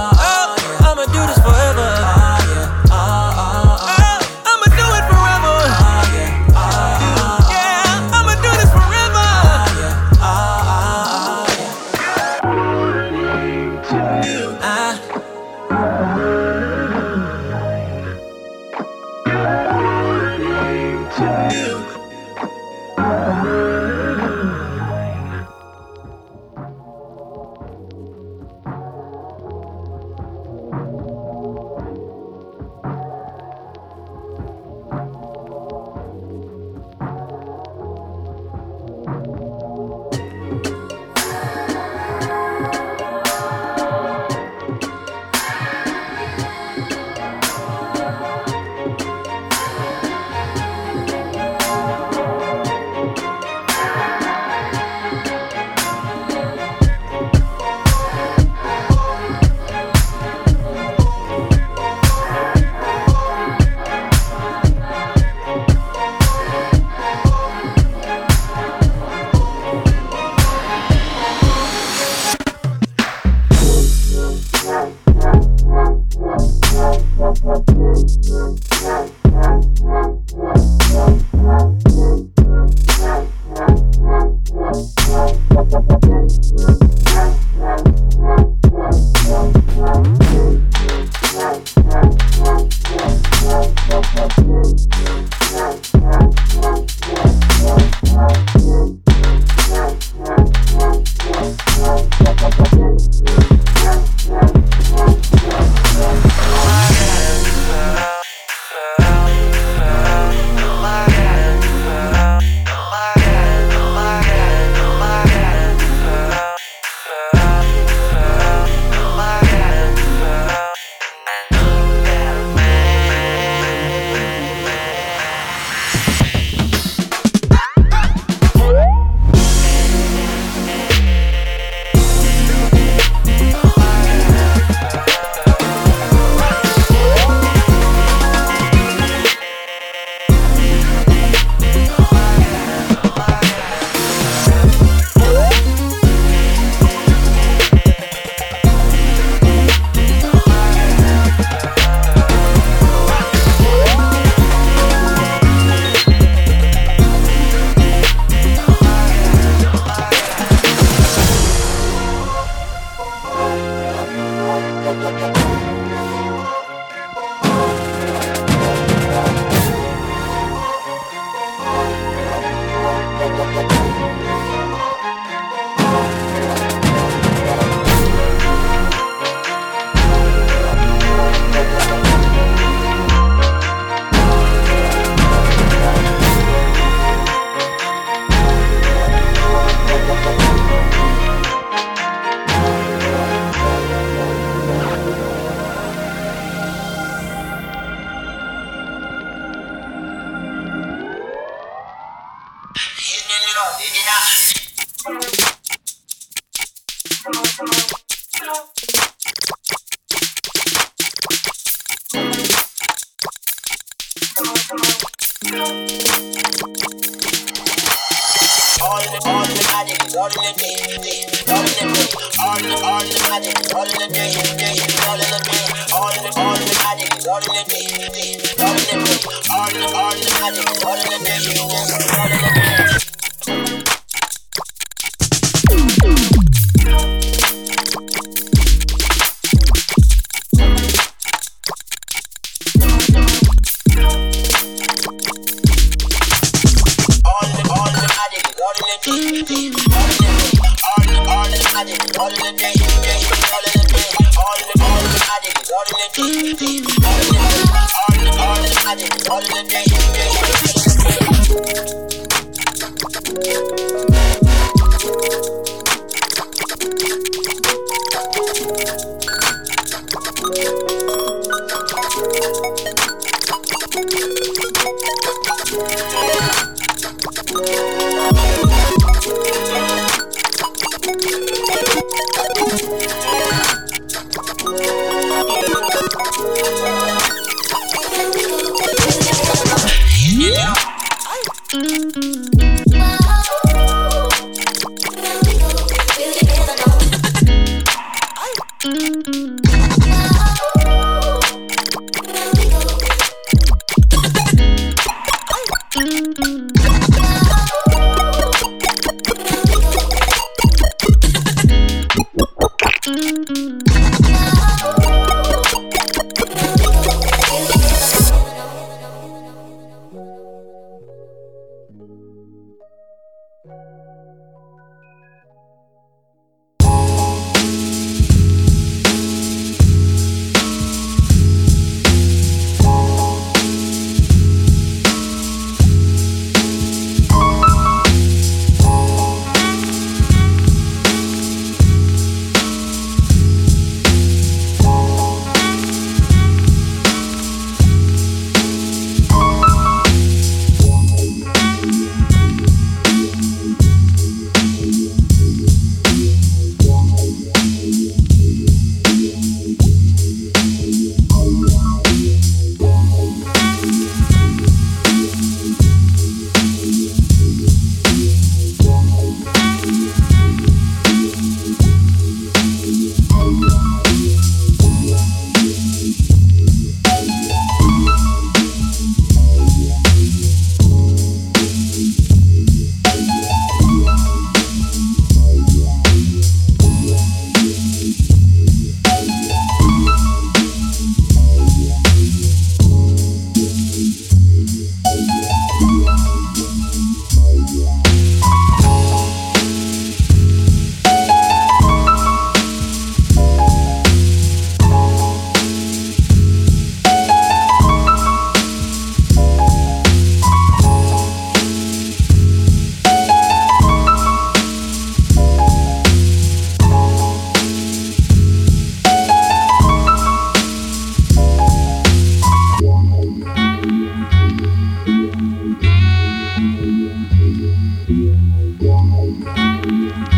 Música 428.86 430.35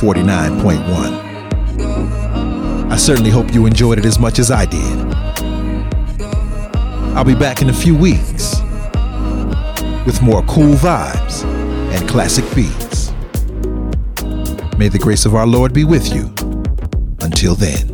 49.1. 0.00 2.90
I 2.90 2.96
certainly 2.96 3.30
hope 3.30 3.52
you 3.52 3.66
enjoyed 3.66 3.98
it 3.98 4.06
as 4.06 4.18
much 4.18 4.38
as 4.38 4.50
I 4.50 4.64
did. 4.64 4.98
I'll 7.14 7.22
be 7.22 7.34
back 7.34 7.60
in 7.60 7.68
a 7.68 7.74
few 7.74 7.94
weeks 7.94 8.62
with 10.06 10.22
more 10.22 10.42
cool 10.44 10.74
vibes 10.74 11.44
and 11.92 12.08
classic 12.08 12.46
beats. 12.54 13.12
May 14.78 14.88
the 14.88 14.98
grace 14.98 15.26
of 15.26 15.34
our 15.34 15.46
Lord 15.46 15.74
be 15.74 15.84
with 15.84 16.14
you. 16.14 16.32
Until 17.20 17.54
then. 17.54 17.89